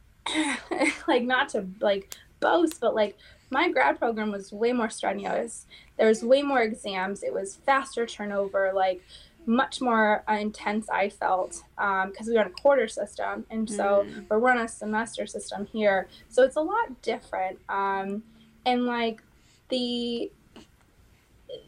like 1.09 1.23
not 1.23 1.49
to 1.51 1.67
like 1.81 2.15
boast, 2.41 2.81
but 2.81 2.95
like 2.95 3.17
my 3.51 3.71
grad 3.71 3.99
program 3.99 4.31
was 4.31 4.53
way 4.53 4.73
more 4.73 4.91
strenuous. 4.91 5.67
There 5.99 6.07
was 6.07 6.23
way 6.23 6.43
more 6.43 6.63
exams. 6.63 7.23
It 7.23 7.33
was 7.33 7.57
faster 7.57 8.07
turnover. 8.07 8.73
Like 8.75 9.03
much 9.47 9.81
more 9.81 10.23
uh, 10.29 10.35
intense 10.35 10.89
I 10.89 11.09
felt 11.09 11.63
because 11.77 12.27
um, 12.27 12.27
we 12.27 12.37
run 12.37 12.47
a 12.47 12.51
quarter 12.51 12.89
system, 12.89 13.47
and 13.51 13.69
so 13.69 14.07
mm. 14.07 14.29
we're 14.29 14.51
on 14.51 14.59
a 14.59 14.69
semester 14.69 15.27
system 15.27 15.67
here. 15.73 16.09
So 16.29 16.43
it's 16.43 16.57
a 16.57 16.61
lot 16.61 17.03
different. 17.03 17.59
Um, 17.69 18.23
and 18.67 18.87
like 18.87 19.23
the 19.69 20.31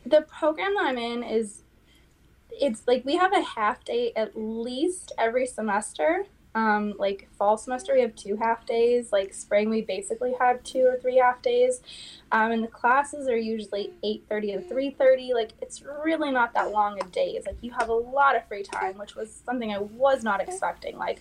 the 0.07 0.23
program 0.23 0.75
that 0.75 0.85
I'm 0.85 0.99
in 0.99 1.23
is 1.23 1.63
it's 2.51 2.83
like 2.87 3.05
we 3.05 3.17
have 3.17 3.33
a 3.33 3.43
half 3.43 3.85
day 3.85 4.13
at 4.15 4.33
least 4.37 5.13
every 5.19 5.47
semester 5.47 6.27
um, 6.55 6.95
like 6.99 7.29
fall 7.39 7.57
semester 7.57 7.95
we 7.95 8.03
have 8.03 8.15
two 8.15 8.37
half 8.37 8.67
days. 8.67 9.13
Like 9.13 9.33
spring 9.33 9.71
we 9.71 9.83
basically 9.83 10.35
have 10.39 10.63
two 10.63 10.85
or 10.87 10.99
three 10.99 11.17
half 11.17 11.41
days. 11.43 11.81
Um, 12.31 12.53
and 12.53 12.63
the 12.63 12.69
classes 12.69 13.29
are 13.29 13.37
usually 13.37 13.93
8.30 14.05 14.69
to 14.69 14.75
3.30 14.75 15.35
like 15.35 15.53
it's 15.61 15.83
really 15.83 16.31
not 16.31 16.55
that 16.55 16.71
long 16.71 17.01
of 17.01 17.11
days. 17.11 17.45
Like 17.47 17.57
you 17.61 17.73
have 17.73 17.89
a 17.89 17.95
lot 17.95 18.37
of 18.37 18.47
free 18.49 18.63
time 18.63 18.99
which 18.99 19.15
was 19.15 19.43
something 19.45 19.73
i 19.73 19.79
was 19.79 20.23
not 20.23 20.41
expecting. 20.41 20.99
Like 20.99 21.21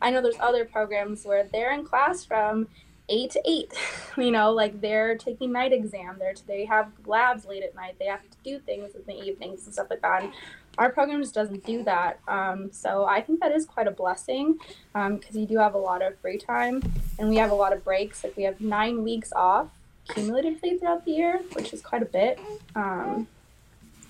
i 0.00 0.10
know 0.10 0.22
there's 0.22 0.40
other 0.40 0.64
programs 0.64 1.24
where 1.24 1.44
they're 1.44 1.72
in 1.72 1.84
class 1.84 2.24
from 2.24 2.68
8 3.10 3.30
to 3.32 3.42
8 3.44 3.72
you 4.18 4.30
know 4.30 4.52
like 4.52 4.80
they're 4.80 5.16
taking 5.16 5.52
night 5.52 5.72
exam. 5.72 6.16
They're 6.18 6.34
they 6.46 6.64
have 6.64 6.90
labs 7.04 7.44
late 7.44 7.62
at 7.62 7.74
night. 7.74 7.96
They 7.98 8.06
have 8.06 8.22
to 8.22 8.36
do 8.42 8.58
things 8.60 8.94
in 8.94 9.02
the 9.06 9.22
evenings 9.22 9.64
and 9.66 9.74
stuff 9.74 9.88
like 9.90 10.00
that. 10.02 10.22
And 10.22 10.32
our 10.78 10.90
program 10.90 11.20
just 11.20 11.34
doesn't 11.34 11.64
do 11.66 11.82
that. 11.84 12.20
Um, 12.28 12.70
so 12.72 13.04
I 13.04 13.20
think 13.20 13.40
that 13.40 13.52
is 13.52 13.66
quite 13.66 13.86
a 13.86 13.90
blessing 13.90 14.58
because 14.92 15.34
um, 15.34 15.40
you 15.40 15.46
do 15.46 15.58
have 15.58 15.74
a 15.74 15.78
lot 15.78 16.02
of 16.02 16.18
free 16.18 16.38
time 16.38 16.82
and 17.18 17.28
we 17.28 17.36
have 17.36 17.50
a 17.50 17.54
lot 17.54 17.72
of 17.72 17.84
breaks. 17.84 18.24
Like 18.24 18.36
we 18.36 18.44
have 18.44 18.60
nine 18.60 19.02
weeks 19.02 19.32
off 19.34 19.68
cumulatively 20.08 20.78
throughout 20.78 21.04
the 21.04 21.12
year, 21.12 21.40
which 21.52 21.72
is 21.72 21.82
quite 21.82 22.02
a 22.02 22.06
bit. 22.06 22.38
Um, 22.74 23.26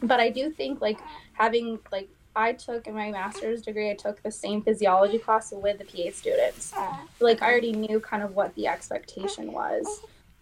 but 0.02 0.20
I 0.20 0.30
do 0.30 0.50
think 0.50 0.80
like 0.80 0.98
having 1.34 1.78
like 1.90 2.08
I 2.36 2.52
took 2.52 2.86
in 2.86 2.94
my 2.94 3.10
master's 3.10 3.62
degree, 3.62 3.90
I 3.90 3.94
took 3.94 4.22
the 4.22 4.30
same 4.30 4.62
physiology 4.62 5.18
class 5.18 5.52
with 5.52 5.78
the 5.78 5.84
PA 5.84 6.10
students. 6.14 6.72
Like 7.18 7.42
I 7.42 7.50
already 7.50 7.72
knew 7.72 8.00
kind 8.00 8.22
of 8.22 8.34
what 8.36 8.54
the 8.54 8.68
expectation 8.68 9.52
was, 9.52 9.86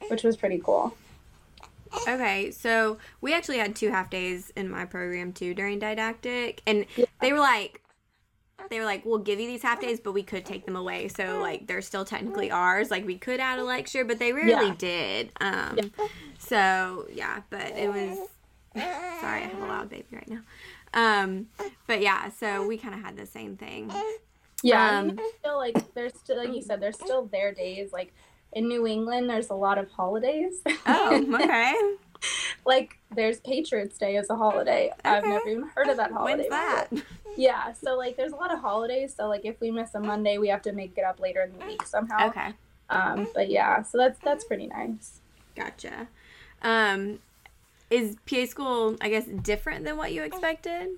which 0.09 0.22
was 0.22 0.37
pretty 0.37 0.61
cool. 0.62 0.94
Okay, 2.09 2.51
so 2.51 2.98
we 3.20 3.35
actually 3.35 3.59
had 3.59 3.77
two 3.77 3.90
half 3.90 4.11
days 4.11 4.53
in 4.57 4.68
my 4.68 4.85
program 4.85 5.33
too 5.33 5.55
during 5.55 5.79
didactic, 5.79 6.62
and 6.66 6.87
yeah. 6.96 7.07
they 7.20 7.33
were 7.33 7.38
like, 7.38 7.83
they 8.70 8.79
were 8.79 8.85
like, 8.85 9.05
we'll 9.05 9.18
give 9.18 9.40
you 9.40 9.46
these 9.46 9.62
half 9.62 9.81
days, 9.81 10.01
but 10.01 10.12
we 10.12 10.22
could 10.22 10.44
take 10.44 10.66
them 10.66 10.77
away. 10.77 11.09
So 11.09 11.40
like 11.40 11.66
they're 11.66 11.83
still 11.83 12.05
technically 12.05 12.51
ours. 12.51 12.90
Like 12.90 13.07
we 13.07 13.16
could 13.16 13.40
add 13.40 13.59
a 13.59 13.64
lecture, 13.64 14.05
but 14.05 14.18
they 14.18 14.33
rarely 14.33 14.68
yeah. 14.68 14.74
did. 14.77 15.33
Um, 15.40 15.79
yeah. 15.79 16.07
so 16.38 17.07
yeah, 17.12 17.42
but 17.51 17.72
it 17.77 17.88
was. 17.88 18.18
Sorry, 18.74 19.42
I 19.42 19.51
have 19.51 19.62
a 19.62 19.66
loud 19.66 19.88
baby 19.88 20.07
right 20.12 20.29
now. 20.29 20.40
Um, 20.94 21.46
but 21.87 22.01
yeah, 22.01 22.29
so 22.31 22.66
we 22.66 22.79
kind 22.79 22.94
of 22.94 23.01
had 23.01 23.16
the 23.16 23.27
same 23.27 23.57
thing. 23.57 23.92
Yeah, 24.62 24.98
Um, 24.98 25.18
still 25.38 25.57
like 25.57 25.94
there's 25.94 26.14
still 26.14 26.38
like 26.38 26.55
you 26.55 26.62
said, 26.62 26.81
there's 26.81 26.96
still 26.96 27.27
their 27.27 27.53
days. 27.53 27.92
Like 27.92 28.12
in 28.53 28.69
New 28.69 28.87
England, 28.87 29.29
there's 29.29 29.51
a 29.51 29.55
lot 29.55 29.79
of 29.79 29.91
holidays. 29.91 30.55
Oh, 30.87 31.27
okay. 31.35 31.75
like 32.65 32.99
there's 33.15 33.41
Patriots 33.41 33.99
Day 33.99 34.17
as 34.17 34.31
a 34.31 34.37
holiday. 34.37 34.93
I've 35.05 35.25
never 35.25 35.49
even 35.49 35.69
heard 35.75 35.89
of 35.89 35.97
that 35.99 36.11
holiday. 36.13 36.37
When's 36.39 36.51
that? 36.51 36.91
before. 36.91 37.07
Yeah, 37.37 37.73
so 37.73 37.97
like 37.97 38.17
there's 38.17 38.33
a 38.33 38.37
lot 38.37 38.53
of 38.53 38.61
holidays. 38.61 39.15
So 39.17 39.29
like 39.29 39.45
if 39.45 39.61
we 39.61 39.71
miss 39.71 39.95
a 39.95 40.01
Monday, 40.01 40.39
we 40.39 40.49
have 40.49 40.63
to 40.63 40.73
make 40.73 40.97
it 40.97 41.05
up 41.05 41.21
later 41.21 41.43
in 41.43 41.57
the 41.59 41.65
week 41.67 41.83
somehow. 41.87 42.29
Okay, 42.29 42.53
Um, 42.91 43.29
but 43.35 43.49
yeah, 43.51 43.83
so 43.83 43.99
that's 43.99 44.19
that's 44.21 44.45
pretty 44.45 44.67
nice. 44.67 45.21
gotcha. 45.55 46.09
Um, 46.63 47.21
is 47.91 48.17
PA 48.29 48.45
school, 48.47 48.97
I 49.01 49.09
guess, 49.09 49.25
different 49.27 49.85
than 49.85 49.97
what 49.97 50.13
you 50.13 50.23
expected? 50.25 50.89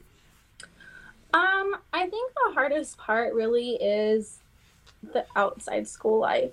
Um, 1.33 1.77
I 1.93 2.09
think 2.09 2.33
the 2.49 2.55
hardest 2.55 2.97
part 2.99 3.35
really 3.35 3.73
is 3.75 4.39
the 5.13 5.25
outside 5.37 5.87
school 5.87 6.19
life. 6.19 6.51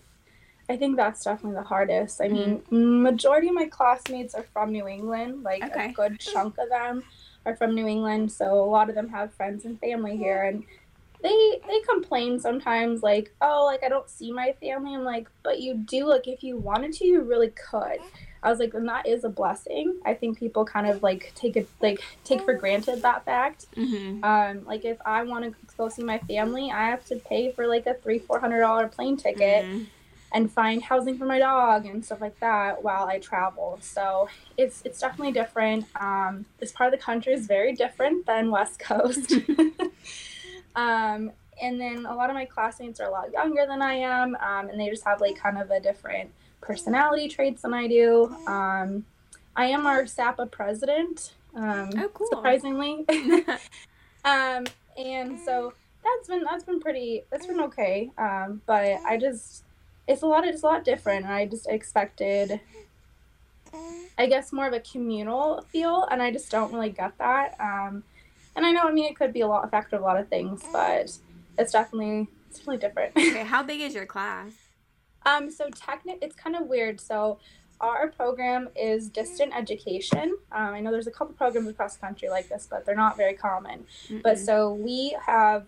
I 0.70 0.76
think 0.76 0.98
that's 0.98 1.24
definitely 1.24 1.56
the 1.56 1.68
hardest. 1.68 2.22
I 2.22 2.28
mean, 2.28 2.62
majority 2.70 3.48
of 3.48 3.56
my 3.56 3.68
classmates 3.68 4.36
are 4.36 4.46
from 4.54 4.72
New 4.72 4.88
England. 4.88 5.44
Like 5.44 5.64
Okay. 5.64 5.90
a 5.90 5.94
good 5.94 6.20
chunk 6.20 6.58
of 6.58 6.70
them 6.70 7.04
are 7.46 7.56
from 7.56 7.74
New 7.74 7.88
England, 7.88 8.32
so 8.32 8.54
a 8.54 8.70
lot 8.70 8.90
of 8.90 8.96
them 8.96 9.08
have 9.10 9.34
friends 9.34 9.64
and 9.66 9.80
family 9.80 10.18
here 10.18 10.44
and 10.44 10.64
they 11.24 11.60
they 11.68 11.80
complain 11.82 12.40
sometimes 12.40 13.02
like, 13.02 13.34
"Oh, 13.42 13.66
like 13.66 13.84
I 13.84 13.90
don't 13.90 14.10
see 14.10 14.32
my 14.32 14.54
family." 14.62 14.94
I'm 14.94 15.04
like, 15.04 15.28
"But 15.44 15.60
you 15.60 15.74
do 15.74 16.06
like 16.06 16.28
if 16.28 16.44
you 16.44 16.58
wanted 16.58 16.94
to, 16.94 17.08
you 17.08 17.22
really 17.22 17.50
could." 17.50 18.00
I 18.44 18.52
was 18.52 18.60
like, 18.60 18.74
and 18.76 18.88
that 18.88 19.08
is 19.08 19.24
a 19.24 19.30
blessing. 19.30 20.00
I 20.06 20.14
think 20.14 20.38
people 20.38 20.64
kind 20.64 20.88
of 20.88 21.02
like 21.02 21.34
take 21.36 21.58
it 21.58 21.68
like 21.82 22.02
take 22.24 22.42
for 22.42 22.54
granted 22.54 23.02
that 23.02 23.26
fact. 23.26 23.66
Mm-hmm. 23.76 24.24
Um, 24.24 24.66
like 24.66 24.86
if 24.86 24.98
I 25.06 25.24
want 25.24 25.46
to 25.46 25.56
go 25.78 25.90
see 25.90 26.04
my 26.04 26.20
family, 26.20 26.70
I 26.72 26.90
have 26.90 27.04
to 27.06 27.16
pay 27.16 27.52
for 27.52 27.66
like 27.66 27.88
a 27.88 27.96
three 27.96 28.20
four 28.20 28.40
hundred 28.40 28.60
dollar 28.62 28.88
plane 28.88 29.18
ticket 29.18 29.66
and 30.38 30.52
find 30.52 30.84
housing 30.84 31.18
for 31.18 31.26
my 31.26 31.40
dog 31.40 31.88
and 31.88 32.06
stuff 32.06 32.22
like 32.22 32.40
that 32.40 32.84
while 32.84 33.08
I 33.08 33.18
travel. 33.18 33.80
So 33.82 34.30
it's 34.56 34.84
it's 34.86 35.00
definitely 35.00 35.34
different. 35.34 35.86
Um, 36.00 36.46
this 36.60 36.72
part 36.72 36.94
of 36.94 37.00
the 37.00 37.04
country 37.04 37.34
is 37.34 37.48
very 37.48 37.74
different 37.74 38.28
than 38.28 38.52
West 38.52 38.78
Coast. 38.90 39.34
um, 40.76 41.32
and 41.60 41.82
then 41.82 42.06
a 42.06 42.14
lot 42.14 42.30
of 42.30 42.36
my 42.36 42.46
classmates 42.46 43.00
are 43.00 43.08
a 43.08 43.12
lot 43.12 43.32
younger 43.34 43.66
than 43.68 43.82
I 43.82 43.96
am, 43.96 44.36
um, 44.36 44.70
and 44.70 44.80
they 44.80 44.90
just 44.90 45.04
have 45.06 45.20
like 45.20 45.38
kind 45.38 45.58
of 45.58 45.72
a 45.72 45.80
different 45.80 46.30
personality 46.62 47.28
traits 47.30 47.64
than 47.64 47.74
I 47.74 47.88
do. 47.88 48.26
Um, 48.46 49.06
I 49.56 49.66
am 49.66 49.88
our 49.88 50.06
SAPA 50.06 50.46
president. 50.46 51.34
Um, 51.56 51.90
Oh, 51.98 52.12
cool. 52.14 52.28
Surprisingly. 52.30 53.08
um, 54.24 54.68
and 54.96 55.40
so 55.40 55.74
that's 56.04 56.28
been 56.28 56.44
that's 56.44 56.64
been 56.64 56.80
pretty 56.80 57.24
that's 57.32 57.48
been 57.48 57.62
okay. 57.62 58.12
Um, 58.20 58.62
but 58.68 59.00
I 59.04 59.18
just 59.18 59.64
it's 60.08 60.22
a 60.22 60.26
lot 60.26 60.46
it's 60.46 60.64
a 60.64 60.66
lot 60.66 60.84
different. 60.84 61.26
I 61.26 61.46
just 61.46 61.68
expected 61.68 62.60
I 64.18 64.26
guess 64.28 64.52
more 64.52 64.68
of 64.68 64.74
a 64.74 64.80
communal 64.80 65.62
feel, 65.70 66.08
and 66.10 66.22
I 66.22 66.32
just 66.32 66.50
don't 66.50 66.74
really 66.74 66.90
get 66.90 67.18
that. 67.20 67.56
Um, 67.60 68.04
and 68.56 68.66
I 68.66 68.72
know 68.72 68.84
I 68.84 68.92
mean 68.92 69.06
it 69.06 69.16
could 69.16 69.34
be 69.34 69.42
a 69.42 69.48
lot 69.48 69.66
a 69.66 69.68
factor 69.68 69.96
of 69.96 70.02
a 70.02 70.06
lot 70.06 70.20
of 70.20 70.28
things, 70.30 70.64
but 70.72 71.12
it's 71.58 71.72
definitely 71.72 72.28
it's 72.50 72.60
definitely 72.60 72.78
different. 72.88 73.12
okay, 73.18 73.44
how 73.44 73.64
big 73.64 73.82
is 73.82 73.94
your 73.94 74.06
class? 74.06 74.52
Um, 75.26 75.52
so 75.52 75.70
technic, 75.70 76.20
it's 76.22 76.36
kind 76.36 76.56
of 76.56 76.68
weird. 76.68 77.02
So 77.02 77.40
our 77.82 78.08
program 78.08 78.70
is 78.76 79.10
distant 79.10 79.56
education. 79.56 80.38
Um, 80.52 80.74
I 80.74 80.80
know 80.80 80.92
there's 80.92 81.08
a 81.08 81.12
couple 81.12 81.36
programs 81.36 81.68
across 81.68 81.96
the 81.96 82.02
country 82.02 82.30
like 82.30 82.50
this, 82.50 82.68
but 82.70 82.86
they're 82.86 82.96
not 82.96 83.18
very 83.18 83.34
common. 83.34 83.86
But 84.24 84.38
Mm-mm. 84.38 84.46
so 84.46 84.74
we 84.74 85.16
have 85.26 85.66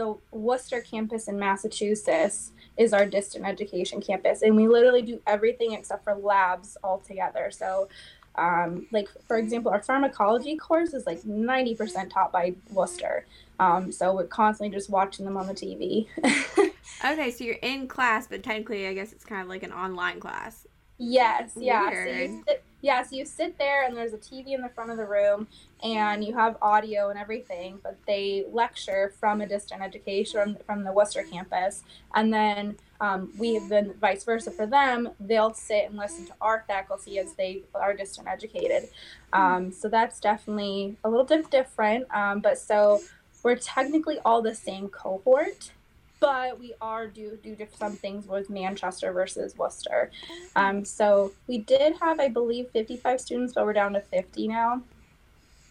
the 0.00 0.16
Worcester 0.30 0.80
campus 0.80 1.28
in 1.28 1.38
Massachusetts 1.38 2.52
is 2.78 2.94
our 2.94 3.04
distant 3.04 3.44
education 3.46 4.00
campus, 4.00 4.40
and 4.40 4.56
we 4.56 4.66
literally 4.66 5.02
do 5.02 5.20
everything 5.26 5.72
except 5.72 6.04
for 6.04 6.14
labs 6.14 6.76
altogether. 6.82 7.50
So. 7.50 7.88
Um, 8.36 8.86
like 8.92 9.08
for 9.26 9.38
example, 9.38 9.72
our 9.72 9.82
pharmacology 9.82 10.56
course 10.56 10.94
is 10.94 11.04
like 11.04 11.20
90% 11.22 12.10
taught 12.10 12.30
by 12.30 12.54
Worcester. 12.70 13.26
Um, 13.58 13.90
so 13.90 14.14
we're 14.14 14.28
constantly 14.28 14.74
just 14.74 14.88
watching 14.88 15.24
them 15.24 15.36
on 15.36 15.48
the 15.48 15.52
TV. 15.52 16.06
okay, 17.04 17.30
so 17.32 17.42
you're 17.42 17.56
in 17.56 17.88
class, 17.88 18.28
but 18.28 18.44
technically, 18.44 18.86
I 18.86 18.94
guess 18.94 19.12
it's 19.12 19.24
kind 19.24 19.42
of 19.42 19.48
like 19.48 19.64
an 19.64 19.72
online 19.72 20.20
class. 20.20 20.64
Yes, 20.96 21.52
yeah. 21.56 21.90
So 21.90 21.96
Weird. 21.96 22.30
you 22.30 22.44
sit, 22.46 22.62
yeah, 22.82 23.02
so 23.02 23.16
you 23.16 23.24
sit 23.24 23.58
there 23.58 23.84
and 23.84 23.96
there's 23.96 24.14
a 24.14 24.18
TV 24.18 24.48
in 24.48 24.62
the 24.62 24.68
front 24.70 24.90
of 24.90 24.96
the 24.96 25.04
room 25.04 25.48
and 25.82 26.24
you 26.24 26.34
have 26.34 26.56
audio 26.62 27.10
and 27.10 27.18
everything, 27.18 27.78
but 27.82 27.96
they 28.06 28.44
lecture 28.50 29.12
from 29.20 29.40
a 29.40 29.46
distant 29.46 29.82
education 29.82 30.56
from 30.64 30.84
the 30.84 30.92
Worcester 30.92 31.22
campus. 31.22 31.82
And 32.14 32.32
then 32.32 32.76
um, 33.00 33.32
we 33.38 33.54
have 33.54 33.68
been 33.68 33.94
vice 33.94 34.24
versa 34.24 34.50
for 34.50 34.66
them. 34.66 35.10
They'll 35.20 35.54
sit 35.54 35.86
and 35.88 35.96
listen 35.96 36.26
to 36.26 36.34
our 36.40 36.64
faculty 36.66 37.18
as 37.18 37.34
they 37.34 37.62
are 37.74 37.94
distant 37.94 38.28
educated. 38.28 38.88
Um, 39.32 39.72
so 39.72 39.88
that's 39.88 40.18
definitely 40.20 40.96
a 41.04 41.10
little 41.10 41.24
bit 41.24 41.50
different. 41.50 42.06
Um, 42.14 42.40
but 42.40 42.58
so 42.58 43.00
we're 43.42 43.56
technically 43.56 44.18
all 44.24 44.42
the 44.42 44.54
same 44.54 44.88
cohort 44.88 45.72
but 46.20 46.60
we 46.60 46.74
are 46.80 47.06
do 47.06 47.38
do 47.42 47.54
diff- 47.56 47.74
some 47.76 47.96
things 47.96 48.26
with 48.26 48.50
Manchester 48.50 49.12
versus 49.12 49.56
Worcester. 49.56 50.10
Um, 50.54 50.84
so 50.84 51.32
we 51.46 51.58
did 51.58 51.96
have, 52.00 52.20
I 52.20 52.28
believe, 52.28 52.68
55 52.70 53.20
students, 53.20 53.54
but 53.54 53.64
we're 53.64 53.72
down 53.72 53.94
to 53.94 54.00
50 54.00 54.48
now. 54.48 54.82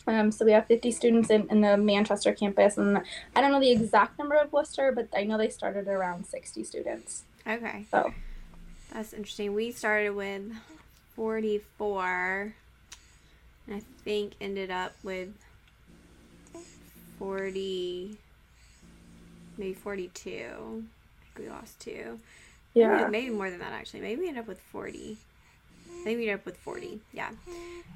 Um, 0.07 0.31
so 0.31 0.43
we 0.43 0.51
have 0.53 0.65
50 0.65 0.91
students 0.91 1.29
in, 1.29 1.47
in 1.51 1.61
the 1.61 1.77
Manchester 1.77 2.33
campus, 2.33 2.77
and 2.77 2.97
I 3.35 3.41
don't 3.41 3.51
know 3.51 3.59
the 3.59 3.71
exact 3.71 4.17
number 4.17 4.35
of 4.35 4.51
Worcester, 4.51 4.91
but 4.91 5.07
I 5.15 5.23
know 5.23 5.37
they 5.37 5.49
started 5.49 5.87
around 5.87 6.25
60 6.25 6.63
students. 6.63 7.23
Okay. 7.47 7.85
So 7.91 8.11
That's 8.91 9.13
interesting. 9.13 9.53
We 9.53 9.71
started 9.71 10.11
with 10.15 10.51
44, 11.15 12.55
and 13.67 13.75
I 13.75 13.81
think 14.03 14.33
ended 14.41 14.71
up 14.71 14.93
with 15.03 15.29
40, 17.19 18.17
maybe 19.59 19.73
42. 19.73 20.29
I 20.31 21.37
think 21.37 21.47
we 21.47 21.49
lost 21.49 21.79
two. 21.79 22.19
Yeah, 22.73 23.07
maybe 23.07 23.29
more 23.29 23.49
than 23.49 23.59
that, 23.59 23.73
actually. 23.73 24.01
Maybe 24.01 24.21
we 24.21 24.27
ended 24.27 24.41
up 24.43 24.47
with 24.47 24.59
40. 24.59 25.17
I 25.89 26.03
think 26.03 26.17
we 26.17 26.29
ended 26.29 26.35
up 26.35 26.45
with 26.45 26.57
40. 26.57 27.01
Yeah. 27.11 27.29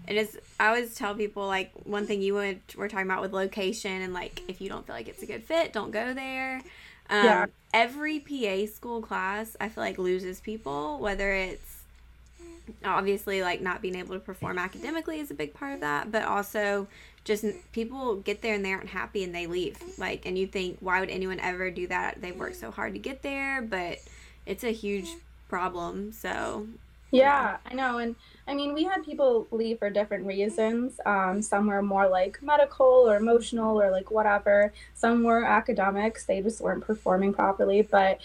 And 0.07 0.17
it's, 0.17 0.35
I 0.59 0.67
always 0.67 0.93
tell 0.95 1.15
people, 1.15 1.47
like, 1.47 1.71
one 1.85 2.05
thing 2.05 2.21
you 2.21 2.33
would, 2.33 2.59
were 2.75 2.89
talking 2.89 3.05
about 3.05 3.21
with 3.21 3.31
location 3.33 4.01
and, 4.01 4.13
like, 4.13 4.41
if 4.47 4.59
you 4.59 4.67
don't 4.67 4.85
feel 4.85 4.95
like 4.95 5.07
it's 5.07 5.23
a 5.23 5.25
good 5.25 5.43
fit, 5.43 5.71
don't 5.71 5.91
go 5.91 6.13
there. 6.13 6.61
Um, 7.09 7.23
Yeah. 7.23 7.45
Every 7.73 8.19
PA 8.19 8.65
school 8.71 9.01
class, 9.01 9.55
I 9.61 9.69
feel 9.69 9.83
like, 9.83 9.97
loses 9.97 10.41
people, 10.41 10.99
whether 10.99 11.31
it's 11.33 11.83
obviously, 12.83 13.41
like, 13.41 13.61
not 13.61 13.81
being 13.81 13.95
able 13.95 14.15
to 14.15 14.19
perform 14.19 14.57
academically 14.57 15.19
is 15.19 15.31
a 15.31 15.35
big 15.35 15.53
part 15.53 15.73
of 15.73 15.79
that, 15.81 16.11
but 16.11 16.23
also 16.23 16.87
just 17.25 17.45
people 17.71 18.17
get 18.17 18.41
there 18.41 18.53
and 18.55 18.65
they 18.65 18.73
aren't 18.73 18.89
happy 18.89 19.23
and 19.23 19.33
they 19.33 19.47
leave. 19.47 19.77
Like, 19.97 20.25
and 20.25 20.37
you 20.37 20.47
think, 20.47 20.77
why 20.79 20.99
would 20.99 21.09
anyone 21.09 21.39
ever 21.39 21.71
do 21.71 21.87
that? 21.87 22.21
They 22.21 22.31
worked 22.31 22.57
so 22.57 22.71
hard 22.71 22.93
to 22.93 22.99
get 22.99 23.21
there, 23.23 23.61
but 23.61 23.99
it's 24.45 24.63
a 24.63 24.71
huge 24.73 25.17
problem. 25.49 26.11
So, 26.11 26.67
Yeah, 27.11 27.57
I 27.65 27.73
know. 27.75 27.99
And 27.99 28.15
I 28.47 28.55
mean, 28.55 28.73
we 28.73 28.83
had 28.85 29.03
people 29.03 29.47
leave 29.51 29.79
for 29.79 29.89
different 29.91 30.25
reasons. 30.25 30.99
Um, 31.05 31.41
some 31.43 31.67
were 31.67 31.81
more 31.83 32.07
like 32.09 32.41
medical 32.41 32.87
or 32.87 33.15
emotional 33.17 33.79
or 33.79 33.91
like 33.91 34.09
whatever. 34.09 34.73
Some 34.95 35.23
were 35.23 35.43
academics. 35.45 36.25
They 36.25 36.41
just 36.41 36.59
weren't 36.61 36.83
performing 36.85 37.33
properly. 37.33 37.83
But 37.83 38.19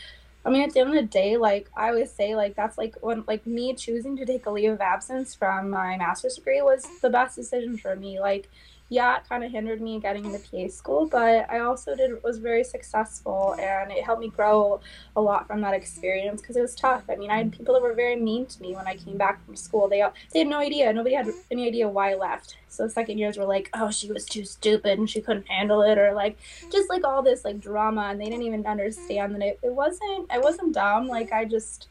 I 0.44 0.50
mean, 0.50 0.62
at 0.62 0.72
the 0.72 0.80
end 0.80 0.90
of 0.90 0.94
the 0.96 1.02
day, 1.02 1.36
like 1.36 1.68
I 1.76 1.88
always 1.90 2.10
say, 2.12 2.34
like 2.34 2.56
that's 2.56 2.78
like 2.78 2.96
when 3.02 3.24
like 3.28 3.46
me 3.46 3.74
choosing 3.74 4.16
to 4.16 4.24
take 4.26 4.46
a 4.46 4.50
leave 4.50 4.72
of 4.72 4.80
absence 4.80 5.34
from 5.34 5.68
my 5.70 5.96
master's 5.98 6.36
degree 6.36 6.62
was 6.62 6.86
the 7.02 7.10
best 7.10 7.36
decision 7.36 7.76
for 7.76 7.94
me. 7.94 8.18
Like, 8.20 8.48
yeah, 8.90 9.18
it 9.18 9.28
kind 9.28 9.44
of 9.44 9.52
hindered 9.52 9.82
me 9.82 10.00
getting 10.00 10.24
into 10.24 10.38
PA 10.38 10.68
school, 10.68 11.06
but 11.06 11.50
I 11.50 11.58
also 11.58 11.94
did 11.94 12.22
was 12.22 12.38
very 12.38 12.64
successful, 12.64 13.54
and 13.60 13.92
it 13.92 14.02
helped 14.02 14.22
me 14.22 14.28
grow 14.28 14.80
a 15.14 15.20
lot 15.20 15.46
from 15.46 15.60
that 15.60 15.74
experience 15.74 16.40
because 16.40 16.56
it 16.56 16.62
was 16.62 16.74
tough. 16.74 17.02
I 17.10 17.16
mean, 17.16 17.30
I 17.30 17.38
had 17.38 17.52
people 17.52 17.74
that 17.74 17.82
were 17.82 17.92
very 17.92 18.16
mean 18.16 18.46
to 18.46 18.62
me 18.62 18.74
when 18.74 18.86
I 18.86 18.96
came 18.96 19.18
back 19.18 19.44
from 19.44 19.56
school. 19.56 19.88
They 19.88 20.00
all 20.00 20.14
they 20.32 20.38
had 20.38 20.48
no 20.48 20.58
idea. 20.58 20.90
Nobody 20.92 21.14
had 21.14 21.28
any 21.50 21.66
idea 21.66 21.86
why 21.88 22.12
I 22.12 22.14
left. 22.14 22.56
So 22.68 22.88
second 22.88 23.18
years 23.18 23.36
were 23.36 23.44
like, 23.44 23.68
oh, 23.74 23.90
she 23.90 24.10
was 24.10 24.24
too 24.24 24.44
stupid 24.44 24.98
and 24.98 25.08
she 25.08 25.20
couldn't 25.20 25.48
handle 25.48 25.82
it, 25.82 25.98
or 25.98 26.14
like 26.14 26.38
just 26.72 26.88
like 26.88 27.04
all 27.04 27.22
this 27.22 27.44
like 27.44 27.60
drama, 27.60 28.08
and 28.10 28.18
they 28.18 28.26
didn't 28.26 28.42
even 28.42 28.66
understand 28.66 29.34
that 29.34 29.42
it, 29.42 29.58
it 29.62 29.72
wasn't 29.74 30.30
I 30.30 30.38
wasn't 30.38 30.72
dumb. 30.72 31.08
Like 31.08 31.30
I 31.30 31.44
just 31.44 31.88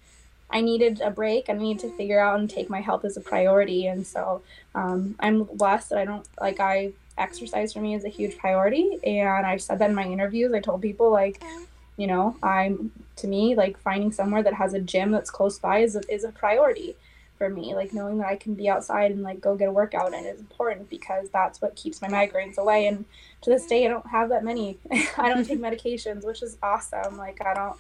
I 0.50 0.62
needed 0.62 1.02
a 1.02 1.12
break. 1.12 1.50
I 1.50 1.54
needed 1.54 1.82
to 1.82 1.98
figure 1.98 2.20
out 2.20 2.40
and 2.40 2.50
take 2.50 2.70
my 2.70 2.82
health 2.82 3.04
as 3.06 3.18
a 3.18 3.22
priority, 3.22 3.88
and 3.88 4.06
so 4.06 4.42
um, 4.76 5.16
I'm 5.20 5.44
blessed 5.44 5.90
that 5.90 6.00
I 6.00 6.06
don't 6.06 6.28
like 6.40 6.60
I 6.60 6.94
exercise 7.18 7.74
for 7.74 7.80
me 7.80 7.96
is 7.96 8.06
a 8.06 8.10
huge 8.10 8.38
priority, 8.38 9.00
and 9.04 9.46
I 9.46 9.58
said 9.58 9.80
that 9.80 9.90
in 9.90 9.96
my 9.96 10.06
interviews. 10.06 10.54
I 10.54 10.60
told 10.60 10.82
people 10.82 11.12
like 11.12 11.44
you 11.98 12.06
know 12.06 12.36
i'm 12.44 12.92
to 13.16 13.26
me 13.28 13.56
like 13.56 13.76
finding 13.80 14.12
somewhere 14.12 14.44
that 14.44 14.54
has 14.54 14.76
a 14.76 14.80
gym 14.80 15.10
that's 15.10 15.32
close 15.32 15.58
by 15.58 15.80
is 15.80 15.96
a, 15.96 16.14
is 16.14 16.24
a 16.24 16.30
priority 16.30 16.96
for 17.38 17.50
me. 17.50 17.76
Like 17.76 17.94
knowing 17.94 18.18
that 18.18 18.28
I 18.28 18.36
can 18.36 18.56
be 18.56 18.70
outside 18.70 19.12
and 19.12 19.22
like 19.22 19.40
go 19.40 19.56
get 19.56 19.70
a 19.70 19.72
workout 19.72 20.14
and 20.14 20.26
is 20.26 20.40
important 20.40 20.90
because 20.90 21.30
that's 21.30 21.62
what 21.62 21.76
keeps 21.76 22.02
my 22.02 22.08
migraines 22.08 22.58
away. 22.58 22.88
And 22.88 23.06
to 23.42 23.50
this 23.50 23.66
day, 23.68 23.86
I 23.86 23.90
don't 23.90 24.08
have 24.08 24.30
that 24.30 24.44
many. 24.44 24.78
I 25.18 25.30
don't 25.30 25.46
take 25.46 25.60
medications, 25.62 26.26
which 26.26 26.42
is 26.42 26.58
awesome. 26.62 27.18
Like 27.18 27.44
I 27.46 27.54
don't. 27.54 27.78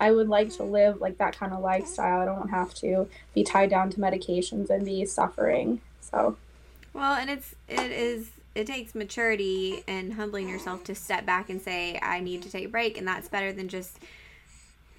I 0.00 0.12
would 0.12 0.28
like 0.28 0.50
to 0.56 0.64
live 0.64 1.00
like 1.00 1.18
that 1.18 1.36
kind 1.36 1.52
of 1.52 1.60
lifestyle. 1.60 2.20
I 2.20 2.24
don't 2.24 2.48
have 2.48 2.72
to 2.76 3.06
be 3.34 3.44
tied 3.44 3.68
down 3.70 3.90
to 3.90 4.00
medications 4.00 4.70
and 4.70 4.84
be 4.84 5.04
suffering. 5.04 5.80
So. 6.00 6.36
Well, 6.94 7.14
and 7.14 7.28
it's 7.30 7.54
it 7.68 7.92
is 7.92 8.30
it 8.54 8.66
takes 8.66 8.94
maturity 8.94 9.84
and 9.86 10.14
humbling 10.14 10.48
yourself 10.48 10.82
to 10.84 10.94
step 10.94 11.24
back 11.24 11.50
and 11.50 11.60
say 11.60 12.00
I 12.02 12.20
need 12.20 12.42
to 12.42 12.50
take 12.50 12.64
a 12.64 12.68
break, 12.68 12.98
and 12.98 13.06
that's 13.06 13.28
better 13.28 13.52
than 13.52 13.68
just 13.68 13.98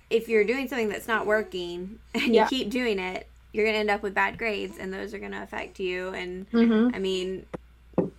if 0.10 0.30
you're 0.30 0.44
doing 0.44 0.68
something 0.68 0.90
that's 0.90 1.08
not 1.08 1.26
working 1.26 2.00
and 2.14 2.36
yeah. 2.36 2.44
you 2.44 2.50
keep 2.50 2.70
doing 2.70 3.00
it, 3.00 3.28
you're 3.54 3.66
gonna 3.66 3.80
end 3.80 3.90
up 3.90 4.04
with 4.04 4.14
bad 4.14 4.38
grades, 4.38 4.78
and 4.78 4.94
those 4.94 5.14
are 5.14 5.20
gonna 5.20 5.42
affect 5.42 5.80
you. 5.80 6.10
And 6.10 6.50
mm-hmm. 6.52 6.96
I 6.96 7.00
mean, 7.00 7.46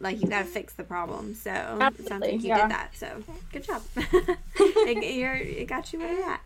like 0.00 0.20
you 0.20 0.28
gotta 0.28 0.44
fix 0.44 0.72
the 0.74 0.84
problem. 0.84 1.34
So 1.34 1.50
Absolutely, 1.50 2.04
it 2.04 2.08
sounds 2.08 2.22
like 2.22 2.32
you 2.32 2.48
yeah. 2.48 2.62
did 2.62 2.70
that. 2.70 2.90
So 2.94 3.22
good 3.52 3.64
job. 3.64 3.82
it, 3.96 5.14
you're, 5.14 5.34
it 5.34 5.68
got 5.68 5.92
you 5.92 6.00
where 6.00 6.12
you're 6.12 6.30
at. 6.30 6.40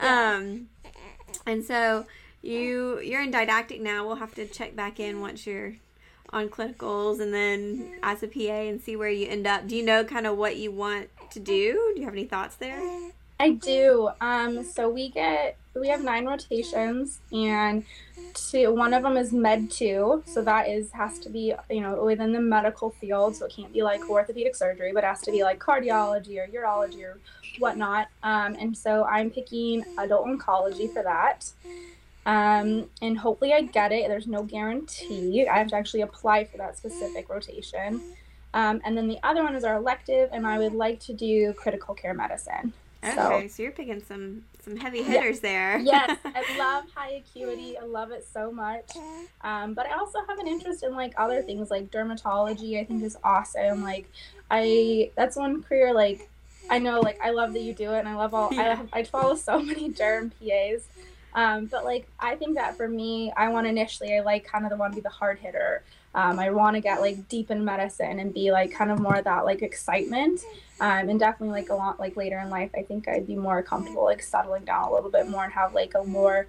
Yeah. 0.00 0.36
Um, 0.36 0.68
and 1.46 1.64
so 1.64 2.06
you 2.42 3.00
you're 3.00 3.22
in 3.22 3.30
didactic 3.30 3.80
now. 3.80 4.06
We'll 4.06 4.16
have 4.16 4.34
to 4.36 4.46
check 4.46 4.76
back 4.76 5.00
in 5.00 5.20
once 5.20 5.46
you're 5.46 5.74
on 6.30 6.48
clinicals 6.48 7.20
and 7.20 7.32
then 7.32 7.98
as 8.02 8.22
a 8.22 8.28
PA 8.28 8.40
and 8.40 8.80
see 8.80 8.96
where 8.96 9.10
you 9.10 9.26
end 9.26 9.46
up. 9.46 9.66
Do 9.66 9.76
you 9.76 9.82
know 9.82 10.04
kind 10.04 10.26
of 10.26 10.36
what 10.36 10.56
you 10.56 10.70
want 10.70 11.08
to 11.30 11.40
do? 11.40 11.92
Do 11.94 12.00
you 12.00 12.04
have 12.04 12.14
any 12.14 12.26
thoughts 12.26 12.56
there? 12.56 12.80
I 13.40 13.50
do. 13.50 14.10
Um, 14.20 14.64
so 14.64 14.88
we 14.88 15.10
get 15.10 15.56
we 15.74 15.88
have 15.88 16.02
nine 16.02 16.26
rotations, 16.26 17.20
and 17.32 17.84
two 18.34 18.74
one 18.74 18.92
of 18.92 19.02
them 19.02 19.16
is 19.16 19.32
med 19.32 19.70
two. 19.70 20.24
So 20.26 20.42
that 20.42 20.68
is 20.68 20.90
has 20.92 21.18
to 21.20 21.30
be 21.30 21.54
you 21.70 21.80
know 21.80 22.04
within 22.04 22.32
the 22.32 22.40
medical 22.40 22.90
field. 22.90 23.36
So 23.36 23.46
it 23.46 23.52
can't 23.54 23.72
be 23.72 23.82
like 23.82 24.08
orthopedic 24.08 24.56
surgery, 24.56 24.92
but 24.92 25.04
it 25.04 25.06
has 25.06 25.20
to 25.22 25.30
be 25.30 25.44
like 25.44 25.60
cardiology 25.60 26.38
or 26.38 26.48
urology 26.48 27.04
or 27.04 27.18
whatnot. 27.58 28.08
Um, 28.22 28.56
and 28.58 28.76
so 28.76 29.04
I'm 29.04 29.30
picking 29.30 29.84
adult 29.98 30.26
oncology 30.26 30.92
for 30.92 31.02
that. 31.02 31.50
Um, 32.26 32.90
and 33.00 33.16
hopefully 33.16 33.54
I 33.54 33.62
get 33.62 33.90
it. 33.92 34.08
There's 34.08 34.26
no 34.26 34.42
guarantee. 34.42 35.46
I 35.48 35.58
have 35.58 35.68
to 35.68 35.76
actually 35.76 36.02
apply 36.02 36.44
for 36.44 36.58
that 36.58 36.76
specific 36.76 37.28
rotation. 37.28 38.02
Um, 38.52 38.82
and 38.84 38.96
then 38.96 39.08
the 39.08 39.18
other 39.22 39.42
one 39.42 39.54
is 39.54 39.64
our 39.64 39.76
elective, 39.76 40.30
and 40.32 40.46
I 40.46 40.58
would 40.58 40.74
like 40.74 41.00
to 41.00 41.12
do 41.12 41.52
critical 41.54 41.94
care 41.94 42.14
medicine. 42.14 42.72
Okay, 43.04 43.14
so, 43.14 43.48
so 43.48 43.62
you're 43.62 43.72
picking 43.72 44.02
some 44.02 44.44
some 44.64 44.76
heavy 44.76 45.02
hitters 45.02 45.36
yeah. 45.36 45.76
there. 45.76 45.78
yes, 45.78 46.18
I 46.24 46.56
love 46.58 46.84
high 46.94 47.12
acuity. 47.12 47.78
I 47.78 47.84
love 47.84 48.10
it 48.10 48.26
so 48.30 48.50
much. 48.50 48.90
Um, 49.42 49.74
but 49.74 49.86
I 49.86 49.96
also 49.96 50.18
have 50.28 50.38
an 50.38 50.48
interest 50.48 50.82
in 50.82 50.94
like 50.94 51.14
other 51.16 51.42
things 51.42 51.70
like 51.70 51.90
dermatology. 51.90 52.80
I 52.80 52.84
think 52.84 53.02
is 53.04 53.16
awesome. 53.22 53.82
Like, 53.82 54.10
I 54.50 55.10
that's 55.16 55.36
one 55.36 55.62
career 55.62 55.94
like 55.94 56.28
I 56.70 56.78
know 56.78 57.00
like 57.00 57.20
I 57.22 57.30
love 57.30 57.52
that 57.52 57.60
you 57.60 57.72
do 57.72 57.92
it, 57.92 58.00
and 58.00 58.08
I 58.08 58.16
love 58.16 58.34
all 58.34 58.52
yeah. 58.52 58.82
I 58.92 59.00
I 59.00 59.02
follow 59.04 59.36
so 59.36 59.58
many 59.62 59.90
derm 59.90 60.32
PAs. 60.40 60.88
Um, 61.34 61.66
but 61.66 61.84
like 61.84 62.08
I 62.18 62.34
think 62.34 62.56
that 62.56 62.76
for 62.76 62.88
me, 62.88 63.32
I 63.36 63.48
want 63.48 63.66
initially 63.66 64.16
I 64.16 64.20
like 64.20 64.44
kind 64.44 64.64
of 64.64 64.70
the 64.70 64.76
one 64.76 64.90
to 64.90 64.96
be 64.96 65.00
the 65.00 65.08
hard 65.08 65.38
hitter. 65.38 65.82
Um, 66.14 66.38
I 66.38 66.50
want 66.50 66.74
to 66.74 66.80
get 66.80 67.00
like 67.00 67.28
deep 67.28 67.50
in 67.50 67.64
medicine 67.64 68.18
and 68.18 68.34
be 68.34 68.50
like 68.50 68.72
kind 68.72 68.90
of 68.90 68.98
more 68.98 69.20
that 69.20 69.44
like 69.44 69.62
excitement. 69.62 70.40
Um, 70.80 71.08
and 71.08 71.18
definitely 71.18 71.60
like 71.60 71.70
a 71.70 71.74
lot 71.74 71.98
like 71.98 72.16
later 72.16 72.38
in 72.38 72.50
life, 72.50 72.70
I 72.76 72.82
think 72.82 73.08
I'd 73.08 73.26
be 73.26 73.36
more 73.36 73.62
comfortable 73.62 74.04
like 74.04 74.22
settling 74.22 74.64
down 74.64 74.84
a 74.84 74.92
little 74.92 75.10
bit 75.10 75.28
more 75.28 75.44
and 75.44 75.52
have 75.52 75.74
like 75.74 75.92
a 75.94 76.04
more 76.04 76.46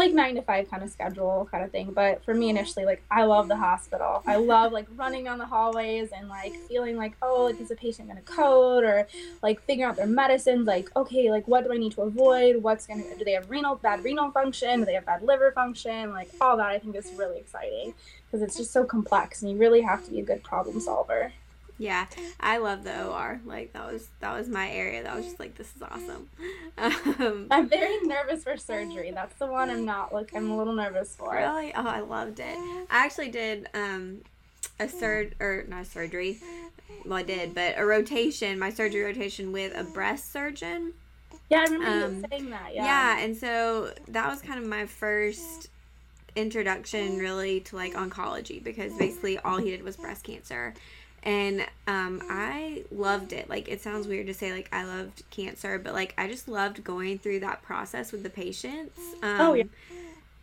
like 0.00 0.12
nine 0.12 0.34
to 0.34 0.42
five 0.42 0.68
kind 0.70 0.82
of 0.82 0.90
schedule 0.90 1.46
kind 1.50 1.62
of 1.62 1.70
thing. 1.70 1.92
But 1.92 2.24
for 2.24 2.34
me 2.34 2.48
initially, 2.48 2.84
like 2.84 3.02
I 3.10 3.24
love 3.24 3.48
the 3.48 3.56
hospital. 3.56 4.22
I 4.26 4.36
love 4.36 4.72
like 4.72 4.86
running 4.96 5.24
down 5.24 5.38
the 5.38 5.46
hallways 5.46 6.10
and 6.10 6.28
like 6.28 6.54
feeling 6.68 6.96
like, 6.96 7.12
oh, 7.22 7.44
like 7.44 7.60
is 7.60 7.70
a 7.70 7.76
patient 7.76 8.08
gonna 8.08 8.22
code 8.22 8.82
or 8.82 9.06
like 9.42 9.60
figuring 9.62 9.88
out 9.88 9.96
their 9.96 10.06
medicines, 10.06 10.66
like, 10.66 10.88
okay, 10.96 11.30
like 11.30 11.46
what 11.46 11.64
do 11.64 11.72
I 11.72 11.76
need 11.76 11.92
to 11.92 12.02
avoid? 12.02 12.62
What's 12.62 12.86
gonna 12.86 13.04
do 13.18 13.24
they 13.24 13.32
have 13.32 13.50
renal 13.50 13.76
bad 13.76 14.02
renal 14.02 14.30
function? 14.30 14.80
Do 14.80 14.86
they 14.86 14.94
have 14.94 15.06
bad 15.06 15.22
liver 15.22 15.52
function? 15.52 16.10
Like 16.10 16.30
all 16.40 16.56
that 16.56 16.68
I 16.68 16.78
think 16.78 16.96
is 16.96 17.12
really 17.16 17.38
exciting 17.38 17.94
because 18.26 18.42
it's 18.42 18.56
just 18.56 18.72
so 18.72 18.84
complex 18.84 19.42
and 19.42 19.50
you 19.50 19.58
really 19.58 19.82
have 19.82 20.04
to 20.06 20.10
be 20.10 20.20
a 20.20 20.24
good 20.24 20.42
problem 20.42 20.80
solver. 20.80 21.32
Yeah, 21.80 22.04
I 22.38 22.58
love 22.58 22.84
the 22.84 23.06
OR. 23.06 23.40
Like 23.46 23.72
that 23.72 23.90
was 23.90 24.08
that 24.20 24.36
was 24.36 24.48
my 24.50 24.70
area. 24.70 25.02
That 25.02 25.16
was 25.16 25.24
just 25.24 25.40
like 25.40 25.54
this 25.56 25.74
is 25.74 25.80
awesome. 25.80 26.28
Um, 26.76 27.46
I'm 27.50 27.70
very 27.70 27.98
nervous 28.02 28.44
for 28.44 28.58
surgery. 28.58 29.12
That's 29.12 29.34
the 29.38 29.46
one 29.46 29.70
I'm 29.70 29.86
not 29.86 30.12
like 30.12 30.36
I'm 30.36 30.50
a 30.50 30.56
little 30.58 30.74
nervous 30.74 31.16
for. 31.16 31.32
Really? 31.32 31.72
Oh, 31.74 31.86
I 31.86 32.00
loved 32.00 32.38
it. 32.38 32.54
I 32.90 33.06
actually 33.06 33.30
did 33.30 33.66
um 33.72 34.20
a 34.78 34.90
surg 34.90 35.34
or 35.40 35.64
not 35.68 35.82
a 35.82 35.84
surgery. 35.86 36.38
Well, 37.06 37.18
I 37.18 37.22
did, 37.22 37.54
but 37.54 37.78
a 37.78 37.86
rotation, 37.86 38.58
my 38.58 38.68
surgery 38.68 39.02
rotation 39.02 39.50
with 39.50 39.74
a 39.74 39.84
breast 39.84 40.30
surgeon. 40.34 40.92
Yeah, 41.48 41.60
I 41.60 41.64
remember 41.64 42.06
um, 42.06 42.14
you 42.14 42.24
saying 42.30 42.50
that. 42.50 42.74
Yeah. 42.74 42.84
Yeah, 42.84 43.24
and 43.24 43.34
so 43.34 43.94
that 44.08 44.28
was 44.28 44.42
kind 44.42 44.62
of 44.62 44.68
my 44.68 44.84
first 44.84 45.70
introduction 46.36 47.18
really 47.18 47.60
to 47.60 47.76
like 47.76 47.94
oncology 47.94 48.62
because 48.62 48.92
basically 48.98 49.38
all 49.38 49.56
he 49.56 49.70
did 49.70 49.82
was 49.82 49.96
breast 49.96 50.24
cancer 50.24 50.74
and 51.22 51.66
um, 51.86 52.22
I 52.30 52.84
loved 52.90 53.32
it. 53.32 53.48
Like 53.48 53.68
it 53.68 53.80
sounds 53.80 54.06
weird 54.06 54.26
to 54.26 54.34
say 54.34 54.52
like 54.52 54.68
I 54.72 54.84
loved 54.84 55.22
cancer, 55.30 55.78
but 55.78 55.92
like 55.92 56.14
I 56.16 56.28
just 56.28 56.48
loved 56.48 56.82
going 56.82 57.18
through 57.18 57.40
that 57.40 57.62
process 57.62 58.12
with 58.12 58.22
the 58.22 58.30
patients. 58.30 58.98
Um, 59.22 59.40
oh 59.40 59.54
yeah. 59.54 59.64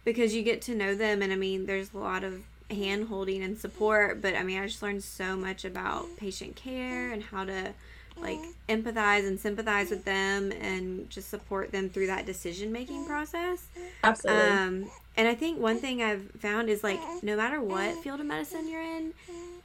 Because 0.05 0.33
you 0.33 0.41
get 0.41 0.61
to 0.63 0.75
know 0.75 0.95
them, 0.95 1.21
and 1.21 1.33
I 1.33 1.35
mean, 1.35 1.65
there's 1.65 1.93
a 1.93 1.97
lot 1.97 2.23
of 2.23 2.43
hand 2.71 3.07
holding 3.07 3.43
and 3.43 3.57
support, 3.57 4.21
but 4.21 4.35
I 4.35 4.43
mean, 4.43 4.59
I 4.59 4.67
just 4.67 4.81
learned 4.81 5.03
so 5.03 5.35
much 5.35 5.65
about 5.65 6.05
patient 6.17 6.55
care 6.55 7.11
and 7.11 7.23
how 7.23 7.43
to 7.45 7.73
like 8.19 8.39
empathize 8.67 9.27
and 9.27 9.39
sympathize 9.39 9.89
with 9.89 10.03
them 10.05 10.51
and 10.51 11.09
just 11.09 11.29
support 11.29 11.71
them 11.71 11.89
through 11.89 12.07
that 12.07 12.25
decision 12.25 12.71
making 12.71 13.05
process. 13.05 13.67
Absolutely. 14.03 14.43
Um, 14.43 14.91
and 15.15 15.27
I 15.27 15.35
think 15.35 15.59
one 15.59 15.77
thing 15.79 16.01
I've 16.01 16.29
found 16.39 16.69
is 16.69 16.83
like 16.83 16.99
no 17.21 17.35
matter 17.35 17.61
what 17.61 18.01
field 18.03 18.19
of 18.19 18.25
medicine 18.25 18.69
you're 18.69 18.81
in, 18.81 19.13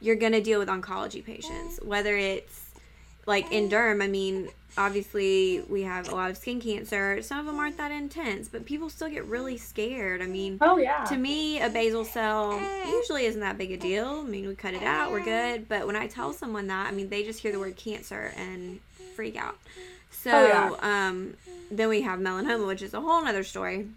you're 0.03 0.17
going 0.17 0.33
to 0.33 0.41
deal 0.41 0.59
with 0.59 0.67
oncology 0.67 1.23
patients, 1.23 1.79
whether 1.81 2.17
it's 2.17 2.71
like 3.25 3.49
in 3.53 3.69
derm, 3.69 4.03
I 4.03 4.07
mean, 4.07 4.49
obviously 4.77 5.63
we 5.69 5.83
have 5.83 6.09
a 6.09 6.15
lot 6.15 6.29
of 6.29 6.35
skin 6.35 6.59
cancer. 6.59 7.21
Some 7.21 7.39
of 7.39 7.45
them 7.45 7.57
aren't 7.57 7.77
that 7.77 7.89
intense, 7.89 8.49
but 8.49 8.65
people 8.65 8.89
still 8.89 9.07
get 9.07 9.23
really 9.23 9.55
scared. 9.55 10.21
I 10.21 10.25
mean, 10.25 10.57
oh 10.59 10.77
yeah. 10.77 11.05
To 11.05 11.15
me, 11.15 11.61
a 11.61 11.69
basal 11.69 12.03
cell 12.03 12.59
usually 12.85 13.25
isn't 13.25 13.39
that 13.39 13.57
big 13.57 13.71
a 13.71 13.77
deal. 13.77 14.23
I 14.25 14.29
mean, 14.29 14.45
we 14.45 14.55
cut 14.55 14.73
it 14.73 14.83
out, 14.83 15.09
we're 15.09 15.23
good. 15.23 15.69
But 15.69 15.87
when 15.87 15.95
I 15.95 16.07
tell 16.07 16.33
someone 16.33 16.67
that, 16.67 16.87
I 16.87 16.91
mean, 16.91 17.07
they 17.07 17.23
just 17.23 17.39
hear 17.39 17.53
the 17.53 17.59
word 17.59 17.77
cancer 17.77 18.33
and 18.35 18.81
freak 19.15 19.37
out. 19.37 19.57
So, 20.11 20.31
oh, 20.31 20.47
yeah. 20.47 21.07
um, 21.07 21.35
then 21.71 21.87
we 21.87 22.01
have 22.01 22.19
melanoma, 22.19 22.67
which 22.67 22.81
is 22.81 22.93
a 22.93 22.99
whole 22.99 23.25
other 23.25 23.45
story. 23.45 23.87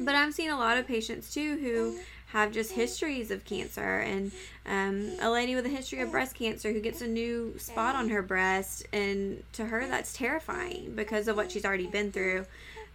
But 0.00 0.16
I'm 0.16 0.32
seeing 0.32 0.50
a 0.50 0.58
lot 0.58 0.78
of 0.78 0.86
patients 0.86 1.32
too 1.32 1.56
who 1.58 1.98
have 2.32 2.52
just 2.52 2.72
histories 2.72 3.30
of 3.30 3.44
cancer 3.44 4.00
and 4.00 4.32
um, 4.66 5.12
a 5.20 5.30
lady 5.30 5.54
with 5.54 5.64
a 5.64 5.70
history 5.70 6.00
of 6.00 6.10
breast 6.10 6.34
cancer 6.34 6.72
who 6.72 6.80
gets 6.80 7.00
a 7.00 7.06
new 7.06 7.54
spot 7.58 7.94
on 7.94 8.10
her 8.10 8.20
breast 8.20 8.86
and 8.92 9.42
to 9.52 9.64
her 9.64 9.86
that's 9.88 10.12
terrifying 10.12 10.92
because 10.94 11.26
of 11.26 11.36
what 11.36 11.50
she's 11.50 11.64
already 11.64 11.86
been 11.86 12.12
through. 12.12 12.44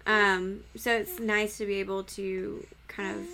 Um, 0.06 0.64
so 0.76 0.96
it's 0.96 1.20
nice 1.20 1.58
to 1.58 1.66
be 1.66 1.76
able 1.76 2.04
to 2.04 2.66
kind 2.88 3.18
of 3.18 3.26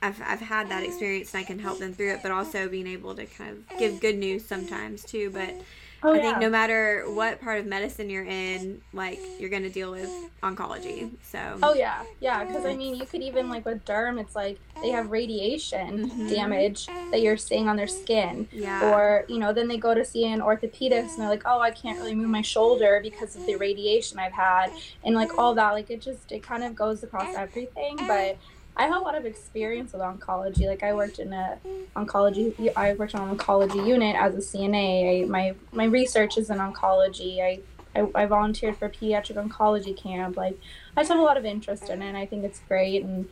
I've, 0.00 0.22
I've 0.22 0.40
had 0.40 0.68
that 0.68 0.84
experience 0.84 1.34
and 1.34 1.42
I 1.42 1.44
can 1.44 1.58
help 1.58 1.80
them 1.80 1.92
through 1.92 2.12
it 2.12 2.20
but 2.22 2.30
also 2.30 2.68
being 2.68 2.86
able 2.86 3.16
to 3.16 3.26
kind 3.26 3.50
of 3.50 3.78
give 3.78 4.00
good 4.00 4.16
news 4.16 4.44
sometimes 4.44 5.04
too. 5.04 5.30
But 5.30 5.54
Oh, 6.02 6.14
I 6.14 6.20
think 6.20 6.38
no 6.38 6.48
matter 6.48 7.04
what 7.08 7.40
part 7.40 7.58
of 7.58 7.66
medicine 7.66 8.08
you're 8.08 8.24
in, 8.24 8.80
like 8.92 9.18
you're 9.40 9.50
gonna 9.50 9.68
deal 9.68 9.90
with 9.90 10.08
oncology. 10.42 11.10
So. 11.22 11.58
Oh 11.62 11.74
yeah, 11.74 12.04
yeah. 12.20 12.44
Because 12.44 12.64
I 12.64 12.74
mean, 12.74 12.94
you 12.94 13.04
could 13.04 13.22
even 13.22 13.48
like 13.48 13.64
with 13.64 13.84
derm, 13.84 14.20
it's 14.20 14.36
like 14.36 14.60
they 14.80 14.90
have 14.90 15.10
radiation 15.10 16.08
mm-hmm. 16.08 16.28
damage 16.28 16.86
that 16.86 17.20
you're 17.20 17.36
seeing 17.36 17.68
on 17.68 17.76
their 17.76 17.88
skin. 17.88 18.48
Yeah. 18.52 18.92
Or 18.92 19.24
you 19.28 19.38
know, 19.38 19.52
then 19.52 19.66
they 19.66 19.76
go 19.76 19.92
to 19.92 20.04
see 20.04 20.24
an 20.26 20.40
orthopedist 20.40 21.14
and 21.14 21.18
they're 21.18 21.28
like, 21.28 21.42
oh, 21.44 21.60
I 21.60 21.72
can't 21.72 21.98
really 21.98 22.14
move 22.14 22.30
my 22.30 22.42
shoulder 22.42 23.00
because 23.02 23.34
of 23.34 23.44
the 23.46 23.56
radiation 23.56 24.20
I've 24.20 24.32
had, 24.32 24.70
and 25.04 25.16
like 25.16 25.36
all 25.36 25.54
that. 25.54 25.72
Like 25.72 25.90
it 25.90 26.00
just 26.00 26.30
it 26.30 26.44
kind 26.44 26.62
of 26.62 26.76
goes 26.76 27.02
across 27.02 27.34
everything, 27.34 27.96
but 28.06 28.38
I 28.78 28.84
have 28.86 28.96
a 29.02 29.04
lot 29.04 29.16
of 29.16 29.26
experience 29.26 29.92
with 29.92 30.02
oncology. 30.02 30.66
Like 30.66 30.84
I 30.84 30.94
worked 30.94 31.18
in 31.18 31.32
a 31.32 31.58
oncology. 31.96 32.72
I 32.76 32.94
worked 32.94 33.14
on 33.14 33.28
an 33.28 33.36
oncology 33.36 33.84
unit 33.86 34.14
as 34.16 34.34
a 34.34 34.38
CNA. 34.38 35.24
I, 35.24 35.26
my 35.26 35.54
my 35.72 35.84
research 35.84 36.38
is 36.38 36.48
in 36.48 36.58
oncology. 36.58 37.40
I, 37.40 37.60
I, 37.98 38.06
I 38.14 38.26
volunteered 38.26 38.76
for 38.76 38.88
pediatric 38.88 39.34
oncology 39.34 39.96
camp. 39.96 40.36
Like 40.36 40.58
I 40.96 41.00
just 41.00 41.10
have 41.10 41.18
a 41.18 41.22
lot 41.22 41.36
of 41.36 41.44
interest 41.44 41.88
in 41.90 42.02
it. 42.02 42.06
and 42.06 42.16
I 42.16 42.24
think 42.24 42.44
it's 42.44 42.60
great, 42.68 43.02
and 43.02 43.28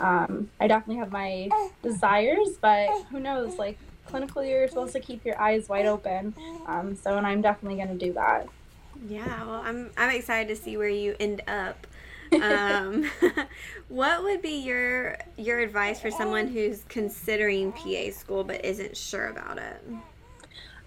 um, 0.00 0.50
I 0.58 0.66
definitely 0.66 0.96
have 0.96 1.12
my 1.12 1.50
desires. 1.82 2.56
But 2.60 2.88
who 3.10 3.20
knows? 3.20 3.58
Like 3.58 3.78
clinically, 4.08 4.48
you're 4.48 4.68
supposed 4.68 4.94
to 4.94 5.00
keep 5.00 5.26
your 5.26 5.38
eyes 5.40 5.68
wide 5.68 5.86
open. 5.86 6.34
Um, 6.66 6.96
so, 6.96 7.18
and 7.18 7.26
I'm 7.26 7.42
definitely 7.42 7.76
going 7.76 7.98
to 7.98 8.06
do 8.06 8.14
that. 8.14 8.48
Yeah, 9.06 9.44
well, 9.44 9.60
I'm 9.62 9.90
I'm 9.98 10.16
excited 10.16 10.48
to 10.48 10.56
see 10.60 10.78
where 10.78 10.88
you 10.88 11.16
end 11.20 11.42
up 11.46 11.86
um, 12.32 13.08
what 13.88 14.22
would 14.22 14.42
be 14.42 14.58
your 14.58 15.16
your 15.36 15.60
advice 15.60 16.00
for 16.00 16.10
someone 16.10 16.48
who's 16.48 16.84
considering 16.88 17.72
PA 17.72 18.10
school 18.10 18.44
but 18.44 18.64
isn't 18.64 18.96
sure 18.96 19.28
about 19.28 19.58
it? 19.58 19.82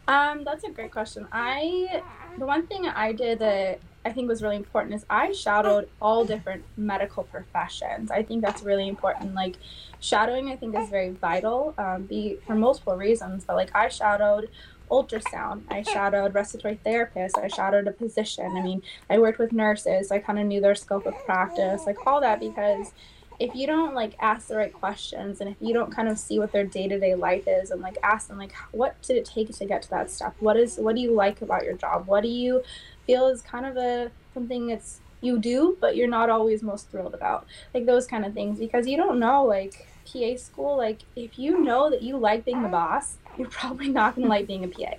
Um, 0.08 0.44
that's 0.44 0.64
a 0.64 0.72
great 0.72 0.92
question. 0.92 1.28
I 1.32 2.02
the 2.38 2.46
one 2.46 2.66
thing 2.68 2.88
I 2.88 3.12
did 3.12 3.40
that 3.40 3.80
I 4.06 4.12
think 4.12 4.28
was 4.28 4.42
really 4.42 4.56
important 4.56 4.96
is 4.96 5.06
I 5.10 5.34
shadowed 5.34 5.90
all 6.02 6.26
different 6.26 6.64
medical 6.78 7.24
professions. 7.24 8.10
I 8.10 8.24
think 8.24 8.42
that's 8.42 8.64
really 8.64 8.88
important. 8.88 9.36
Like 9.36 9.58
shadowing, 10.00 10.50
I 10.50 10.56
think 10.56 10.76
is 10.76 10.90
very 10.90 11.12
vital. 11.12 11.74
Um, 11.78 12.04
be 12.04 12.38
for 12.48 12.56
multiple 12.56 12.96
reasons, 12.96 13.44
but 13.44 13.56
like 13.56 13.76
I 13.76 13.90
shadowed 13.90 14.50
ultrasound. 14.90 15.64
I 15.70 15.84
shadowed 15.84 16.34
respiratory 16.34 16.80
therapists. 16.86 17.38
I 17.38 17.48
shadowed 17.48 17.88
a 17.88 17.94
physician. 17.94 18.56
I 18.58 18.62
mean, 18.62 18.82
I 19.10 19.20
worked 19.20 19.40
with 19.40 19.54
nurses. 19.54 20.12
I 20.12 20.20
kind 20.20 20.40
of 20.40 20.46
knew 20.46 20.62
their 20.62 20.76
scope 20.76 21.06
of 21.06 21.16
practice, 21.26 21.84
like 21.86 22.06
all 22.06 22.22
that, 22.22 22.40
because 22.40 22.94
if 23.40 23.56
you 23.56 23.66
don't 23.66 23.96
like 23.96 24.16
ask 24.20 24.48
the 24.50 24.56
right 24.56 24.74
questions 24.74 25.40
and 25.40 25.50
if 25.50 25.56
you 25.62 25.74
don't 25.74 25.96
kind 25.96 26.10
of 26.10 26.20
see 26.20 26.38
what 26.38 26.52
their 26.52 26.66
day-to-day 26.66 27.16
life 27.16 27.46
is 27.48 27.72
and 27.72 27.82
like 27.82 27.98
ask 28.04 28.28
them 28.28 28.38
like 28.38 28.54
what 28.72 29.02
did 29.02 29.16
it 29.16 29.26
take 29.26 29.50
to 29.50 29.66
get 29.66 29.82
to 29.82 29.90
that 29.90 30.12
step 30.12 30.36
what 30.40 30.58
is 30.58 30.76
what 30.76 30.94
do 30.94 31.02
you 31.02 31.14
like 31.14 31.42
about 31.42 31.64
your 31.64 31.76
job 31.76 32.06
what 32.06 32.22
do 32.22 32.28
you 32.28 32.62
feel 33.08 33.28
is 33.28 33.42
kind 33.42 33.66
of 33.66 33.78
a 33.78 34.12
something 34.34 34.68
that's 34.68 35.00
you 35.22 35.40
do 35.40 35.78
but 35.80 35.96
you're 35.96 36.08
not 36.08 36.30
always 36.30 36.62
most 36.62 36.90
thrilled 36.92 37.14
about 37.14 37.46
like 37.74 37.86
those 37.86 38.06
kind 38.06 38.26
of 38.26 38.34
things 38.34 38.60
because 38.60 38.88
you 38.88 38.98
don't 38.98 39.20
know 39.20 39.44
like 39.46 39.88
pa 40.12 40.38
school 40.38 40.78
like 40.78 41.00
if 41.16 41.38
you 41.38 41.62
know 41.64 41.90
that 41.90 42.02
you 42.02 42.18
like 42.18 42.46
being 42.46 42.62
the 42.64 42.70
boss 42.70 43.18
you're 43.38 43.50
probably 43.50 43.90
not 43.90 44.16
going 44.16 44.26
to 44.26 44.30
like 44.30 44.48
being 44.48 44.64
a 44.64 44.68
pa 44.68 44.92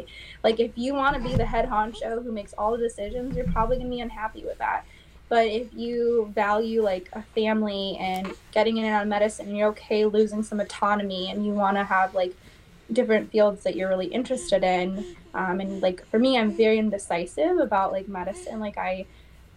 like 0.43 0.61
if 0.61 0.71
you 0.77 0.95
want 0.95 1.15
to 1.17 1.23
be 1.23 1.35
the 1.35 1.47
head 1.47 1.69
honcho 1.69 2.23
who 2.23 2.33
makes 2.33 2.53
all 2.55 2.73
the 2.77 2.79
decisions 2.79 3.37
you're 3.37 3.53
probably 3.53 3.77
going 3.77 3.91
to 3.91 3.97
be 3.97 4.01
unhappy 4.01 4.45
with 4.45 4.59
that 4.59 4.85
but 5.31 5.47
if 5.47 5.73
you 5.73 6.31
value 6.35 6.83
like 6.83 7.09
a 7.13 7.23
family 7.23 7.97
and 8.01 8.35
getting 8.51 8.79
in 8.79 8.85
and 8.85 8.93
out 8.93 9.03
of 9.03 9.09
medicine, 9.09 9.47
and 9.47 9.57
you're 9.57 9.69
okay 9.69 10.05
losing 10.05 10.43
some 10.43 10.59
autonomy, 10.59 11.31
and 11.31 11.47
you 11.47 11.53
want 11.53 11.77
to 11.77 11.85
have 11.85 12.15
like 12.17 12.35
different 12.93 13.31
fields 13.31 13.63
that 13.63 13.77
you're 13.77 13.89
really 13.89 14.09
interested 14.09 14.65
in, 14.65 15.17
um, 15.33 15.61
and 15.61 15.81
like 15.81 16.05
for 16.11 16.19
me, 16.19 16.37
I'm 16.37 16.51
very 16.57 16.79
indecisive 16.79 17.59
about 17.59 17.93
like 17.93 18.09
medicine. 18.09 18.59
Like 18.59 18.77
I, 18.77 19.07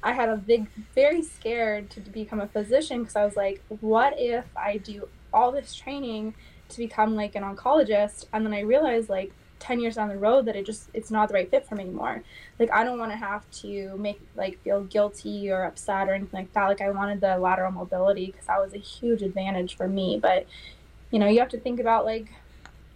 I 0.04 0.14
had 0.14 0.30
a 0.30 0.38
big, 0.38 0.68
very 0.94 1.24
scared 1.24 1.90
to 1.90 2.02
become 2.02 2.40
a 2.40 2.48
physician 2.48 3.00
because 3.00 3.16
I 3.16 3.26
was 3.26 3.36
like, 3.36 3.64
what 3.80 4.14
if 4.20 4.46
I 4.56 4.78
do 4.78 5.10
all 5.34 5.52
this 5.52 5.74
training 5.74 6.36
to 6.70 6.78
become 6.78 7.16
like 7.16 7.36
an 7.36 7.44
oncologist, 7.44 8.26
and 8.34 8.46
then 8.46 8.54
I 8.54 8.62
realized 8.62 9.10
like 9.10 9.32
10 9.64 9.80
years 9.80 9.96
down 9.96 10.10
the 10.10 10.18
road 10.18 10.46
that 10.46 10.58
it 10.58 10.66
just 10.66 10.90
it's 10.94 11.10
not 11.10 11.30
the 11.30 11.34
right 11.34 11.50
fit 11.50 11.66
for 11.66 11.76
me 11.76 11.84
anymore. 11.84 12.22
Like 12.60 12.70
i 12.72 12.84
don't 12.84 13.00
want 13.00 13.12
to 13.12 13.18
have 13.18 13.50
to 13.62 13.96
make 13.98 14.20
like 14.36 14.62
feel 14.62 14.84
guilty 14.84 15.50
or 15.50 15.64
upset 15.64 16.10
or 16.10 16.14
anything 16.14 16.38
like 16.38 16.54
that. 16.54 16.68
Like 16.68 16.82
i 16.82 16.90
wanted 16.90 17.22
the 17.22 17.38
lateral 17.38 17.72
mobility 17.72 18.26
because 18.28 18.48
that 18.48 18.62
was 18.62 18.74
a 18.74 18.78
huge 18.78 19.22
advantage 19.22 19.78
for 19.78 19.88
me. 19.88 20.20
But 20.22 20.46
you 21.12 21.20
know 21.20 21.28
you 21.28 21.40
have 21.40 21.50
to 21.50 21.60
think 21.60 21.80
about 21.80 22.04
like 22.04 22.28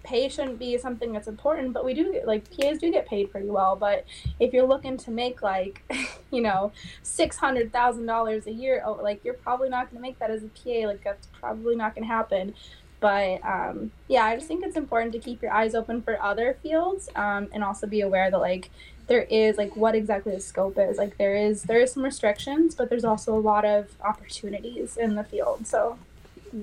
pay 0.08 0.30
shouldn't 0.30 0.58
be 0.58 0.78
something 0.78 1.12
that's 1.12 1.28
important 1.28 1.74
but 1.74 1.84
we 1.84 1.94
do 1.94 2.12
get 2.14 2.26
like 2.26 2.46
pas 2.56 2.78
do 2.78 2.92
get 2.92 3.06
paid 3.08 3.30
pretty 3.30 3.50
well 3.50 3.76
but 3.76 4.06
if 4.40 4.54
you're 4.54 4.66
looking 4.66 4.96
to 4.96 5.12
make 5.12 5.42
like 5.42 5.82
you 6.32 6.42
know 6.42 6.72
$600000 7.04 8.46
a 8.46 8.52
year 8.52 8.82
oh, 8.86 8.94
like 8.94 9.24
you're 9.26 9.34
probably 9.34 9.70
not 9.70 9.90
going 9.90 9.98
to 9.98 10.02
make 10.02 10.18
that 10.20 10.32
as 10.32 10.44
a 10.44 10.48
pa 10.48 10.88
like 10.88 11.04
that's 11.04 11.28
probably 11.40 11.76
not 11.76 11.94
going 11.94 12.08
to 12.08 12.14
happen 12.14 12.54
but 13.00 13.46
um, 13.46 13.92
yeah, 14.08 14.26
I 14.26 14.36
just 14.36 14.48
think 14.48 14.66
it's 14.66 14.76
important 14.76 15.14
to 15.14 15.20
keep 15.20 15.42
your 15.42 15.54
eyes 15.54 15.76
open 15.76 16.02
for 16.02 16.22
other 16.22 16.58
fields 16.64 17.10
um, 17.16 17.48
and 17.54 17.64
also 17.64 17.86
be 17.86 18.02
aware 18.02 18.32
that 18.32 18.40
like 18.40 18.72
there 19.08 19.22
is 19.22 19.58
like 19.58 19.76
what 19.76 19.96
exactly 19.96 20.34
the 20.34 20.42
scope 20.42 20.78
is. 20.78 20.98
Like 20.98 21.18
there 21.18 21.36
is 21.36 21.64
there 21.64 21.80
is 21.80 21.92
some 21.92 22.04
restrictions, 22.04 22.76
but 22.76 22.90
there's 22.90 23.06
also 23.06 23.36
a 23.36 23.40
lot 23.40 23.66
of 23.66 23.92
opportunities 24.02 24.98
in 24.98 25.16
the 25.16 25.24
field. 25.24 25.68
So 25.68 25.98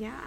yeah, 0.00 0.18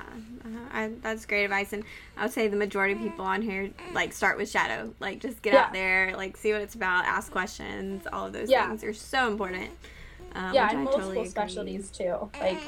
uh, 0.45 0.47
I, 0.71 0.91
that's 1.01 1.25
great 1.25 1.43
advice, 1.45 1.73
and 1.73 1.83
I 2.15 2.23
would 2.23 2.31
say 2.31 2.47
the 2.47 2.57
majority 2.57 2.93
of 2.93 2.99
people 2.99 3.25
on 3.25 3.41
here 3.41 3.69
like 3.93 4.13
start 4.13 4.37
with 4.37 4.49
shadow, 4.49 4.93
like 4.99 5.19
just 5.19 5.41
get 5.41 5.53
yeah. 5.53 5.61
out 5.61 5.73
there, 5.73 6.13
like 6.15 6.37
see 6.37 6.53
what 6.53 6.61
it's 6.61 6.75
about, 6.75 7.05
ask 7.05 7.31
questions, 7.31 8.07
all 8.11 8.27
of 8.27 8.33
those 8.33 8.49
yeah. 8.49 8.67
things 8.67 8.83
are 8.83 8.93
so 8.93 9.27
important. 9.27 9.71
Um, 10.33 10.53
yeah, 10.53 10.69
and 10.69 10.83
multiple 10.83 11.07
totally 11.09 11.29
specialties 11.29 11.89
too. 11.89 12.29
Like 12.39 12.59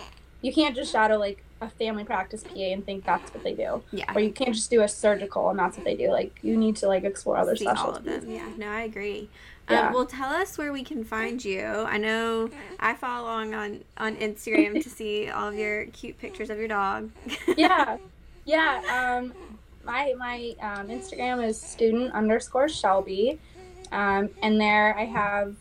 you 0.41 0.53
can't 0.53 0.75
just 0.75 0.91
shadow 0.91 1.17
like 1.17 1.43
a 1.61 1.69
family 1.69 2.03
practice 2.03 2.43
PA 2.43 2.55
and 2.55 2.85
think 2.85 3.05
that's 3.05 3.33
what 3.33 3.43
they 3.43 3.53
do. 3.53 3.83
Yeah. 3.91 4.11
Or 4.15 4.21
you 4.21 4.31
can't 4.31 4.53
just 4.53 4.69
do 4.69 4.81
a 4.81 4.87
surgical 4.87 5.49
and 5.49 5.59
that's 5.59 5.77
what 5.77 5.85
they 5.85 5.95
do. 5.95 6.09
Like 6.09 6.37
you 6.41 6.57
need 6.57 6.77
to 6.77 6.87
like 6.87 7.03
explore 7.03 7.37
other 7.37 7.55
See 7.55 7.65
specialties. 7.65 8.07
All 8.07 8.15
of 8.15 8.23
them. 8.23 8.29
Yeah. 8.29 8.49
No, 8.57 8.67
I 8.67 8.81
agree. 8.81 9.29
Um, 9.67 9.75
yeah. 9.75 9.87
Um, 9.87 9.93
well, 9.93 10.05
tell 10.05 10.29
us 10.29 10.57
where 10.57 10.71
we 10.71 10.83
can 10.83 11.03
find 11.03 11.43
you. 11.43 11.63
I 11.63 11.97
know 11.97 12.49
I 12.79 12.95
follow 12.95 13.27
along 13.27 13.53
on 13.53 13.83
on 13.97 14.15
Instagram 14.15 14.81
to 14.81 14.89
see 14.89 15.29
all 15.29 15.47
of 15.47 15.55
your 15.55 15.85
cute 15.87 16.17
pictures 16.17 16.49
of 16.49 16.57
your 16.57 16.67
dog. 16.67 17.11
yeah. 17.57 17.97
Yeah. 18.45 19.19
Um, 19.21 19.33
my 19.83 20.13
my 20.17 20.55
um, 20.61 20.87
Instagram 20.87 21.45
is 21.45 21.59
student 21.59 22.13
underscore 22.13 22.69
Shelby. 22.69 23.39
Um, 23.91 24.29
and 24.43 24.61
there 24.61 24.97
I 24.97 25.05
have 25.05 25.55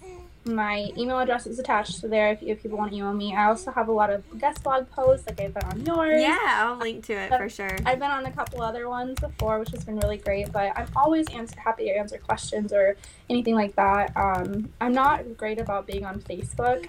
my 0.48 0.90
email 0.96 1.18
address 1.18 1.46
is 1.46 1.58
attached 1.58 2.00
to 2.00 2.08
there 2.08 2.32
if, 2.32 2.42
if 2.42 2.62
people 2.62 2.78
want 2.78 2.90
to 2.90 2.96
email 2.96 3.12
me. 3.12 3.34
I 3.34 3.46
also 3.46 3.70
have 3.70 3.88
a 3.88 3.92
lot 3.92 4.11
of 4.11 4.22
guest 4.38 4.62
blog 4.62 4.90
posts, 4.90 5.26
like 5.26 5.40
I've 5.40 5.54
been 5.54 5.64
on 5.64 5.84
yours. 5.84 6.22
Yeah, 6.22 6.38
I'll 6.42 6.76
link 6.76 7.04
to 7.06 7.12
it 7.12 7.30
for 7.30 7.48
sure. 7.48 7.76
I've 7.84 7.98
been 7.98 8.11
on 8.11 8.26
a 8.26 8.32
couple 8.32 8.62
other 8.62 8.88
ones 8.88 9.18
before, 9.20 9.58
which 9.58 9.70
has 9.70 9.84
been 9.84 9.98
really 9.98 10.16
great. 10.16 10.50
But 10.50 10.72
I'm 10.76 10.88
always 10.96 11.28
answer, 11.28 11.58
happy 11.61 11.84
to 11.84 11.90
answer 11.90 12.18
questions 12.18 12.72
or 12.72 12.96
anything 13.30 13.54
like 13.54 13.76
that. 13.76 14.16
Um, 14.16 14.72
I'm 14.80 14.92
not 14.92 15.37
great 15.37 15.58
about 15.58 15.87
being 15.87 16.04
on 16.04 16.20
Facebook. 16.20 16.87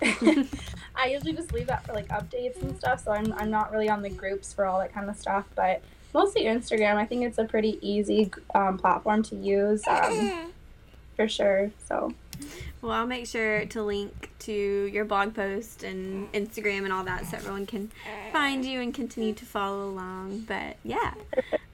I 0.96 1.08
usually 1.08 1.34
just 1.34 1.54
leave 1.54 1.68
that 1.68 1.86
for 1.86 1.94
like 1.94 2.08
updates 2.08 2.62
and 2.62 2.78
stuff. 2.78 3.04
So 3.04 3.12
I'm 3.12 3.34
I'm 3.34 3.52
not 3.52 3.72
really 3.72 3.90
on 3.90 4.02
the 4.02 4.10
groups 4.10 4.54
for 4.54 4.66
all 4.66 4.80
that 4.80 4.94
kind 4.94 5.10
of 5.10 5.18
stuff, 5.18 5.46
but 5.56 5.82
mostly 6.14 6.44
Instagram. 6.44 6.96
I 6.96 7.06
think 7.06 7.24
it's 7.24 7.38
a 7.38 7.46
pretty 7.46 7.78
easy 7.82 8.32
um, 8.56 8.78
platform 8.78 9.24
to 9.24 9.36
use 9.36 9.88
um, 9.88 10.54
for 11.16 11.28
sure. 11.28 11.72
So. 11.88 12.14
Well, 12.82 12.94
I'll 12.94 13.08
make 13.08 13.28
sure 13.28 13.66
to 13.66 13.84
link 13.84 14.32
to 14.40 14.54
your 14.54 15.04
blog 15.04 15.36
post 15.36 15.84
and 15.84 16.32
Instagram 16.32 16.86
and 16.86 16.94
all 16.94 17.04
that 17.04 17.26
so 17.26 17.38
everyone 17.38 17.66
can 17.66 17.92
find 18.32 18.64
you 18.64 18.80
and 18.80 18.94
continue 18.94 19.34
to 19.34 19.46
follow 19.46 19.90
along. 19.90 20.46
But 20.48 20.78
yeah, 20.84 21.14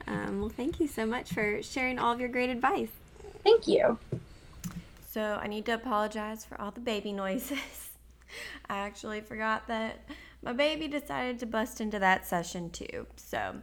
um, 0.08 0.40
well, 0.40 0.50
thank 0.50 0.80
you 0.80 0.88
so 0.88 1.06
much 1.06 1.32
for 1.32 1.62
sharing 1.62 2.00
all 2.00 2.12
of 2.12 2.20
your 2.20 2.30
great 2.30 2.50
advice. 2.50 2.90
Thank 3.44 3.68
you. 3.68 4.00
So, 5.12 5.40
I 5.42 5.48
need 5.48 5.66
to 5.68 5.74
apologize 5.74 6.44
for 6.44 6.60
all 6.60 6.72
the 6.72 6.82
baby 6.82 7.14
noises. 7.14 7.60
I 8.70 8.78
actually 8.80 9.22
forgot 9.22 9.68
that 9.68 10.00
my 10.42 10.54
baby 10.54 10.88
decided 10.88 11.40
to 11.40 11.46
bust 11.46 11.80
into 11.80 12.00
that 12.00 12.26
session 12.28 12.70
too. 12.70 13.06
So, 13.16 13.56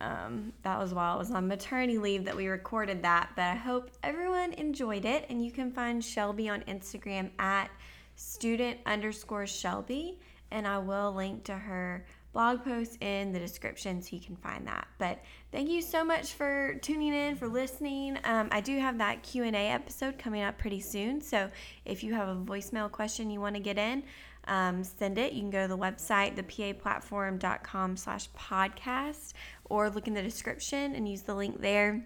um, 0.00 0.52
that 0.62 0.78
was 0.78 0.94
while 0.94 1.14
I 1.14 1.18
was 1.18 1.30
on 1.30 1.46
maternity 1.46 1.98
leave 1.98 2.24
that 2.24 2.36
we 2.36 2.46
recorded 2.48 3.02
that. 3.02 3.30
But 3.36 3.44
I 3.44 3.54
hope 3.54 3.90
everyone 4.02 4.52
enjoyed 4.54 5.04
it. 5.04 5.26
And 5.28 5.44
you 5.44 5.50
can 5.50 5.70
find 5.70 6.04
Shelby 6.04 6.48
on 6.48 6.60
Instagram 6.62 7.30
at 7.38 7.70
student 8.16 8.78
underscore 8.86 9.46
Shelby. 9.46 10.18
And 10.50 10.66
I 10.66 10.78
will 10.78 11.12
link 11.12 11.44
to 11.44 11.54
her 11.54 12.04
blog 12.32 12.64
post 12.64 12.96
in 13.02 13.32
the 13.32 13.38
description 13.38 14.00
so 14.00 14.14
you 14.14 14.22
can 14.22 14.36
find 14.36 14.66
that. 14.66 14.86
But 14.98 15.20
thank 15.50 15.68
you 15.68 15.82
so 15.82 16.04
much 16.04 16.32
for 16.34 16.74
tuning 16.80 17.12
in, 17.12 17.36
for 17.36 17.48
listening. 17.48 18.18
Um, 18.24 18.48
I 18.52 18.60
do 18.60 18.78
have 18.78 18.98
that 18.98 19.22
Q&A 19.22 19.52
episode 19.52 20.18
coming 20.18 20.42
up 20.42 20.56
pretty 20.56 20.80
soon. 20.80 21.20
So 21.20 21.50
if 21.84 22.04
you 22.04 22.14
have 22.14 22.28
a 22.28 22.36
voicemail 22.36 22.90
question 22.90 23.30
you 23.30 23.40
want 23.40 23.56
to 23.56 23.60
get 23.60 23.78
in, 23.78 24.04
um, 24.46 24.82
send 24.82 25.18
it. 25.18 25.32
You 25.32 25.40
can 25.40 25.50
go 25.50 25.62
to 25.62 25.68
the 25.68 25.78
website, 25.78 26.36
thepaplatform.com 26.36 27.96
slash 27.96 28.28
podcast, 28.30 29.32
or 29.70 29.88
look 29.88 30.06
in 30.06 30.14
the 30.14 30.22
description 30.22 30.94
and 30.94 31.08
use 31.08 31.22
the 31.22 31.34
link 31.34 31.60
there 31.60 32.04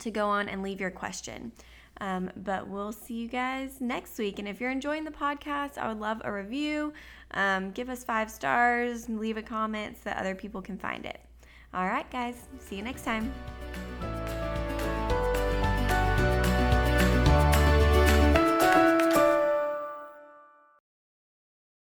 to 0.00 0.10
go 0.10 0.28
on 0.28 0.48
and 0.48 0.62
leave 0.62 0.80
your 0.80 0.90
question. 0.90 1.52
Um, 2.00 2.30
but 2.36 2.66
we'll 2.68 2.92
see 2.92 3.14
you 3.14 3.28
guys 3.28 3.80
next 3.80 4.18
week. 4.18 4.38
And 4.38 4.48
if 4.48 4.60
you're 4.60 4.70
enjoying 4.70 5.04
the 5.04 5.10
podcast, 5.10 5.76
I 5.76 5.88
would 5.88 6.00
love 6.00 6.22
a 6.24 6.32
review. 6.32 6.92
Um, 7.32 7.70
give 7.72 7.90
us 7.90 8.04
five 8.04 8.30
stars, 8.30 9.08
leave 9.08 9.36
a 9.36 9.42
comment 9.42 9.96
so 9.96 10.02
that 10.04 10.18
other 10.18 10.34
people 10.34 10.62
can 10.62 10.78
find 10.78 11.04
it. 11.04 11.20
All 11.72 11.86
right, 11.86 12.10
guys. 12.10 12.36
See 12.58 12.76
you 12.76 12.82
next 12.82 13.04
time. 13.04 13.32